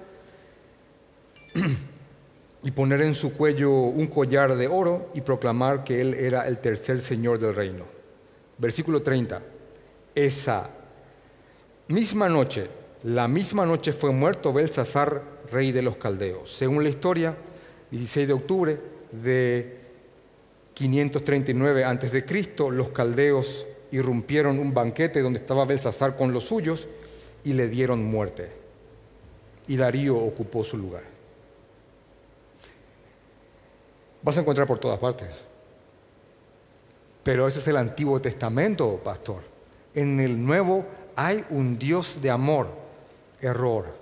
y 2.63 2.71
poner 2.71 3.03
en 3.03 3.15
su 3.15 3.35
cuello 3.35 3.71
un 3.73 4.07
collar 4.07 4.57
de 4.57 4.69
oro 4.69 5.11
y 5.15 5.21
proclamar 5.21 5.85
que 5.85 6.01
él 6.01 6.15
era 6.15 6.49
el 6.49 6.59
tercer 6.59 7.01
señor 7.01 7.39
del 7.39 7.55
reino. 7.55 7.85
Versículo 8.57 9.03
30. 9.03 9.43
Esa 10.15 10.71
misma 11.89 12.29
noche, 12.29 12.67
la 13.05 13.29
misma 13.29 13.65
noche 13.67 13.93
fue 13.93 14.11
muerto 14.11 14.53
Belsasar, 14.53 15.23
rey 15.53 15.71
de 15.73 15.83
los 15.83 15.97
caldeos. 15.97 16.53
Según 16.53 16.83
la 16.83 16.89
historia, 16.91 17.37
16 17.91 18.27
de 18.27 18.33
octubre 18.33 18.81
de 19.13 19.88
539 20.79 21.85
a.C., 21.85 22.25
los 22.71 22.89
caldeos 22.91 23.67
irrumpieron 23.91 24.61
un 24.61 24.73
banquete 24.73 25.21
donde 25.21 25.41
estaba 25.41 25.65
Belsasar 25.65 26.17
con 26.17 26.33
los 26.33 26.45
suyos 26.45 26.87
y 27.43 27.55
le 27.55 27.67
dieron 27.67 28.05
muerte. 28.05 28.53
Y 29.67 29.77
Darío 29.77 30.17
ocupó 30.17 30.63
su 30.63 30.79
lugar. 30.79 31.03
Vas 34.23 34.39
a 34.39 34.41
encontrar 34.41 34.69
por 34.69 34.79
todas 34.79 35.01
partes. 35.01 35.29
Pero 37.25 37.49
ese 37.49 37.59
es 37.59 37.67
el 37.67 37.77
Antiguo 37.77 38.21
Testamento, 38.21 39.01
pastor. 39.03 39.43
En 39.95 40.21
el 40.21 40.45
Nuevo 40.45 40.87
hay 41.17 41.45
un 41.51 41.77
Dios 41.77 42.19
de 42.23 42.31
amor. 42.31 42.69
Error. 43.41 43.97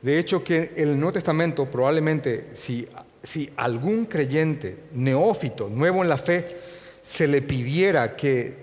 De 0.00 0.18
hecho, 0.18 0.42
que 0.42 0.72
el 0.76 0.98
Nuevo 0.98 1.12
Testamento 1.12 1.66
probablemente, 1.66 2.50
si, 2.54 2.86
si 3.24 3.50
algún 3.56 4.04
creyente 4.04 4.76
neófito, 4.92 5.68
nuevo 5.68 6.02
en 6.02 6.08
la 6.08 6.18
fe, 6.18 6.56
se 7.02 7.26
le 7.26 7.42
pidiera 7.42 8.14
que 8.14 8.54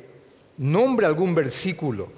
nombre 0.57 1.07
algún 1.07 1.35
versículo 1.35 2.09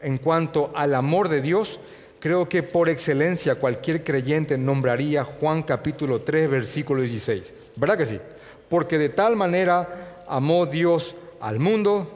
en 0.00 0.18
cuanto 0.18 0.72
al 0.74 0.96
amor 0.96 1.28
de 1.28 1.40
Dios, 1.40 1.78
creo 2.18 2.48
que 2.48 2.64
por 2.64 2.88
excelencia 2.88 3.54
cualquier 3.54 4.02
creyente 4.02 4.58
nombraría 4.58 5.24
Juan 5.24 5.62
capítulo 5.62 6.20
3, 6.20 6.50
versículo 6.50 7.02
16. 7.02 7.54
¿Verdad 7.76 7.96
que 7.96 8.06
sí? 8.06 8.20
Porque 8.68 8.98
de 8.98 9.08
tal 9.08 9.36
manera 9.36 10.24
amó 10.28 10.66
Dios 10.66 11.14
al 11.40 11.60
mundo 11.60 12.10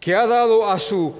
que 0.00 0.14
ha 0.14 0.26
dado 0.26 0.70
a 0.70 0.78
su 0.78 1.14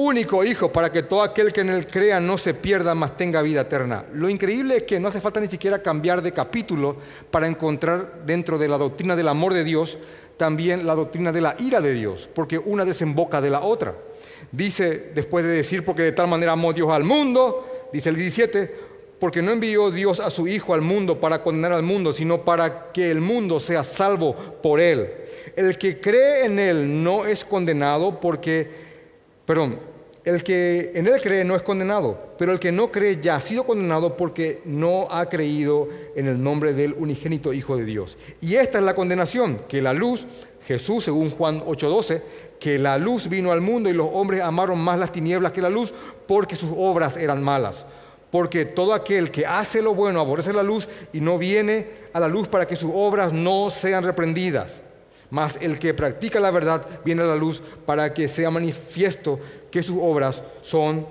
único 0.00 0.44
Hijo 0.44 0.70
para 0.70 0.92
que 0.92 1.02
todo 1.02 1.22
aquel 1.22 1.52
que 1.52 1.62
en 1.62 1.70
él 1.70 1.86
crea 1.86 2.20
no 2.20 2.38
se 2.38 2.54
pierda, 2.54 2.94
mas 2.94 3.16
tenga 3.16 3.42
vida 3.42 3.62
eterna. 3.62 4.04
Lo 4.12 4.28
increíble 4.28 4.76
es 4.76 4.82
que 4.84 5.00
no 5.00 5.08
hace 5.08 5.20
falta 5.20 5.40
ni 5.40 5.48
siquiera 5.48 5.82
cambiar 5.82 6.22
de 6.22 6.32
capítulo 6.32 6.96
para 7.30 7.48
encontrar 7.48 8.24
dentro 8.24 8.58
de 8.58 8.68
la 8.68 8.78
doctrina 8.78 9.16
del 9.16 9.28
amor 9.28 9.54
de 9.54 9.64
Dios 9.64 9.98
también 10.38 10.86
la 10.86 10.94
doctrina 10.94 11.32
de 11.32 11.40
la 11.40 11.56
ira 11.58 11.80
de 11.80 11.92
Dios, 11.92 12.30
porque 12.32 12.58
una 12.58 12.84
desemboca 12.84 13.40
de 13.40 13.50
la 13.50 13.60
otra. 13.60 13.94
Dice, 14.52 15.10
después 15.14 15.44
de 15.44 15.50
decir, 15.50 15.84
porque 15.84 16.02
de 16.02 16.12
tal 16.12 16.28
manera 16.28 16.52
amó 16.52 16.72
Dios 16.72 16.88
al 16.90 17.04
mundo, 17.04 17.88
dice 17.92 18.08
el 18.08 18.16
17, 18.16 18.72
porque 19.18 19.42
no 19.42 19.50
envió 19.50 19.90
Dios 19.90 20.20
a 20.20 20.30
su 20.30 20.46
Hijo 20.46 20.74
al 20.74 20.80
mundo 20.80 21.18
para 21.20 21.42
condenar 21.42 21.72
al 21.72 21.82
mundo, 21.82 22.12
sino 22.12 22.44
para 22.44 22.92
que 22.92 23.10
el 23.10 23.20
mundo 23.20 23.58
sea 23.58 23.82
salvo 23.82 24.34
por 24.62 24.80
él. 24.80 25.10
El 25.56 25.76
que 25.76 26.00
cree 26.00 26.44
en 26.44 26.58
él 26.60 27.02
no 27.02 27.26
es 27.26 27.44
condenado 27.44 28.20
porque, 28.20 28.70
perdón, 29.44 29.87
el 30.28 30.44
que 30.44 30.92
en 30.94 31.06
él 31.06 31.20
cree 31.22 31.42
no 31.42 31.56
es 31.56 31.62
condenado, 31.62 32.34
pero 32.36 32.52
el 32.52 32.60
que 32.60 32.70
no 32.70 32.92
cree 32.92 33.18
ya 33.20 33.36
ha 33.36 33.40
sido 33.40 33.64
condenado 33.64 34.14
porque 34.16 34.60
no 34.66 35.08
ha 35.10 35.26
creído 35.28 35.88
en 36.14 36.26
el 36.26 36.42
nombre 36.42 36.74
del 36.74 36.92
unigénito 36.92 37.52
Hijo 37.54 37.76
de 37.78 37.86
Dios. 37.86 38.18
Y 38.42 38.56
esta 38.56 38.78
es 38.78 38.84
la 38.84 38.94
condenación, 38.94 39.62
que 39.68 39.80
la 39.80 39.94
luz, 39.94 40.26
Jesús, 40.66 41.04
según 41.04 41.30
Juan 41.30 41.62
8:12, 41.64 42.22
que 42.60 42.78
la 42.78 42.98
luz 42.98 43.28
vino 43.28 43.52
al 43.52 43.62
mundo 43.62 43.88
y 43.88 43.94
los 43.94 44.08
hombres 44.12 44.42
amaron 44.42 44.78
más 44.78 44.98
las 44.98 45.12
tinieblas 45.12 45.52
que 45.52 45.62
la 45.62 45.70
luz 45.70 45.94
porque 46.26 46.56
sus 46.56 46.70
obras 46.76 47.16
eran 47.16 47.42
malas. 47.42 47.86
Porque 48.30 48.66
todo 48.66 48.92
aquel 48.92 49.30
que 49.30 49.46
hace 49.46 49.80
lo 49.80 49.94
bueno 49.94 50.20
aborrece 50.20 50.52
la 50.52 50.62
luz 50.62 50.86
y 51.14 51.20
no 51.20 51.38
viene 51.38 51.86
a 52.12 52.20
la 52.20 52.28
luz 52.28 52.48
para 52.48 52.66
que 52.66 52.76
sus 52.76 52.90
obras 52.92 53.32
no 53.32 53.70
sean 53.70 54.04
reprendidas. 54.04 54.82
Mas 55.30 55.58
el 55.60 55.78
que 55.78 55.94
practica 55.94 56.40
la 56.40 56.50
verdad 56.50 56.86
viene 57.04 57.22
a 57.22 57.26
la 57.26 57.36
luz 57.36 57.62
para 57.84 58.14
que 58.14 58.28
sea 58.28 58.50
manifiesto 58.50 59.38
que 59.70 59.82
sus 59.82 59.98
obras 60.00 60.42
son 60.62 61.06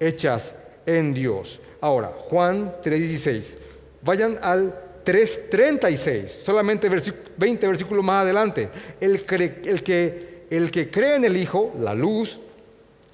hechas 0.00 0.54
en 0.86 1.12
Dios. 1.12 1.60
Ahora, 1.80 2.12
Juan 2.16 2.74
3:16. 2.82 3.58
Vayan 4.02 4.38
al 4.42 4.74
3:36, 5.04 6.42
solamente 6.44 6.88
20 7.36 7.66
versículos 7.66 8.04
más 8.04 8.22
adelante. 8.22 8.68
El, 9.00 9.22
que, 9.22 10.46
el 10.50 10.70
que 10.70 10.90
cree 10.90 11.16
en 11.16 11.24
el 11.24 11.36
Hijo, 11.36 11.74
la 11.78 11.94
luz, 11.94 12.40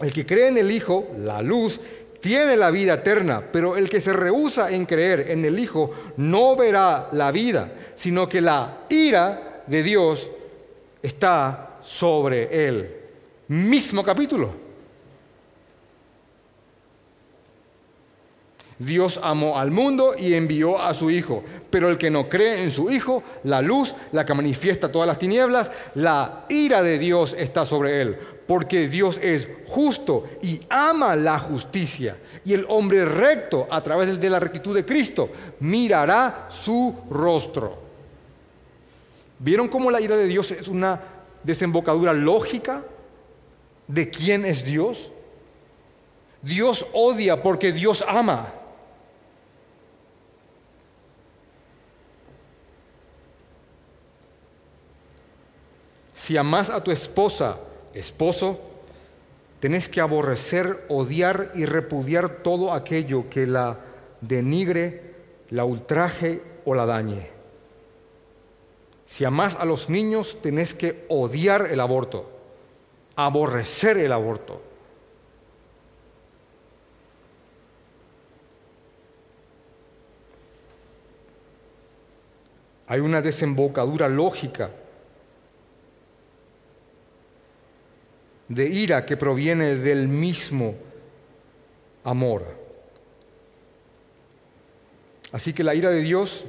el 0.01 0.13
que 0.13 0.25
cree 0.25 0.49
en 0.49 0.59
el 0.59 0.71
Hijo, 0.71 1.09
la 1.19 1.43
luz, 1.43 1.81
tiene 2.21 2.57
la 2.57 2.71
vida 2.71 2.95
eterna, 2.95 3.43
pero 3.53 3.77
el 3.77 3.89
que 3.89 4.01
se 4.01 4.13
rehúsa 4.13 4.71
en 4.71 4.87
creer 4.87 5.31
en 5.31 5.45
el 5.45 5.59
Hijo 5.59 5.91
no 6.17 6.57
verá 6.57 7.09
la 7.13 7.31
vida, 7.31 7.73
sino 7.95 8.29
que 8.29 8.41
la 8.41 8.87
ira 8.89 9.48
de 9.69 9.83
Dios 9.83 10.31
está 11.03 11.79
sobre 11.83 12.69
él. 12.69 12.95
Mismo 13.49 14.03
capítulo. 14.03 14.69
Dios 18.79 19.19
amó 19.23 19.59
al 19.59 19.73
mundo 19.73 20.15
y 20.17 20.35
envió 20.35 20.81
a 20.81 20.95
su 20.95 21.11
Hijo. 21.11 21.43
Pero 21.71 21.91
el 21.91 21.99
que 21.99 22.11
no 22.11 22.29
cree 22.29 22.63
en 22.63 22.71
su 22.71 22.91
Hijo, 22.91 23.23
la 23.45 23.61
luz, 23.61 23.95
la 24.13 24.25
que 24.25 24.35
manifiesta 24.35 24.93
todas 24.93 25.09
las 25.09 25.19
tinieblas, 25.19 25.71
la 25.97 26.45
ira 26.49 26.81
de 26.83 26.99
Dios 26.99 27.35
está 27.37 27.65
sobre 27.65 28.01
él. 28.03 28.17
Porque 28.47 28.89
Dios 28.89 29.19
es 29.21 29.49
justo 29.67 30.25
y 30.43 30.61
ama 30.71 31.17
la 31.17 31.39
justicia. 31.39 32.17
Y 32.45 32.55
el 32.55 32.67
hombre 32.69 33.05
recto, 33.05 33.67
a 33.69 33.83
través 33.83 34.21
de 34.21 34.31
la 34.31 34.39
rectitud 34.39 34.75
de 34.75 34.85
Cristo, 34.85 35.29
mirará 35.61 36.49
su 36.51 36.95
rostro. 37.11 37.88
¿Vieron 39.39 39.69
cómo 39.69 39.91
la 39.91 40.01
ira 40.01 40.17
de 40.17 40.27
Dios 40.27 40.51
es 40.51 40.69
una 40.69 41.01
desembocadura 41.43 42.13
lógica 42.13 42.85
de 43.87 44.11
quién 44.11 44.45
es 44.45 44.65
Dios? 44.65 45.11
Dios 46.43 46.87
odia 46.93 47.43
porque 47.43 47.73
Dios 47.73 48.05
ama. 48.07 48.53
Si 56.13 56.37
amas 56.37 56.69
a 56.69 56.85
tu 56.85 56.91
esposa, 56.91 57.59
esposo, 57.95 58.61
tenés 59.61 59.89
que 59.89 60.01
aborrecer, 60.01 60.85
odiar 60.89 61.53
y 61.55 61.65
repudiar 61.65 62.43
todo 62.43 62.73
aquello 62.73 63.31
que 63.31 63.47
la 63.47 63.79
denigre, 64.21 65.15
la 65.51 65.65
ultraje 65.65 66.43
o 66.65 66.75
la 66.75 66.87
dañe. 66.87 67.38
Si 69.09 69.25
amas 69.25 69.57
a 69.57 69.65
los 69.65 69.89
niños, 69.89 70.37
tenés 70.43 70.75
que 70.75 71.07
odiar 71.09 71.69
el 71.71 71.81
aborto, 71.81 72.31
aborrecer 73.17 73.97
el 73.97 74.13
aborto. 74.13 74.63
Hay 82.87 83.01
una 83.01 83.23
desembocadura 83.23 84.09
lógica 84.09 84.71
de 88.49 88.69
ira 88.69 89.07
que 89.07 89.17
proviene 89.17 89.77
del 89.77 90.07
mismo 90.07 90.75
amor. 92.05 92.45
Así 95.33 95.55
que 95.55 95.65
la 95.65 95.75
ira 95.75 95.89
de 95.89 96.03
Dios 96.03 96.45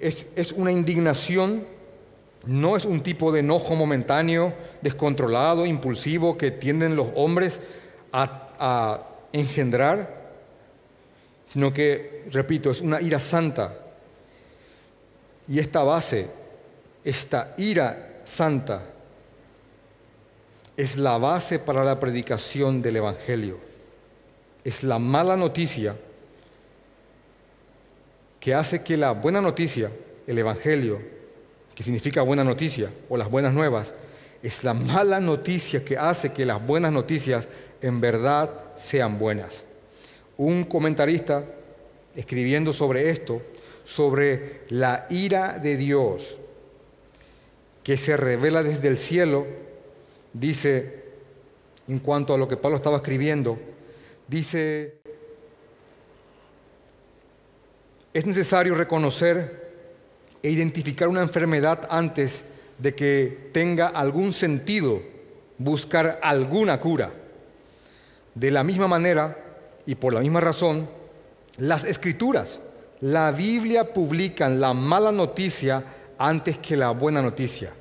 es, 0.00 0.28
es, 0.36 0.52
una 0.52 0.72
indignación, 0.72 1.71
no 2.46 2.76
es 2.76 2.84
un 2.84 3.02
tipo 3.02 3.30
de 3.30 3.40
enojo 3.40 3.74
momentáneo, 3.74 4.52
descontrolado, 4.80 5.64
impulsivo 5.64 6.36
que 6.36 6.50
tienden 6.50 6.96
los 6.96 7.08
hombres 7.14 7.60
a, 8.12 9.08
engendrar, 9.32 10.20
sino 11.46 11.72
que, 11.72 12.26
repito, 12.30 12.70
es 12.70 12.80
una 12.82 13.00
ira 13.00 13.18
santa. 13.18 13.74
Y 15.48 15.58
esta 15.58 15.82
base, 15.82 16.28
esta 17.02 17.54
ira 17.56 18.20
santa, 18.24 18.82
es 20.76 20.96
la 20.96 21.16
base 21.16 21.58
para 21.58 21.82
la 21.82 21.98
predicación 21.98 22.82
del 22.82 22.96
Evangelio. 22.96 23.58
Es 24.64 24.84
la 24.84 24.98
mala 24.98 25.36
noticia 25.36 25.96
que 28.38 28.54
hace 28.54 28.82
que 28.82 28.96
la 28.96 29.12
buena 29.12 29.40
noticia, 29.40 29.90
el 30.26 30.38
Evangelio, 30.38 31.11
que 31.74 31.82
significa 31.82 32.22
buena 32.22 32.44
noticia 32.44 32.90
o 33.08 33.16
las 33.16 33.30
buenas 33.30 33.54
nuevas, 33.54 33.92
es 34.42 34.64
la 34.64 34.74
mala 34.74 35.20
noticia 35.20 35.84
que 35.84 35.96
hace 35.96 36.32
que 36.32 36.44
las 36.44 36.64
buenas 36.64 36.92
noticias 36.92 37.48
en 37.80 38.00
verdad 38.00 38.50
sean 38.76 39.18
buenas. 39.18 39.64
Un 40.36 40.64
comentarista 40.64 41.44
escribiendo 42.16 42.72
sobre 42.72 43.10
esto, 43.10 43.42
sobre 43.84 44.62
la 44.68 45.06
ira 45.10 45.58
de 45.58 45.76
Dios 45.76 46.36
que 47.82 47.96
se 47.96 48.16
revela 48.16 48.62
desde 48.62 48.88
el 48.88 48.96
cielo, 48.96 49.46
dice, 50.32 51.02
en 51.88 51.98
cuanto 51.98 52.34
a 52.34 52.38
lo 52.38 52.48
que 52.48 52.56
Pablo 52.56 52.76
estaba 52.76 52.96
escribiendo, 52.96 53.58
dice, 54.28 54.98
es 58.14 58.26
necesario 58.26 58.74
reconocer 58.74 59.61
e 60.42 60.50
identificar 60.50 61.08
una 61.08 61.22
enfermedad 61.22 61.86
antes 61.90 62.44
de 62.78 62.94
que 62.94 63.50
tenga 63.52 63.88
algún 63.88 64.32
sentido 64.32 65.02
buscar 65.58 66.18
alguna 66.22 66.80
cura. 66.80 67.12
De 68.34 68.50
la 68.50 68.64
misma 68.64 68.88
manera 68.88 69.36
y 69.86 69.94
por 69.94 70.12
la 70.12 70.20
misma 70.20 70.40
razón, 70.40 70.88
las 71.58 71.84
escrituras, 71.84 72.60
la 73.00 73.30
Biblia 73.30 73.92
publican 73.92 74.60
la 74.60 74.74
mala 74.74 75.12
noticia 75.12 75.84
antes 76.18 76.58
que 76.58 76.76
la 76.76 76.90
buena 76.90 77.22
noticia. 77.22 77.72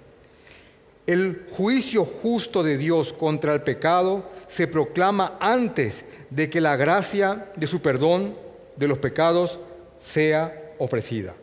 El 1.08 1.46
juicio 1.52 2.06
justo 2.06 2.64
de 2.64 2.78
Dios 2.78 3.12
contra 3.14 3.54
el 3.54 3.62
pecado 3.62 4.30
se 4.48 4.68
proclama 4.68 5.38
antes 5.40 6.06
de 6.30 6.50
que 6.50 6.62
la 6.62 6.76
gracia 6.76 7.52
de 7.56 7.68
su 7.68 7.82
perdón 7.82 8.36
de 8.76 8.88
los 8.88 9.00
pecados 9.00 9.60
sea 10.00 10.74
ofrecida. 10.78 11.36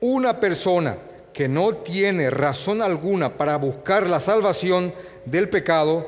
Una 0.00 0.40
persona 0.40 0.96
que 1.32 1.48
no 1.48 1.74
tiene 1.74 2.30
razón 2.30 2.82
alguna 2.82 3.36
para 3.36 3.56
buscar 3.56 4.08
la 4.08 4.20
salvación 4.20 4.92
del 5.24 5.48
pecado, 5.48 6.06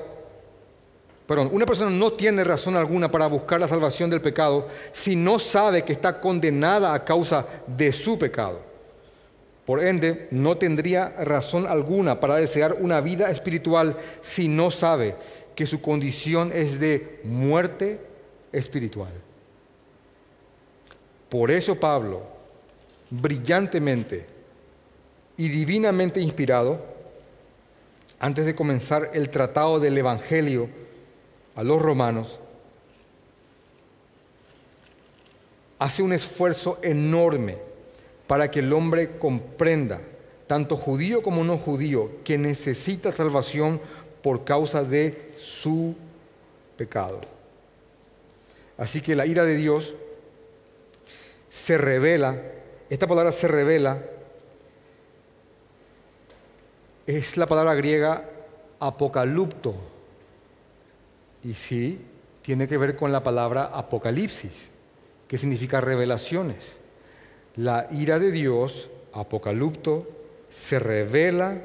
perdón, 1.26 1.51
una 1.53 1.66
persona 1.66 1.90
no 1.90 2.12
tiene 2.12 2.43
razón 2.43 2.76
alguna 2.76 3.11
para 3.11 3.26
buscar 3.26 3.61
la 3.61 3.68
salvación 3.68 4.11
del 4.11 4.20
pecado 4.20 4.66
si 4.93 5.14
no 5.14 5.38
sabe 5.38 5.84
que 5.84 5.93
está 5.93 6.20
condenada 6.20 6.95
a 6.95 7.05
causa 7.05 7.47
de 7.66 7.93
su 7.93 8.18
pecado. 8.18 8.61
Por 9.64 9.84
ende, 9.84 10.26
no 10.32 10.57
tendría 10.57 11.11
razón 11.20 11.66
alguna 11.66 12.18
para 12.18 12.36
desear 12.36 12.74
una 12.80 13.01
vida 13.01 13.30
espiritual 13.30 13.97
si 14.20 14.49
no 14.49 14.70
sabe 14.70 15.16
que 15.55 15.66
su 15.66 15.80
condición 15.80 16.51
es 16.53 16.80
de 16.80 17.20
muerte 17.24 18.01
espiritual. 18.51 19.12
Por 21.28 21.51
eso 21.51 21.78
Pablo, 21.78 22.31
brillantemente 23.12 24.24
y 25.36 25.50
divinamente 25.50 26.20
inspirado, 26.20 26.80
antes 28.18 28.46
de 28.46 28.54
comenzar 28.54 29.10
el 29.12 29.28
tratado 29.28 29.80
del 29.80 29.98
Evangelio 29.98 30.68
a 31.54 31.62
los 31.62 31.82
romanos, 31.82 32.40
hace 35.78 36.02
un 36.02 36.12
esfuerzo 36.12 36.78
enorme 36.82 37.58
para 38.26 38.50
que 38.50 38.60
el 38.60 38.72
hombre 38.72 39.18
comprenda, 39.18 40.00
tanto 40.46 40.76
judío 40.76 41.22
como 41.22 41.44
no 41.44 41.58
judío, 41.58 42.10
que 42.24 42.38
necesita 42.38 43.12
salvación 43.12 43.78
por 44.22 44.44
causa 44.44 44.84
de 44.84 45.32
su 45.38 45.94
pecado. 46.78 47.20
Así 48.78 49.02
que 49.02 49.14
la 49.14 49.26
ira 49.26 49.44
de 49.44 49.56
Dios 49.56 49.94
se 51.50 51.76
revela, 51.76 52.40
esta 52.93 53.07
palabra 53.07 53.32
se 53.32 53.49
revela, 53.49 54.03
es 57.07 57.38
la 57.38 57.47
palabra 57.47 57.74
griega 57.74 58.28
apocalupto. 58.78 59.74
Y 61.43 61.55
sí, 61.55 62.05
tiene 62.43 62.68
que 62.68 62.76
ver 62.76 62.95
con 62.95 63.11
la 63.11 63.22
palabra 63.22 63.70
apocalipsis, 63.72 64.68
que 65.26 65.38
significa 65.38 65.80
revelaciones. 65.80 66.74
La 67.57 67.88
ira 67.90 68.18
de 68.18 68.30
Dios, 68.30 68.90
Apocalipto, 69.14 70.07
se 70.51 70.78
revela 70.78 71.62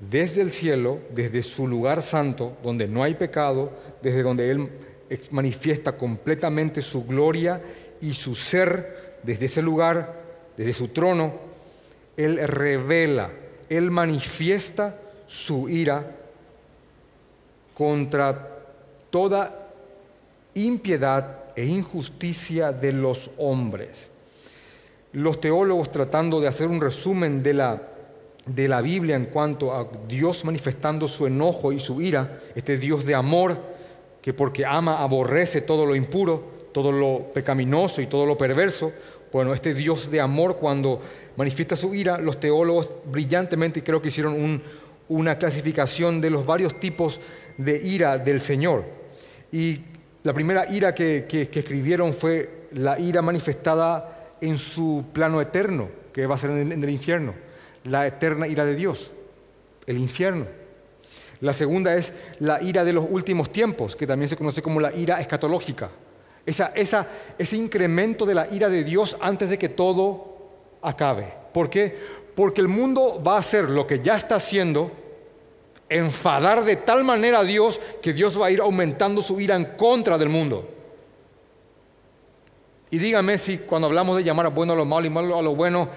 desde 0.00 0.42
el 0.42 0.50
cielo, 0.50 0.98
desde 1.12 1.44
su 1.44 1.68
lugar 1.68 2.02
santo, 2.02 2.56
donde 2.64 2.88
no 2.88 3.04
hay 3.04 3.14
pecado, 3.14 3.70
desde 4.02 4.24
donde 4.24 4.50
Él 4.50 4.68
manifiesta 5.30 5.96
completamente 5.96 6.82
su 6.82 7.04
gloria 7.04 7.62
y 8.00 8.12
su 8.12 8.34
ser, 8.34 9.20
desde 9.22 9.46
ese 9.46 9.62
lugar, 9.62 10.17
desde 10.58 10.74
su 10.74 10.88
trono, 10.88 11.32
Él 12.18 12.46
revela, 12.46 13.30
Él 13.70 13.90
manifiesta 13.90 15.00
su 15.26 15.70
ira 15.70 16.14
contra 17.72 18.58
toda 19.08 19.70
impiedad 20.52 21.54
e 21.56 21.64
injusticia 21.64 22.72
de 22.72 22.92
los 22.92 23.30
hombres 23.38 24.10
los 25.12 25.40
teólogos 25.40 25.90
tratando 25.90 26.40
de 26.40 26.48
hacer 26.48 26.68
un 26.68 26.80
resumen 26.80 27.42
de 27.42 27.54
la, 27.54 27.82
de 28.46 28.68
la 28.68 28.80
Biblia 28.80 29.16
en 29.16 29.26
cuanto 29.26 29.74
a 29.74 29.88
Dios 30.06 30.44
manifestando 30.44 31.08
su 31.08 31.26
enojo 31.26 31.72
y 31.72 31.80
su 31.80 32.00
ira, 32.02 32.40
este 32.54 32.76
Dios 32.76 33.04
de 33.04 33.14
amor 33.14 33.56
que 34.20 34.34
porque 34.34 34.66
ama 34.66 35.02
aborrece 35.02 35.62
todo 35.62 35.86
lo 35.86 35.96
impuro, 35.96 36.68
todo 36.72 36.92
lo 36.92 37.32
pecaminoso 37.32 38.02
y 38.02 38.06
todo 38.06 38.26
lo 38.26 38.36
perverso. 38.36 38.92
Bueno, 39.32 39.52
este 39.52 39.74
Dios 39.74 40.10
de 40.10 40.20
amor 40.20 40.56
cuando 40.56 41.00
manifiesta 41.36 41.76
su 41.76 41.94
ira, 41.94 42.18
los 42.18 42.40
teólogos 42.40 42.92
brillantemente 43.10 43.84
creo 43.84 44.00
que 44.00 44.08
hicieron 44.08 44.62
una 45.08 45.38
clasificación 45.38 46.20
de 46.20 46.30
los 46.30 46.46
varios 46.46 46.80
tipos 46.80 47.20
de 47.58 47.80
ira 47.82 48.18
del 48.18 48.40
Señor. 48.40 48.84
Y 49.52 49.80
la 50.22 50.32
primera 50.32 50.70
ira 50.70 50.94
que, 50.94 51.26
escribieron 51.30 52.12
fue 52.14 52.68
la 52.72 52.98
ira 52.98 53.22
manifestada 53.22 54.34
en 54.40 54.56
su 54.56 55.04
plano 55.12 55.40
eterno, 55.40 55.88
que 56.12 56.26
va 56.26 56.34
a 56.34 56.38
ser 56.38 56.50
en 56.50 56.82
el, 56.82 56.90
infierno, 56.90 57.34
la 57.84 58.06
eterna 58.06 58.46
ira 58.46 58.64
de 58.64 58.74
Dios, 58.74 59.10
el 59.86 59.98
infierno. 59.98 60.46
La 61.40 61.52
segunda 61.52 61.94
es 61.94 62.12
la 62.40 62.60
ira 62.62 62.82
de 62.82 62.92
los 62.92 63.04
últimos 63.08 63.52
tiempos, 63.52 63.94
que 63.94 64.06
también 64.06 64.28
se 64.28 64.36
conoce 64.36 64.62
como 64.62 64.80
la 64.80 64.94
ira 64.94 65.20
escatológica. 65.20 65.90
Esa, 66.48 66.72
ese 67.36 67.56
incremento 67.58 68.24
de 68.24 68.34
la 68.34 68.48
ira 68.50 68.70
de 68.70 68.82
Dios 68.82 69.18
antes 69.20 69.50
de 69.50 69.58
que 69.58 69.68
todo 69.68 70.38
acabe. 70.80 71.30
¿Por 71.52 71.68
qué? 71.68 71.94
Porque 72.34 72.62
el 72.62 72.68
mundo 72.68 73.22
va 73.22 73.34
a 73.34 73.40
hacer 73.40 73.68
lo 73.68 73.86
que 73.86 74.00
ya 74.00 74.16
está 74.16 74.36
haciendo, 74.36 74.90
enfadar 75.90 76.64
de 76.64 76.76
tal 76.76 77.04
manera 77.04 77.40
a 77.40 77.44
Dios 77.44 77.78
que 78.00 78.14
Dios 78.14 78.40
va 78.40 78.46
a 78.46 78.50
ir 78.50 78.62
aumentando 78.62 79.20
su 79.20 79.38
ira 79.38 79.56
en 79.56 79.66
contra 79.76 80.16
del 80.16 80.30
mundo. 80.30 80.66
Y 82.90 82.96
dígame 82.96 83.36
si 83.36 83.58
cuando 83.58 83.86
hablamos 83.86 84.16
de 84.16 84.24
llamar 84.24 84.46
a 84.46 84.48
bueno 84.48 84.72
a 84.72 84.76
lo 84.76 84.86
malo 84.86 85.06
y 85.06 85.10
malo 85.10 85.38
a 85.38 85.42
lo 85.42 85.54
bueno, 85.54 85.90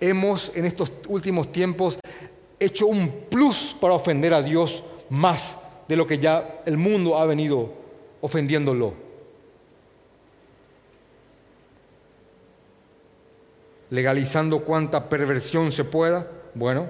hemos 0.00 0.52
en 0.54 0.64
estos 0.64 0.90
últimos 1.08 1.52
tiempos 1.52 1.98
hecho 2.58 2.86
un 2.86 3.10
plus 3.28 3.76
para 3.78 3.92
ofender 3.92 4.32
a 4.32 4.40
Dios 4.40 4.82
más 5.10 5.58
de 5.86 5.96
lo 5.96 6.06
que 6.06 6.16
ya 6.16 6.62
el 6.64 6.78
mundo 6.78 7.18
ha 7.18 7.26
venido 7.26 7.74
ofendiéndolo. 8.22 9.07
Legalizando 13.90 14.60
cuanta 14.60 15.08
perversión 15.08 15.72
se 15.72 15.84
pueda. 15.84 16.26
Bueno, 16.54 16.86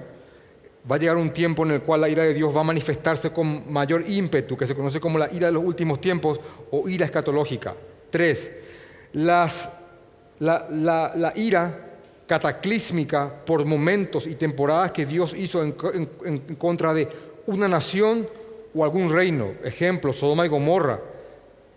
va 0.89 0.95
a 0.95 0.99
llegar 0.99 1.17
un 1.17 1.31
tiempo 1.31 1.65
en 1.65 1.71
el 1.71 1.81
cual 1.81 2.01
la 2.01 2.09
ira 2.09 2.23
de 2.23 2.33
Dios 2.33 2.55
va 2.55 2.61
a 2.61 2.65
manifestarse 2.65 3.31
con 3.31 3.71
mayor 3.71 4.03
ímpetu, 4.07 4.57
que 4.57 4.67
se 4.67 4.75
conoce 4.75 4.99
como 4.99 5.17
la 5.17 5.31
ira 5.31 5.47
de 5.47 5.53
los 5.53 5.63
últimos 5.63 6.01
tiempos 6.01 6.39
o 6.71 6.87
ira 6.89 7.05
escatológica. 7.05 7.73
Tres, 8.09 8.51
la, 9.13 9.49
ira 11.35 11.85
cataclísmica 12.25 13.31
por 13.45 13.65
momentos 13.65 14.27
y 14.27 14.35
temporadas 14.35 14.91
que 14.91 15.05
Dios 15.05 15.33
hizo 15.35 15.63
en, 15.63 15.73
contra 16.57 16.93
de 16.93 17.07
una 17.47 17.67
nación 17.67 18.27
o 18.73 18.83
algún 18.83 19.11
reino. 19.11 19.53
Ejemplo, 19.63 20.13
Sodoma 20.13 20.45
y 20.45 20.49
Gomorra, 20.49 20.99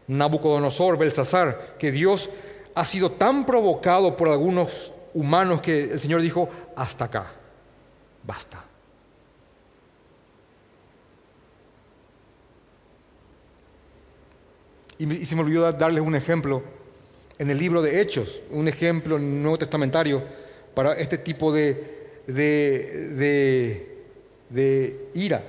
Nabucodonosor, 0.09 0.99
Belsasar, 0.99 1.77
que 1.79 1.91
Dios 1.91 2.29
ha 2.75 2.85
sido 2.85 3.11
tan 3.11 3.45
provocado 3.45 4.16
por 4.16 4.29
algunos 4.29 4.91
humanos 5.15 5.61
que 5.61 5.93
el 5.93 5.99
Señor 5.99 6.21
dijo, 6.21 6.49
hasta 6.77 7.07
acá, 7.07 7.27
basta. 8.27 8.65
Y, 14.99 15.25
se 15.25 15.35
me 15.35 15.43
olvidó 15.43 15.71
darles 15.73 16.03
un 16.03 16.15
ejemplo 16.15 16.63
en 17.39 17.51
el 17.51 17.59
libro 17.59 17.83
de 17.83 18.01
Hechos, 18.01 18.41
un 18.51 18.69
ejemplo 18.69 19.17
en 19.17 19.23
el 19.23 19.43
Nuevo 19.43 19.59
Testamentario, 19.59 20.23
para 20.75 20.93
este 20.93 21.19
tipo 21.19 21.53
de, 21.53 22.23
de, 22.27 24.05
de 24.49 25.11
ira 25.15 25.43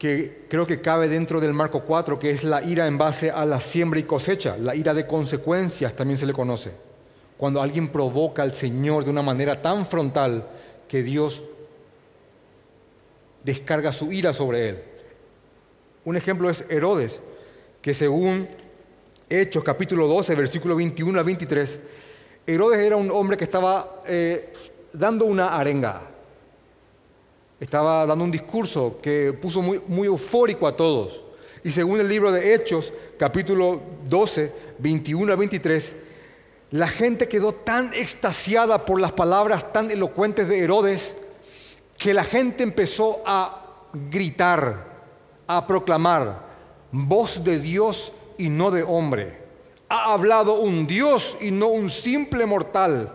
que 0.00 0.46
creo 0.48 0.66
que 0.66 0.80
cabe 0.80 1.08
dentro 1.08 1.40
del 1.40 1.52
marco 1.52 1.82
4, 1.82 2.18
que 2.18 2.30
es 2.30 2.42
la 2.42 2.62
ira 2.62 2.86
en 2.86 2.96
base 2.96 3.30
a 3.30 3.44
la 3.44 3.60
siembra 3.60 4.00
y 4.00 4.04
cosecha, 4.04 4.56
la 4.56 4.74
ira 4.74 4.94
de 4.94 5.06
consecuencias 5.06 5.94
también 5.94 6.16
se 6.16 6.24
le 6.24 6.32
conoce. 6.32 6.70
Cuando 7.40 7.62
alguien 7.62 7.88
provoca 7.88 8.42
al 8.42 8.52
Señor 8.52 9.02
de 9.02 9.08
una 9.08 9.22
manera 9.22 9.62
tan 9.62 9.86
frontal 9.86 10.46
que 10.86 11.02
Dios 11.02 11.42
descarga 13.42 13.94
su 13.94 14.12
ira 14.12 14.34
sobre 14.34 14.68
él. 14.68 14.82
Un 16.04 16.18
ejemplo 16.18 16.50
es 16.50 16.66
Herodes, 16.68 17.22
que 17.80 17.94
según 17.94 18.46
Hechos 19.30 19.64
capítulo 19.64 20.06
12, 20.06 20.34
versículo 20.34 20.76
21 20.76 21.18
al 21.18 21.24
23, 21.24 21.80
Herodes 22.46 22.80
era 22.80 22.96
un 22.96 23.10
hombre 23.10 23.38
que 23.38 23.44
estaba 23.44 24.02
eh, 24.06 24.52
dando 24.92 25.24
una 25.24 25.56
arenga, 25.56 26.02
estaba 27.58 28.04
dando 28.04 28.22
un 28.22 28.30
discurso 28.30 28.98
que 29.00 29.32
puso 29.32 29.62
muy, 29.62 29.80
muy 29.88 30.08
eufórico 30.08 30.66
a 30.66 30.76
todos. 30.76 31.24
Y 31.64 31.70
según 31.70 32.00
el 32.00 32.08
libro 32.08 32.32
de 32.32 32.54
Hechos, 32.54 32.92
capítulo 33.18 33.80
12, 34.06 34.52
21 34.78 35.32
al 35.32 35.38
23, 35.38 35.94
la 36.72 36.86
gente 36.86 37.28
quedó 37.28 37.52
tan 37.52 37.92
extasiada 37.94 38.84
por 38.84 39.00
las 39.00 39.12
palabras 39.12 39.72
tan 39.72 39.90
elocuentes 39.90 40.48
de 40.48 40.60
Herodes 40.60 41.14
que 41.98 42.14
la 42.14 42.22
gente 42.22 42.62
empezó 42.62 43.22
a 43.26 43.88
gritar, 43.92 44.86
a 45.48 45.66
proclamar, 45.66 46.48
voz 46.92 47.42
de 47.42 47.58
Dios 47.58 48.12
y 48.38 48.48
no 48.48 48.70
de 48.70 48.84
hombre. 48.84 49.40
Ha 49.88 50.12
hablado 50.12 50.60
un 50.60 50.86
Dios 50.86 51.36
y 51.40 51.50
no 51.50 51.68
un 51.68 51.90
simple 51.90 52.46
mortal. 52.46 53.12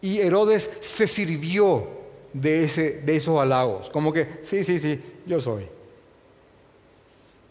Y 0.00 0.20
Herodes 0.20 0.70
se 0.80 1.08
sirvió 1.08 1.88
de, 2.32 2.64
ese, 2.64 3.00
de 3.00 3.16
esos 3.16 3.40
halagos. 3.40 3.90
Como 3.90 4.12
que, 4.12 4.40
sí, 4.44 4.62
sí, 4.62 4.78
sí, 4.78 5.00
yo 5.26 5.40
soy. 5.40 5.66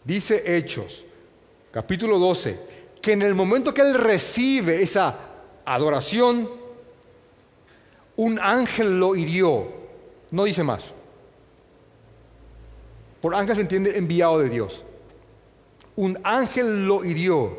Dice 0.02 0.56
Hechos, 0.56 1.04
capítulo 1.70 2.18
12, 2.18 2.58
que 3.02 3.12
en 3.12 3.22
el 3.22 3.34
momento 3.34 3.74
que 3.74 3.82
él 3.82 3.94
recibe 3.94 4.82
esa 4.82 5.33
adoración, 5.64 6.50
un 8.16 8.38
ángel 8.40 8.98
lo 8.98 9.16
hirió. 9.16 9.66
No 10.30 10.44
dice 10.44 10.62
más. 10.62 10.92
Por 13.20 13.34
ángel 13.34 13.56
se 13.56 13.62
entiende 13.62 13.96
enviado 13.96 14.38
de 14.38 14.48
Dios. 14.48 14.84
Un 15.96 16.18
ángel 16.22 16.86
lo 16.86 17.04
hirió 17.04 17.56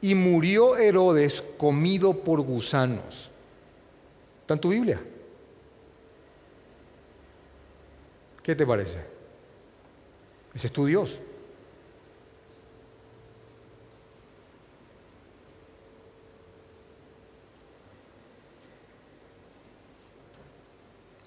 y 0.00 0.14
murió 0.14 0.76
Herodes 0.76 1.42
comido 1.56 2.12
por 2.12 2.40
gusanos. 2.40 3.30
¿Está 4.42 4.54
en 4.54 4.60
tu 4.60 4.70
Biblia? 4.70 5.00
¿Qué 8.42 8.54
te 8.54 8.66
parece? 8.66 8.98
Ese 10.54 10.66
es 10.66 10.72
tu 10.72 10.86
Dios. 10.86 11.18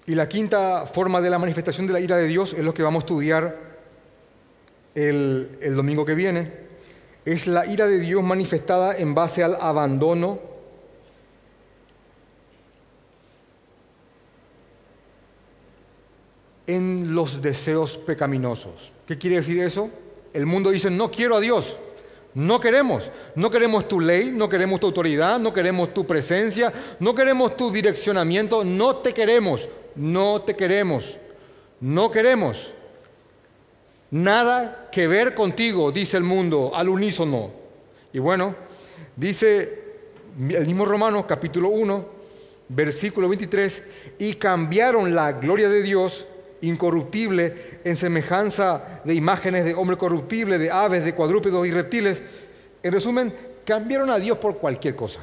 Y 0.06 0.14
la 0.14 0.28
quinta 0.28 0.84
forma 0.86 1.20
de 1.20 1.30
la 1.30 1.38
manifestación 1.38 1.86
de 1.86 1.94
la 1.94 2.00
ira 2.00 2.16
de 2.16 2.26
Dios 2.26 2.52
es 2.52 2.60
lo 2.60 2.74
que 2.74 2.82
vamos 2.82 3.02
a 3.02 3.06
estudiar 3.06 3.58
el, 4.94 5.58
el, 5.60 5.74
domingo 5.74 6.04
que 6.04 6.14
viene. 6.14 6.52
Es 7.24 7.46
la 7.46 7.64
ira 7.66 7.86
de 7.86 7.98
Dios 7.98 8.22
manifestada 8.22 8.96
en 8.96 9.14
base 9.14 9.42
al 9.42 9.56
abandono 9.60 10.38
en 16.66 17.14
los 17.14 17.42
deseos 17.42 17.96
pecaminosos. 17.96 18.92
¿Qué 19.06 19.18
quiere 19.18 19.36
decir 19.36 19.60
eso? 19.60 19.90
El 20.32 20.46
mundo 20.46 20.70
dice, 20.70 20.90
no 20.90 21.10
quiero 21.10 21.36
a 21.36 21.40
Dios, 21.40 21.76
no 22.34 22.60
queremos, 22.60 23.10
no 23.36 23.50
queremos 23.50 23.86
tu 23.86 24.00
ley, 24.00 24.32
no 24.32 24.48
queremos 24.48 24.80
tu 24.80 24.86
autoridad, 24.86 25.38
no 25.38 25.52
queremos 25.52 25.94
tu 25.94 26.06
presencia, 26.06 26.72
no 26.98 27.14
queremos 27.14 27.56
tu 27.56 27.70
direccionamiento, 27.70 28.64
no 28.64 28.96
te 28.96 29.12
queremos, 29.12 29.68
no 29.96 30.42
te 30.42 30.56
queremos, 30.56 31.16
no 31.80 32.10
queremos. 32.10 32.72
Nada 34.10 34.88
que 34.92 35.06
ver 35.06 35.34
contigo, 35.34 35.90
dice 35.90 36.16
el 36.16 36.22
mundo 36.22 36.72
al 36.74 36.88
unísono. 36.88 37.50
Y 38.12 38.18
bueno, 38.18 38.54
dice 39.16 39.82
el 40.50 40.66
mismo 40.66 40.84
Romanos 40.84 41.24
capítulo 41.26 41.68
1, 41.68 42.06
versículo 42.68 43.28
23, 43.28 43.82
y 44.18 44.34
cambiaron 44.34 45.14
la 45.14 45.32
gloria 45.32 45.68
de 45.68 45.82
Dios 45.82 46.26
incorruptible 46.60 47.80
en 47.84 47.96
semejanza 47.96 49.00
de 49.04 49.14
imágenes 49.14 49.64
de 49.64 49.74
hombre 49.74 49.96
corruptible, 49.96 50.58
de 50.58 50.70
aves, 50.70 51.04
de 51.04 51.14
cuadrúpedos 51.14 51.66
y 51.66 51.72
reptiles. 51.72 52.22
En 52.82 52.92
resumen, 52.92 53.34
cambiaron 53.64 54.10
a 54.10 54.18
Dios 54.18 54.38
por 54.38 54.58
cualquier 54.58 54.94
cosa. 54.94 55.20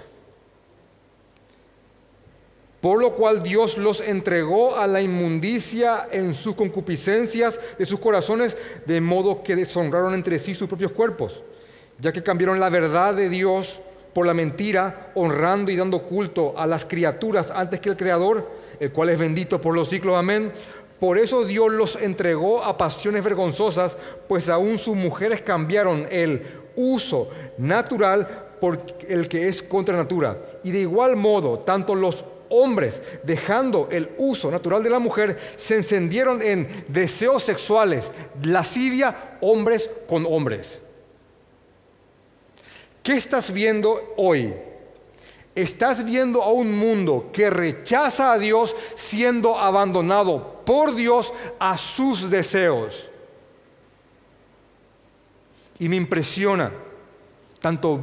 Por 2.82 3.00
lo 3.00 3.14
cual 3.14 3.44
Dios 3.44 3.78
los 3.78 4.02
entregó 4.02 4.76
a 4.76 4.88
la 4.88 5.02
inmundicia 5.02 6.08
en 6.12 6.34
sus 6.34 6.56
concupiscencias 6.56 7.60
de 7.78 7.86
sus 7.86 8.00
corazones, 8.00 8.58
de 8.88 9.00
modo 9.00 9.44
que 9.44 9.56
deshonraron 9.56 10.16
entre 10.16 10.40
sí 10.40 10.56
sus 10.56 10.68
propios 10.68 10.92
cuerpos, 10.92 11.44
ya 12.00 12.12
que 12.12 12.24
cambiaron 12.24 12.60
la 12.60 12.70
verdad 12.70 13.14
de 13.14 13.30
Dios 13.30 13.80
por 14.14 14.26
la 14.26 14.34
mentira, 14.34 15.12
honrando 15.14 15.72
y 15.72 15.76
dando 15.76 16.02
culto 16.02 16.56
a 16.58 16.66
las 16.66 16.86
criaturas 16.86 17.52
antes 17.52 17.80
que 17.80 17.90
el 17.90 17.98
Creador, 17.98 18.50
el 18.80 18.92
cual 18.92 19.10
es 19.10 19.20
bendito 19.20 19.62
por 19.62 19.76
los 19.76 19.88
siglos. 19.88 20.18
Amén. 20.18 20.52
Por 21.00 21.20
eso 21.20 21.46
Dios 21.46 21.72
los 21.72 21.96
entregó 21.96 22.64
a 22.64 22.78
pasiones 22.78 23.24
vergonzosas, 23.24 23.96
pues 24.28 24.50
aún 24.50 24.80
sus 24.80 24.96
mujeres 24.96 25.42
cambiaron 25.42 26.08
el 26.10 26.42
uso 26.76 27.30
natural 27.58 28.28
por 28.60 28.80
el 29.08 29.28
que 29.28 29.48
es 29.48 29.64
contra 29.64 29.96
natura. 29.96 30.38
Y 30.64 30.72
de 30.72 30.80
igual 30.80 31.16
modo, 31.16 31.60
tanto 31.60 31.96
los 31.96 32.24
hombres, 32.52 33.02
dejando 33.24 33.90
el 33.92 34.12
uso 34.18 34.52
natural 34.52 34.84
de 34.84 34.90
la 34.90 35.00
mujer, 35.00 35.40
se 35.58 35.78
encendieron 35.78 36.42
en 36.42 36.86
deseos 36.88 37.44
sexuales, 37.44 38.12
lascivia, 38.44 39.38
hombres 39.42 39.90
con 40.08 40.26
hombres. 40.28 40.82
¿Qué 43.02 43.14
estás 43.14 43.52
viendo 43.52 44.14
hoy? 44.18 44.54
Estás 45.56 46.06
viendo 46.06 46.44
a 46.44 46.52
un 46.52 46.78
mundo 46.78 47.30
que 47.34 47.50
rechaza 47.50 48.34
a 48.34 48.38
Dios 48.38 48.76
siendo 48.96 49.58
abandonado 49.58 50.62
por 50.66 50.96
Dios 50.96 51.34
a 51.60 51.78
sus 51.78 52.30
deseos. 52.30 53.10
Y 55.80 55.90
me 55.90 55.96
impresiona, 55.96 56.72
tanto 57.60 58.00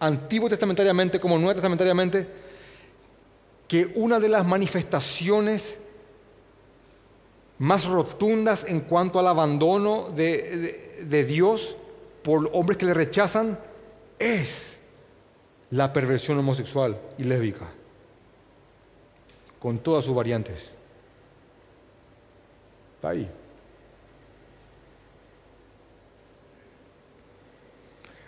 antiguo 0.00 0.48
testamentariamente 0.48 1.20
como 1.20 1.36
nuevo 1.38 1.54
testamentariamente, 1.54 2.26
que 3.70 3.92
una 3.94 4.18
de 4.18 4.28
las 4.28 4.44
manifestaciones 4.44 5.78
más 7.58 7.86
rotundas 7.86 8.64
en 8.64 8.80
cuanto 8.80 9.20
al 9.20 9.28
abandono 9.28 10.10
de, 10.10 11.24
Dios 11.24 11.76
por 12.24 12.50
hombres 12.52 12.76
que 12.78 12.86
le 12.86 12.94
rechazan 12.94 13.56
es 14.18 14.80
la 15.70 15.92
perversión 15.92 16.36
homosexual 16.40 16.98
y 17.16 17.22
lésbica, 17.22 17.68
con 19.60 19.78
todas 19.78 20.04
sus 20.04 20.16
variantes. 20.16 20.72
Está 22.96 23.10
ahí. 23.10 23.30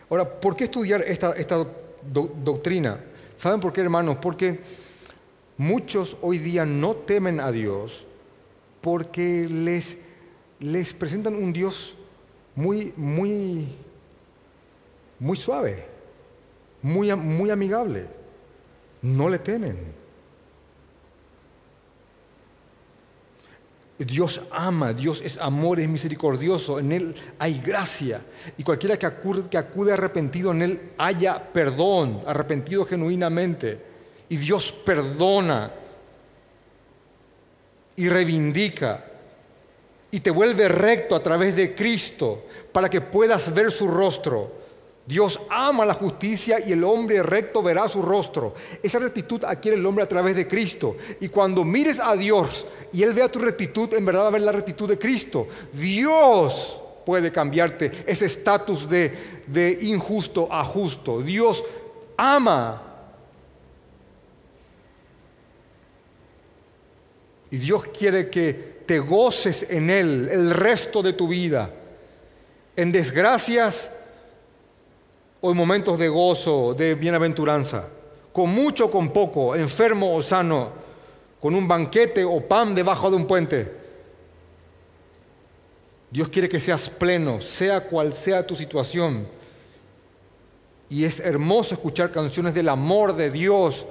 Ahora, 0.09 0.39
¿por 0.39 0.55
qué 0.55 0.65
estudiar 0.65 1.03
esta, 1.03 1.33
esta 1.33 1.67
doctrina? 2.13 3.01
¿Saben 3.35 3.59
por 3.59 3.73
qué, 3.73 3.81
hermanos? 3.81 4.19
Porque 4.23 4.82
muchos 5.63 6.17
hoy 6.23 6.39
día 6.39 6.65
no 6.67 6.95
temen 6.95 7.41
a 7.41 7.51
Dios 7.53 8.05
porque 8.81 9.49
les, 9.49 9.99
les 10.61 10.93
presentan 10.93 11.35
un 11.35 11.53
Dios 11.53 11.95
muy, 12.55 12.93
muy, 12.97 13.69
muy 15.19 15.37
suave 15.37 15.93
muy, 16.83 17.15
muy 17.15 17.51
amigable. 17.51 18.07
No 19.01 19.29
le 19.29 19.39
temen. 19.39 20.03
Dios 23.99 24.41
ama, 24.51 24.93
Dios 24.93 25.23
es 25.25 25.39
amor, 25.39 25.79
es 25.79 25.89
misericordioso, 25.89 26.81
en 26.81 26.91
Él 26.91 27.15
hay 27.39 27.61
gracia. 27.61 28.21
Y 28.59 28.65
cualquiera 28.65 28.99
que 28.99 29.07
acude, 29.07 29.49
que 29.49 29.57
acude 29.57 29.93
arrepentido 29.93 30.51
en 30.51 30.63
Él 30.63 30.93
haya 30.99 31.53
perdón, 31.53 32.21
arrepentido 32.27 32.85
genuinamente. 32.85 33.92
Y 34.33 34.39
Dios 34.39 34.73
perdona 34.73 35.71
y 37.97 38.09
reivindica 38.09 39.05
y 40.11 40.21
te 40.21 40.31
vuelve 40.31 40.69
recto 40.69 41.15
a 41.15 41.23
través 41.23 41.55
de 41.55 41.75
Cristo 41.75 42.45
para 42.73 42.89
que 42.89 43.03
puedas 43.03 43.53
ver 43.53 43.71
su 43.71 43.87
rostro 43.87 44.63
Dios 45.05 45.41
ama 45.51 45.85
la 45.85 45.95
justicia 45.95 46.59
y 46.65 46.73
el 46.73 46.85
hombre 46.85 47.23
recto 47.23 47.63
verá 47.63 47.89
su 47.89 48.03
rostro. 48.03 48.55
Esa 48.83 49.01
rectitud 49.01 49.43
adquiere 49.45 49.77
el 49.77 49.85
hombre 49.85 50.05
a 50.05 50.09
través 50.09 50.37
de 50.37 50.47
Cristo. 50.47 50.97
Y 51.21 51.29
cuando 51.29 51.65
mires 51.65 51.99
a 51.99 52.15
Dios 52.15 52.67
y 52.93 53.03
Él 53.03 53.13
vea 53.13 53.29
tu 53.29 53.41
rectitud, 53.41 53.93
en 53.95 54.05
verdad 54.05 54.25
va 54.25 54.29
a 54.29 54.33
ver 54.33 54.43
la 54.43 54.53
rectitud 54.53 54.89
de 54.89 54.99
Cristo. 54.99 55.49
Dios 55.73 56.81
puede 57.05 57.33
cambiarte 57.33 57.91
ese 58.07 58.27
estatus 58.27 58.89
de, 58.89 59.43
de 59.49 59.77
injusto 59.83 60.49
a 60.51 60.63
justo. 60.63 61.21
Dios 61.21 61.65
ama. 62.17 62.92
Y 67.53 67.59
Dios 67.59 67.85
quiere 67.85 68.31
que 68.31 68.83
te 68.87 68.99
goces 68.99 69.67
en 69.69 69.91
Él 69.91 70.27
el 70.33 70.51
resto 70.51 71.03
de 71.03 71.13
tu 71.13 71.29
vida. 71.29 71.71
En 72.75 72.91
desgracias 72.91 73.93
o 75.39 75.51
en 75.51 75.57
momentos 75.59 75.99
de 75.99 76.09
gozo, 76.09 76.73
de 76.73 76.95
bienaventuranza, 76.95 77.89
con 78.33 78.49
mucho 78.49 78.87
o 78.87 78.91
con 78.91 79.13
poco, 79.13 79.55
enfermo 79.55 80.17
o 80.17 80.23
sano, 80.23 80.71
con 81.43 81.55
un 81.55 81.69
banquete 81.69 82.25
o 82.25 82.41
pan 82.41 82.75
debajo 82.75 83.11
de 83.11 83.17
un 83.17 83.27
puente. 83.27 83.71
Dios 86.11 86.29
quiere 86.29 86.49
que 86.49 86.59
seas 86.59 86.89
pleno, 86.89 87.43
sea 87.43 87.83
cual 87.83 88.15
sea 88.15 88.47
tu 88.47 88.55
situación. 88.55 89.27
Y 90.89 91.05
es 91.05 91.21
hermoso 91.21 91.75
escuchar 91.75 92.11
canciones 92.11 92.55
del 92.55 92.71
amor 92.71 93.15
de 93.15 93.31
Dios, 93.31 93.85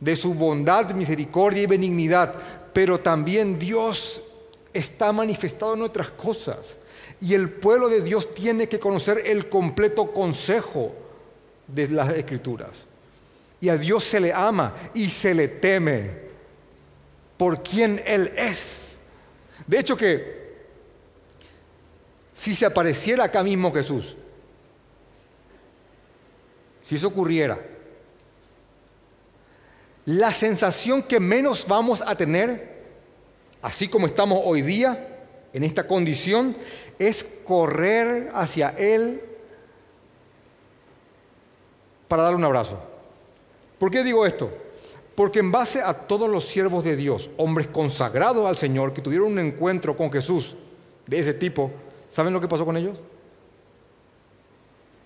de 0.00 0.16
su 0.16 0.34
bondad, 0.34 0.90
misericordia 0.90 1.62
y 1.62 1.66
benignidad, 1.66 2.34
pero 2.74 3.00
también 3.00 3.58
Dios 3.58 4.20
está 4.74 5.12
manifestado 5.12 5.74
en 5.74 5.82
otras 5.82 6.10
cosas. 6.10 6.76
Y 7.20 7.32
el 7.32 7.48
pueblo 7.48 7.88
de 7.88 8.02
Dios 8.02 8.34
tiene 8.34 8.68
que 8.68 8.80
conocer 8.80 9.22
el 9.24 9.48
completo 9.48 10.12
consejo 10.12 10.92
de 11.68 11.88
las 11.88 12.12
escrituras. 12.12 12.84
Y 13.60 13.68
a 13.68 13.78
Dios 13.78 14.04
se 14.04 14.20
le 14.20 14.32
ama 14.32 14.74
y 14.92 15.08
se 15.08 15.32
le 15.32 15.48
teme 15.48 16.24
por 17.38 17.62
quien 17.62 18.02
Él 18.04 18.32
es. 18.36 18.96
De 19.66 19.78
hecho 19.78 19.96
que 19.96 20.44
si 22.34 22.54
se 22.54 22.66
apareciera 22.66 23.24
acá 23.24 23.42
mismo 23.44 23.72
Jesús, 23.72 24.16
si 26.82 26.96
eso 26.96 27.06
ocurriera, 27.08 27.58
la 30.06 30.32
sensación 30.32 31.02
que 31.02 31.20
menos 31.20 31.66
vamos 31.66 32.02
a 32.06 32.14
tener, 32.14 32.84
así 33.62 33.88
como 33.88 34.06
estamos 34.06 34.40
hoy 34.44 34.62
día, 34.62 35.08
en 35.52 35.64
esta 35.64 35.86
condición, 35.86 36.56
es 36.98 37.24
correr 37.44 38.30
hacia 38.34 38.70
Él 38.70 39.22
para 42.08 42.24
darle 42.24 42.36
un 42.36 42.44
abrazo. 42.44 42.78
¿Por 43.78 43.90
qué 43.90 44.04
digo 44.04 44.26
esto? 44.26 44.50
Porque 45.14 45.38
en 45.38 45.52
base 45.52 45.80
a 45.80 45.94
todos 45.94 46.28
los 46.28 46.44
siervos 46.44 46.84
de 46.84 46.96
Dios, 46.96 47.30
hombres 47.36 47.68
consagrados 47.68 48.46
al 48.46 48.56
Señor, 48.56 48.92
que 48.92 49.00
tuvieron 49.00 49.32
un 49.32 49.38
encuentro 49.38 49.96
con 49.96 50.12
Jesús 50.12 50.56
de 51.06 51.20
ese 51.20 51.34
tipo, 51.34 51.70
¿saben 52.08 52.32
lo 52.32 52.40
que 52.40 52.48
pasó 52.48 52.64
con 52.64 52.76
ellos? 52.76 52.98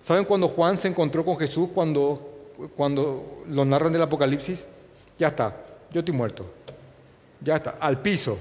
¿Saben 0.01 0.25
cuando 0.25 0.47
Juan 0.47 0.77
se 0.77 0.87
encontró 0.87 1.23
con 1.23 1.37
Jesús 1.37 1.69
cuando, 1.73 2.57
cuando 2.75 3.43
lo 3.47 3.65
narran 3.65 3.93
del 3.93 4.01
Apocalipsis? 4.01 4.65
Ya 5.19 5.27
está, 5.27 5.53
yo 5.91 5.99
estoy 5.99 6.15
muerto. 6.15 6.49
Ya 7.41 7.57
está, 7.57 7.71
al 7.71 8.01
piso. 8.01 8.37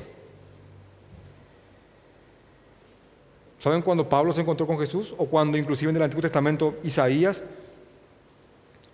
¿Saben 3.59 3.83
cuando 3.83 4.09
Pablo 4.09 4.33
se 4.33 4.43
encontró 4.43 4.65
con 4.65 4.79
Jesús? 4.79 5.13
O 5.19 5.27
cuando 5.27 5.59
inclusive 5.59 5.91
en 5.91 5.97
el 5.97 6.03
Antiguo 6.05 6.23
Testamento 6.23 6.77
Isaías, 6.85 7.43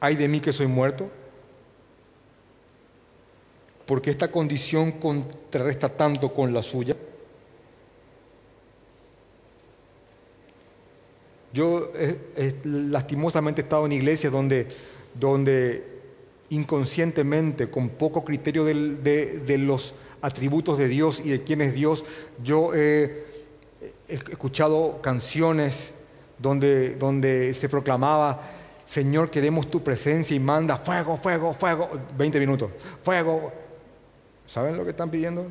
ay 0.00 0.16
de 0.16 0.26
mí 0.26 0.40
que 0.40 0.52
soy 0.52 0.66
muerto. 0.66 1.10
Porque 3.84 4.10
esta 4.10 4.32
condición 4.32 4.92
contrarresta 4.92 5.90
tanto 5.90 6.32
con 6.32 6.54
la 6.54 6.62
suya. 6.62 6.96
Yo 11.52 11.92
eh, 11.94 12.32
eh, 12.34 12.60
lastimosamente 12.64 13.60
he 13.60 13.64
estado 13.64 13.84
en 13.84 13.92
iglesias 13.92 14.32
donde, 14.32 14.66
donde 15.12 15.93
inconscientemente, 16.50 17.70
con 17.70 17.90
poco 17.90 18.24
criterio 18.24 18.64
de, 18.64 19.56
los 19.58 19.94
atributos 20.22 20.78
de 20.78 20.88
Dios 20.88 21.20
y 21.24 21.30
de 21.30 21.42
quién 21.42 21.60
es 21.60 21.74
Dios, 21.74 22.04
yo 22.42 22.74
he 22.74 23.34
he 24.08 24.14
escuchado 24.14 25.00
canciones 25.00 25.94
donde, 26.38 26.96
donde 26.96 27.54
se 27.54 27.68
proclamaba, 27.68 28.42
Señor, 28.86 29.30
queremos 29.30 29.70
tu 29.70 29.82
presencia 29.82 30.36
y 30.36 30.40
manda 30.40 30.76
fuego, 30.76 31.16
fuego, 31.16 31.52
fuego, 31.52 31.90
20 32.16 32.40
minutos, 32.40 32.70
fuego. 33.02 33.52
¿Saben 34.46 34.76
lo 34.76 34.84
que 34.84 34.90
están 34.90 35.10
pidiendo? 35.10 35.46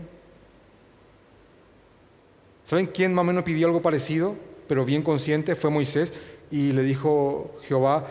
¿Saben 2.64 2.88
quién 2.88 3.14
más 3.14 3.24
o 3.24 3.26
menos 3.26 3.44
pidió 3.44 3.68
algo 3.68 3.82
parecido, 3.82 4.36
pero 4.68 4.86
bien 4.86 5.02
consciente? 5.02 5.56
Fue 5.56 5.70
Moisés 5.70 6.14
y 6.52 6.72
le 6.74 6.84
dijo 6.84 7.56
Jehová, 7.68 8.08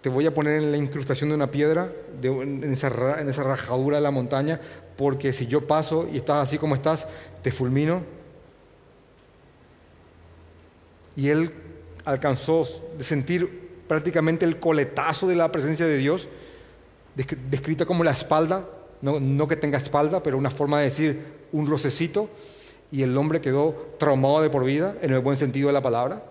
te 0.00 0.08
voy 0.08 0.26
a 0.26 0.34
poner 0.34 0.62
en 0.62 0.70
la 0.70 0.78
incrustación 0.78 1.30
de 1.30 1.36
una 1.36 1.50
piedra, 1.50 1.92
en, 2.22 2.64
esa, 2.72 3.20
en 3.20 3.28
esa 3.28 3.44
rajadura 3.44 3.98
de 3.98 4.02
la 4.02 4.10
montaña, 4.10 4.60
porque 4.96 5.32
si 5.32 5.46
yo 5.46 5.66
paso 5.66 6.08
y 6.12 6.18
estás 6.18 6.48
así 6.48 6.58
como 6.58 6.74
estás, 6.74 7.06
te 7.42 7.50
fulmino 7.50 8.02
y 11.16 11.28
él 11.28 11.50
alcanzó 12.04 12.66
de 12.96 13.04
sentir 13.04 13.68
prácticamente 13.86 14.44
el 14.44 14.58
coletazo 14.58 15.28
de 15.28 15.36
la 15.36 15.50
presencia 15.52 15.86
de 15.86 15.96
Dios, 15.96 16.28
descrita 17.50 17.84
como 17.84 18.04
la 18.04 18.12
espalda, 18.12 18.66
no, 19.02 19.48
que 19.48 19.56
tenga 19.56 19.78
espalda, 19.78 20.22
pero 20.22 20.38
una 20.38 20.50
forma 20.50 20.78
de 20.78 20.84
decir 20.84 21.22
un 21.52 21.66
rocecito, 21.66 22.30
y 22.92 23.02
el 23.02 23.16
hombre 23.16 23.40
quedó 23.40 23.74
traumado 23.98 24.42
de 24.42 24.50
por 24.50 24.64
vida, 24.64 24.94
en 25.02 25.12
el 25.12 25.20
buen 25.20 25.36
sentido 25.36 25.68
de 25.68 25.72
la 25.72 25.82
palabra. 25.82 26.24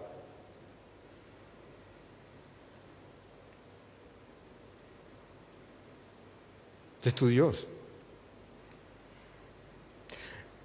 Este 7.00 7.10
es 7.10 7.16
tu 7.16 7.28
Dios. 7.28 7.66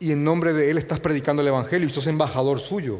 Y 0.00 0.10
en 0.10 0.24
nombre 0.24 0.52
de 0.52 0.68
Él 0.68 0.78
estás 0.78 0.98
predicando 0.98 1.42
el 1.42 1.48
Evangelio 1.48 1.86
y 1.86 1.90
sos 1.90 2.08
embajador 2.08 2.58
suyo. 2.58 2.98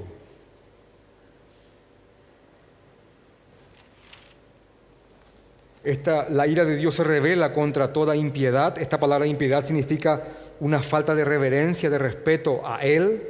la 6.31 6.47
ira 6.47 6.65
de 6.65 6.77
Dios 6.77 6.95
se 6.95 7.05
revela 7.05 7.53
contra 7.53 7.93
toda 7.93 8.17
impiedad. 8.17 8.79
Esta 8.79 8.99
palabra 8.99 9.27
impiedad 9.27 9.65
significa 9.65 10.23
una 10.61 10.79
falta 10.79 11.15
de 11.15 11.25
reverencia, 11.25 11.91
de 11.91 11.99
respeto 11.99 12.63
a 12.65 12.83
Él, 12.83 13.23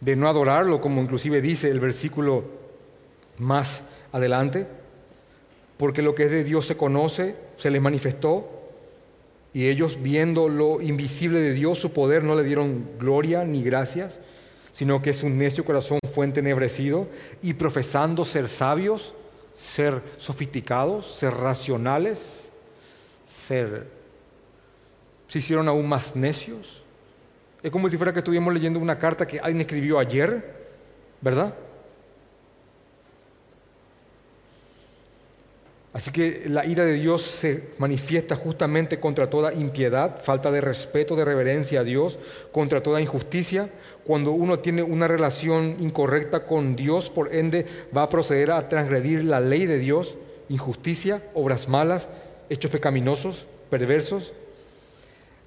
de 0.00 0.16
no 0.16 0.28
adorarlo, 0.28 0.80
como 0.80 1.00
inclusive 1.00 1.40
dice 1.40 1.70
el 1.70 1.78
versículo 1.78 2.44
más 3.38 3.84
adelante, 4.12 4.66
porque 5.76 6.02
lo 6.02 6.14
que 6.14 6.24
es 6.24 6.30
de 6.30 6.44
Dios 6.44 6.66
se 6.66 6.76
conoce, 6.76 7.36
se 7.56 7.70
les 7.70 7.80
manifestó, 7.80 8.61
y 9.54 9.68
ellos 9.68 10.02
viendo 10.02 10.48
lo 10.48 10.80
invisible 10.80 11.40
de 11.40 11.52
Dios, 11.52 11.78
su 11.78 11.92
poder, 11.92 12.24
no 12.24 12.34
le 12.34 12.44
dieron 12.44 12.88
gloria 12.98 13.44
ni 13.44 13.62
gracias, 13.62 14.20
sino 14.70 15.02
que 15.02 15.10
es 15.10 15.22
un 15.22 15.36
necio 15.36 15.64
corazón 15.64 15.98
fue 16.14 16.24
entenebrecido, 16.24 17.06
y 17.42 17.54
profesando 17.54 18.24
ser 18.24 18.48
sabios, 18.48 19.14
ser 19.54 20.00
sofisticados, 20.16 21.14
ser 21.14 21.34
racionales, 21.34 22.50
ser... 23.26 23.86
se 25.28 25.38
hicieron 25.38 25.68
aún 25.68 25.88
más 25.88 26.16
necios. 26.16 26.82
Es 27.62 27.70
como 27.70 27.88
si 27.88 27.96
fuera 27.96 28.12
que 28.12 28.20
estuviéramos 28.20 28.54
leyendo 28.54 28.78
una 28.78 28.98
carta 28.98 29.26
que 29.26 29.38
alguien 29.38 29.60
escribió 29.60 29.98
ayer, 29.98 30.62
¿verdad? 31.20 31.54
Así 35.92 36.10
que 36.10 36.44
la 36.48 36.64
ira 36.64 36.86
de 36.86 36.94
Dios 36.94 37.20
se 37.20 37.64
manifiesta 37.76 38.34
justamente 38.34 38.98
contra 38.98 39.28
toda 39.28 39.52
impiedad, 39.52 40.18
falta 40.22 40.50
de 40.50 40.62
respeto, 40.62 41.16
de 41.16 41.24
reverencia 41.24 41.80
a 41.80 41.84
Dios, 41.84 42.18
contra 42.50 42.82
toda 42.82 43.02
injusticia. 43.02 43.68
Cuando 44.04 44.32
uno 44.32 44.58
tiene 44.60 44.82
una 44.82 45.06
relación 45.06 45.76
incorrecta 45.80 46.46
con 46.46 46.76
Dios, 46.76 47.10
por 47.10 47.34
ende 47.34 47.66
va 47.94 48.04
a 48.04 48.08
proceder 48.08 48.52
a 48.52 48.70
transgredir 48.70 49.24
la 49.24 49.40
ley 49.40 49.66
de 49.66 49.78
Dios, 49.78 50.16
injusticia, 50.48 51.22
obras 51.34 51.68
malas, 51.68 52.08
hechos 52.48 52.70
pecaminosos, 52.70 53.46
perversos. 53.68 54.32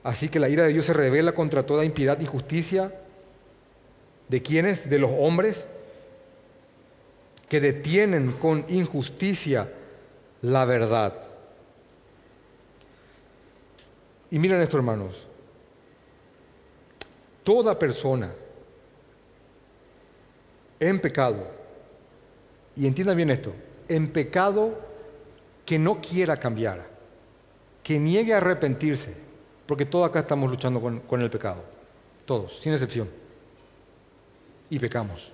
Así 0.03 0.29
que 0.29 0.39
la 0.39 0.49
ira 0.49 0.63
de 0.63 0.73
Dios 0.73 0.85
se 0.85 0.93
revela 0.93 1.31
contra 1.31 1.63
toda 1.63 1.85
impiedad, 1.85 2.19
injusticia. 2.19 2.93
¿De 4.29 4.43
quiénes? 4.43 4.91
De 4.91 4.99
los 4.99 5.11
hombres 5.17 5.65
que 7.49 7.59
detienen 7.59 8.31
con 8.33 8.63
injusticia 8.69 9.67
la 10.45 10.63
verdad. 10.65 11.13
Y 14.29 14.37
miren 14.37 14.61
esto, 14.61 14.77
hermanos. 14.77 15.25
Toda 17.43 17.77
persona 17.77 18.31
en 20.79 20.99
pecado 20.99 21.47
y 22.75 22.85
entiendan 22.85 23.17
bien 23.17 23.29
esto, 23.29 23.53
en 23.87 24.11
pecado 24.11 24.77
que 25.65 25.79
no 25.79 25.99
quiera 26.01 26.37
cambiar, 26.37 26.85
que 27.81 27.99
niegue 27.99 28.33
a 28.33 28.37
arrepentirse, 28.37 29.15
porque 29.65 29.85
todos 29.85 30.09
acá 30.09 30.19
estamos 30.19 30.49
luchando 30.49 30.81
con, 30.81 30.99
con 31.01 31.21
el 31.21 31.29
pecado, 31.29 31.63
todos, 32.25 32.59
sin 32.59 32.73
excepción, 32.73 33.09
y 34.69 34.77
pecamos. 34.77 35.31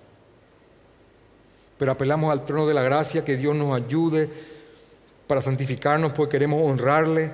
Pero 1.78 1.94
apelamos 1.94 2.32
al 2.32 2.46
trono 2.46 2.68
de 2.68 2.74
la 2.74 2.84
gracia, 2.84 3.26
que 3.26 3.36
Dios 3.36 3.56
nos 3.56 3.76
ayude 3.76 4.30
para 5.32 5.40
santificarnos, 5.40 6.12
porque 6.12 6.34
queremos 6.34 6.62
honrarle 6.62 7.32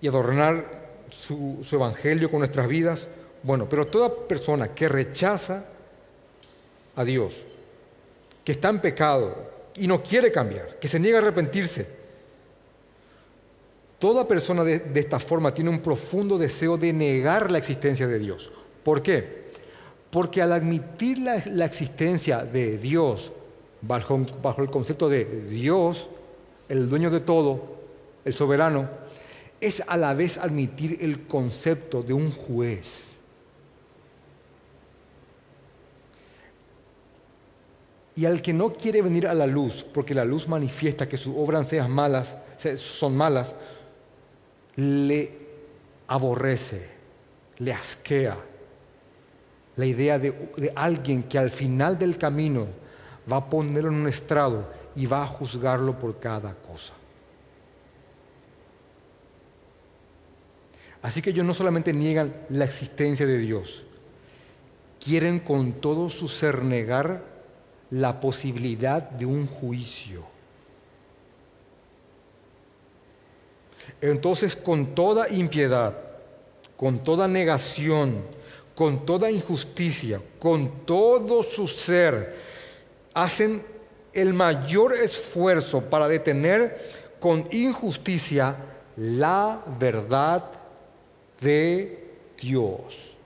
y 0.00 0.08
adornar 0.08 0.88
su, 1.08 1.64
evangelio 1.70 2.28
con 2.28 2.40
nuestras 2.40 2.66
vidas. 2.66 3.06
Bueno, 3.44 3.68
pero 3.68 3.86
toda 3.86 4.12
persona 4.26 4.74
que 4.74 4.88
rechaza 4.88 5.66
a 6.96 7.04
Dios, 7.04 7.44
que 8.42 8.50
está 8.50 8.70
en 8.70 8.80
pecado 8.80 9.36
y 9.76 9.86
no 9.86 10.02
quiere 10.02 10.32
cambiar, 10.32 10.80
que 10.80 10.88
se 10.88 10.98
niega 10.98 11.18
a 11.18 11.22
arrepentirse, 11.22 11.86
toda 14.00 14.26
persona 14.26 14.64
de, 14.64 14.82
esta 14.96 15.20
forma 15.20 15.54
tiene 15.54 15.70
un 15.70 15.78
profundo 15.78 16.38
deseo 16.38 16.76
de 16.76 16.92
negar 16.92 17.52
la 17.52 17.58
existencia 17.58 18.08
de 18.08 18.18
Dios. 18.18 18.50
¿Por 18.82 19.00
qué? 19.00 19.52
Porque 20.10 20.42
al 20.42 20.52
admitir 20.52 21.18
la 21.18 21.64
existencia 21.66 22.38
de 22.38 22.78
Dios 22.78 23.30
bajo, 23.82 24.20
el 24.58 24.70
concepto 24.70 25.08
de 25.08 25.24
Dios, 25.24 26.08
el 26.68 26.88
dueño 26.88 27.10
de 27.10 27.20
todo, 27.20 27.62
el 28.24 28.32
soberano, 28.32 28.88
es 29.60 29.82
a 29.86 29.96
la 29.96 30.14
vez 30.14 30.38
admitir 30.38 30.98
el 31.00 31.26
concepto 31.26 32.02
de 32.02 32.12
un 32.12 32.30
juez. 32.30 33.18
Y 38.16 38.26
al 38.26 38.42
que 38.42 38.52
no 38.52 38.72
quiere 38.72 39.00
venir 39.00 39.26
a 39.26 39.34
la 39.34 39.46
luz, 39.46 39.84
porque 39.94 40.14
la 40.14 40.24
luz 40.24 40.48
manifiesta 40.48 41.08
que 41.08 41.16
sus 41.16 41.34
obras 41.36 41.72
malas, 41.88 42.36
son 42.76 43.16
malas, 43.16 43.54
le 44.76 45.38
aborrece, 46.06 46.86
le 47.58 47.72
asquea 47.72 48.36
la 49.76 49.86
idea 49.86 50.18
de, 50.18 50.32
de, 50.56 50.72
alguien 50.74 51.22
que 51.22 51.38
al 51.38 51.50
final 51.50 51.98
del 51.98 52.18
camino 52.18 52.66
va 53.30 53.38
a 53.38 53.46
ponerlo 53.50 53.90
en 53.90 53.96
un 53.96 54.08
estrado 54.08 54.66
y 54.94 55.06
va 55.06 55.22
a 55.22 55.26
juzgarlo 55.26 55.98
por 55.98 56.18
cada 56.18 56.54
cosa. 56.54 56.94
Así 61.02 61.22
que 61.22 61.30
ellos 61.30 61.46
no 61.46 61.54
solamente 61.54 61.92
niegan 61.92 62.34
la 62.50 62.66
existencia 62.66 63.26
de 63.26 63.38
Dios, 63.38 63.84
quieren 65.02 65.40
con 65.40 65.72
todo 65.80 66.10
su 66.10 66.28
ser 66.28 66.62
negar 66.62 67.24
la 67.90 68.20
posibilidad 68.20 69.10
de 69.10 69.26
un 69.26 69.46
juicio. 69.46 70.24
Entonces, 74.00 74.56
con 74.56 74.94
toda 74.94 75.28
impiedad, 75.30 75.96
con 76.76 77.02
toda 77.02 77.26
negación, 77.26 78.22
con 78.74 79.04
toda 79.04 79.30
injusticia, 79.30 80.20
con 80.38 80.86
todo 80.86 81.42
su 81.42 81.66
ser, 81.66 82.34
hacen 83.14 83.62
el 84.12 84.34
mayor 84.34 84.94
esfuerzo 84.94 85.82
para 85.82 86.08
detener 86.08 86.80
con 87.20 87.46
injusticia 87.52 88.56
la 88.96 89.62
verdad 89.78 90.44
de 91.40 92.10
Dios. 92.40 93.16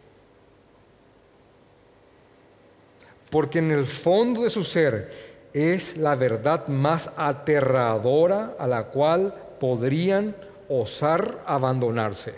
Porque 3.30 3.58
en 3.58 3.70
el 3.72 3.84
fondo 3.84 4.42
de 4.42 4.50
su 4.50 4.62
ser 4.62 5.10
es 5.52 5.96
la 5.96 6.14
verdad 6.14 6.68
más 6.68 7.10
aterradora 7.16 8.54
a 8.58 8.66
la 8.66 8.84
cual 8.84 9.34
podrían 9.58 10.36
osar 10.68 11.42
abandonarse. 11.46 12.34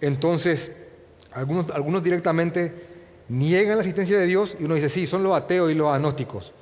Entonces, 0.00 0.72
algunos, 1.32 1.70
algunos 1.70 2.02
directamente 2.02 2.91
niegan 3.32 3.76
la 3.76 3.82
existencia 3.82 4.18
de 4.18 4.26
Dios 4.26 4.56
y 4.60 4.64
uno 4.64 4.74
dice, 4.74 4.90
sí, 4.90 5.06
son 5.06 5.22
los 5.22 5.34
ateos 5.34 5.70
y 5.70 5.74
los 5.74 5.88
agnósticos. 5.88 6.52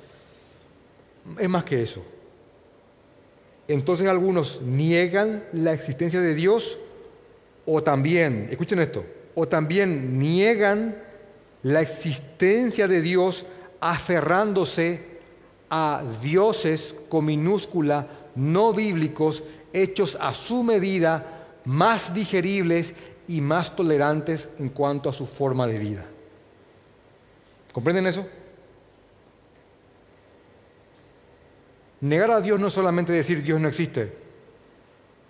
Es 1.37 1.49
más 1.49 1.65
que 1.65 1.83
eso. 1.83 2.01
Entonces 3.67 4.07
algunos 4.07 4.61
niegan 4.61 5.43
la 5.51 5.73
existencia 5.73 6.21
de 6.21 6.33
Dios 6.33 6.77
o 7.65 7.83
también, 7.83 8.47
escuchen 8.49 8.79
esto, 8.79 9.05
o 9.35 9.47
también 9.47 10.17
niegan 10.17 10.95
la 11.63 11.81
existencia 11.81 12.87
de 12.87 13.01
Dios 13.01 13.45
aferrándose 13.81 15.11
a 15.69 16.03
dioses 16.21 16.95
con 17.09 17.25
minúscula, 17.25 18.07
no 18.35 18.73
bíblicos, 18.73 19.43
hechos 19.73 20.17
a 20.19 20.33
su 20.33 20.63
medida, 20.63 21.47
más 21.65 22.13
digeribles 22.13 22.93
y 23.27 23.41
más 23.41 23.75
tolerantes 23.75 24.49
en 24.57 24.69
cuanto 24.69 25.09
a 25.09 25.13
su 25.13 25.25
forma 25.27 25.67
de 25.67 25.79
vida. 25.79 26.05
¿Comprenden 27.71 28.07
eso? 28.07 28.27
Negar 32.01 32.31
a 32.31 32.41
Dios 32.41 32.59
no 32.59 32.67
es 32.67 32.73
solamente 32.73 33.13
decir 33.13 33.43
Dios 33.43 33.59
no 33.61 33.67
existe. 33.67 34.11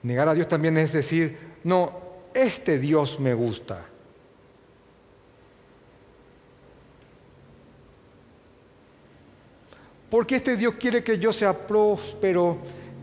Negar 0.04 0.30
a 0.30 0.34
Dios 0.34 0.48
también 0.48 0.78
es 0.78 0.94
decir, 0.94 1.38
no, 1.64 2.00
este 2.34 2.80
Dios 2.80 3.20
me 3.20 3.34
gusta. 3.34 3.86
Porque 10.10 10.38
este 10.38 10.58
Dios 10.58 10.76
quiere 10.76 11.04
que 11.04 11.18
yo 11.18 11.32
sea 11.32 11.68
próspero, 11.68 12.58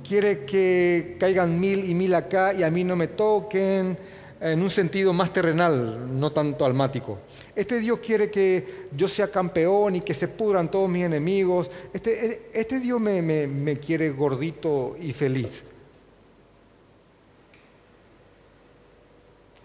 quiere 0.07 0.45
que 0.45 1.17
caigan 1.21 1.59
mil 1.59 1.89
y 1.89 1.95
mil 1.95 2.15
acá 2.15 2.53
y 2.53 2.63
a 2.63 2.71
mí 2.71 2.85
no 2.85 2.97
me 2.97 3.09
toquen, 3.09 3.97
en 4.41 4.63
un 4.63 4.71
sentido 4.71 5.13
más 5.13 5.33
terrenal, 5.33 6.19
no 6.19 6.31
tanto 6.31 6.65
almático. 6.65 7.19
Este 7.55 7.81
Dios 7.81 7.99
quiere 7.99 8.31
que 8.31 8.89
yo 8.97 9.09
sea 9.09 9.31
campeón 9.31 9.97
y 9.97 10.01
que 10.01 10.15
se 10.15 10.29
pudran 10.29 10.71
todos 10.71 10.89
mis 10.89 11.05
enemigos. 11.05 11.69
Este, 11.93 12.51
este 12.53 12.79
Dios 12.79 13.01
me, 13.01 13.21
me, 13.21 13.47
me 13.47 13.77
quiere 13.77 14.11
gordito 14.11 14.97
y 15.01 15.13
feliz. 15.13 15.65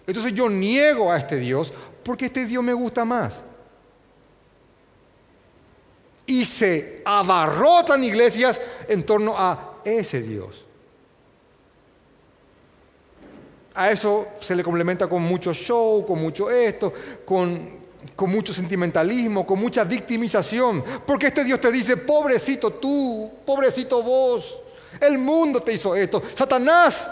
Entonces 0.07 0.34
yo 0.34 0.49
niego 0.49 1.11
a 1.11 1.17
este 1.17 1.38
Dios 1.38 1.71
porque 2.03 2.26
este 2.26 2.45
Dios 2.45 2.63
me 2.63 2.74
gusta 2.74 3.05
más. 3.05 3.43
Y 6.26 6.45
se 6.45 7.01
abarrotan 7.05 8.03
iglesias 8.03 8.59
en 8.88 9.03
torno 9.03 9.36
a 9.38 9.82
ese 9.86 10.21
Dios. 10.21 10.65
A 13.76 13.89
eso 13.89 14.28
se 14.39 14.55
le 14.55 14.63
complementa 14.63 15.07
con 15.07 15.24
mucho 15.24 15.53
show, 15.53 16.05
con 16.05 16.19
mucho 16.21 16.49
esto, 16.51 16.93
con, 17.26 17.82
mucho 18.28 18.53
sentimentalismo, 18.53 19.45
con 19.45 19.59
mucha 19.59 19.84
victimización. 19.84 20.84
Porque 21.05 21.28
este 21.28 21.43
Dios 21.43 21.59
te 21.59 21.71
dice, 21.71 21.97
pobrecito 21.97 22.71
tú, 22.71 23.32
pobrecito 23.45 24.03
vos, 24.03 24.61
el 24.99 25.17
mundo 25.17 25.59
te 25.61 25.74
hizo 25.74 25.95
esto, 25.95 26.21
Satanás 26.36 27.09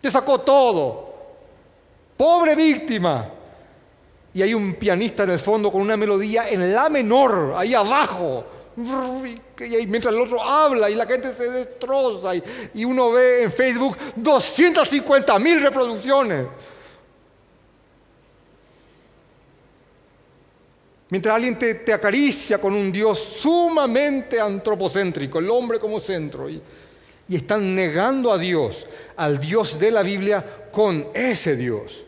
te 0.00 0.10
sacó 0.10 0.40
todo, 0.40 1.14
pobre 2.16 2.54
víctima. 2.54 3.30
Y 4.34 4.42
hay 4.42 4.54
un 4.54 4.74
pianista 4.74 5.24
en 5.24 5.30
el 5.30 5.38
fondo 5.38 5.70
con 5.70 5.80
una 5.80 5.96
melodía 5.96 6.48
en 6.48 6.72
la 6.72 6.88
menor, 6.88 7.54
ahí 7.56 7.74
abajo, 7.74 8.44
y 8.76 9.86
mientras 9.86 10.14
el 10.14 10.20
otro 10.20 10.42
habla 10.42 10.88
y 10.88 10.94
la 10.94 11.06
gente 11.06 11.32
se 11.34 11.50
destroza 11.50 12.34
y, 12.74 12.84
uno 12.84 13.12
ve 13.12 13.42
en 13.42 13.52
Facebook 13.52 13.96
250 14.16 15.38
mil 15.38 15.62
reproducciones. 15.62 16.46
Mientras 21.10 21.36
alguien 21.36 21.58
te, 21.58 21.92
acaricia 21.92 22.58
con 22.58 22.72
un 22.72 22.90
Dios 22.90 23.18
sumamente 23.18 24.40
antropocéntrico, 24.40 25.38
el 25.38 25.50
hombre 25.50 25.78
como 25.78 26.00
centro, 26.00 26.48
y, 26.48 26.62
y 27.28 27.36
están 27.36 27.74
negando 27.74 28.32
a 28.32 28.38
Dios, 28.38 28.86
al 29.16 29.38
Dios 29.38 29.78
de 29.78 29.90
la 29.90 30.02
Biblia, 30.02 30.42
con 30.70 31.08
ese 31.12 31.54
Dios. 31.54 32.02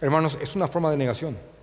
Hermanos, 0.00 0.38
es 0.40 0.54
una 0.54 0.68
forma 0.68 0.92
de 0.92 0.96
negación. 0.96 1.53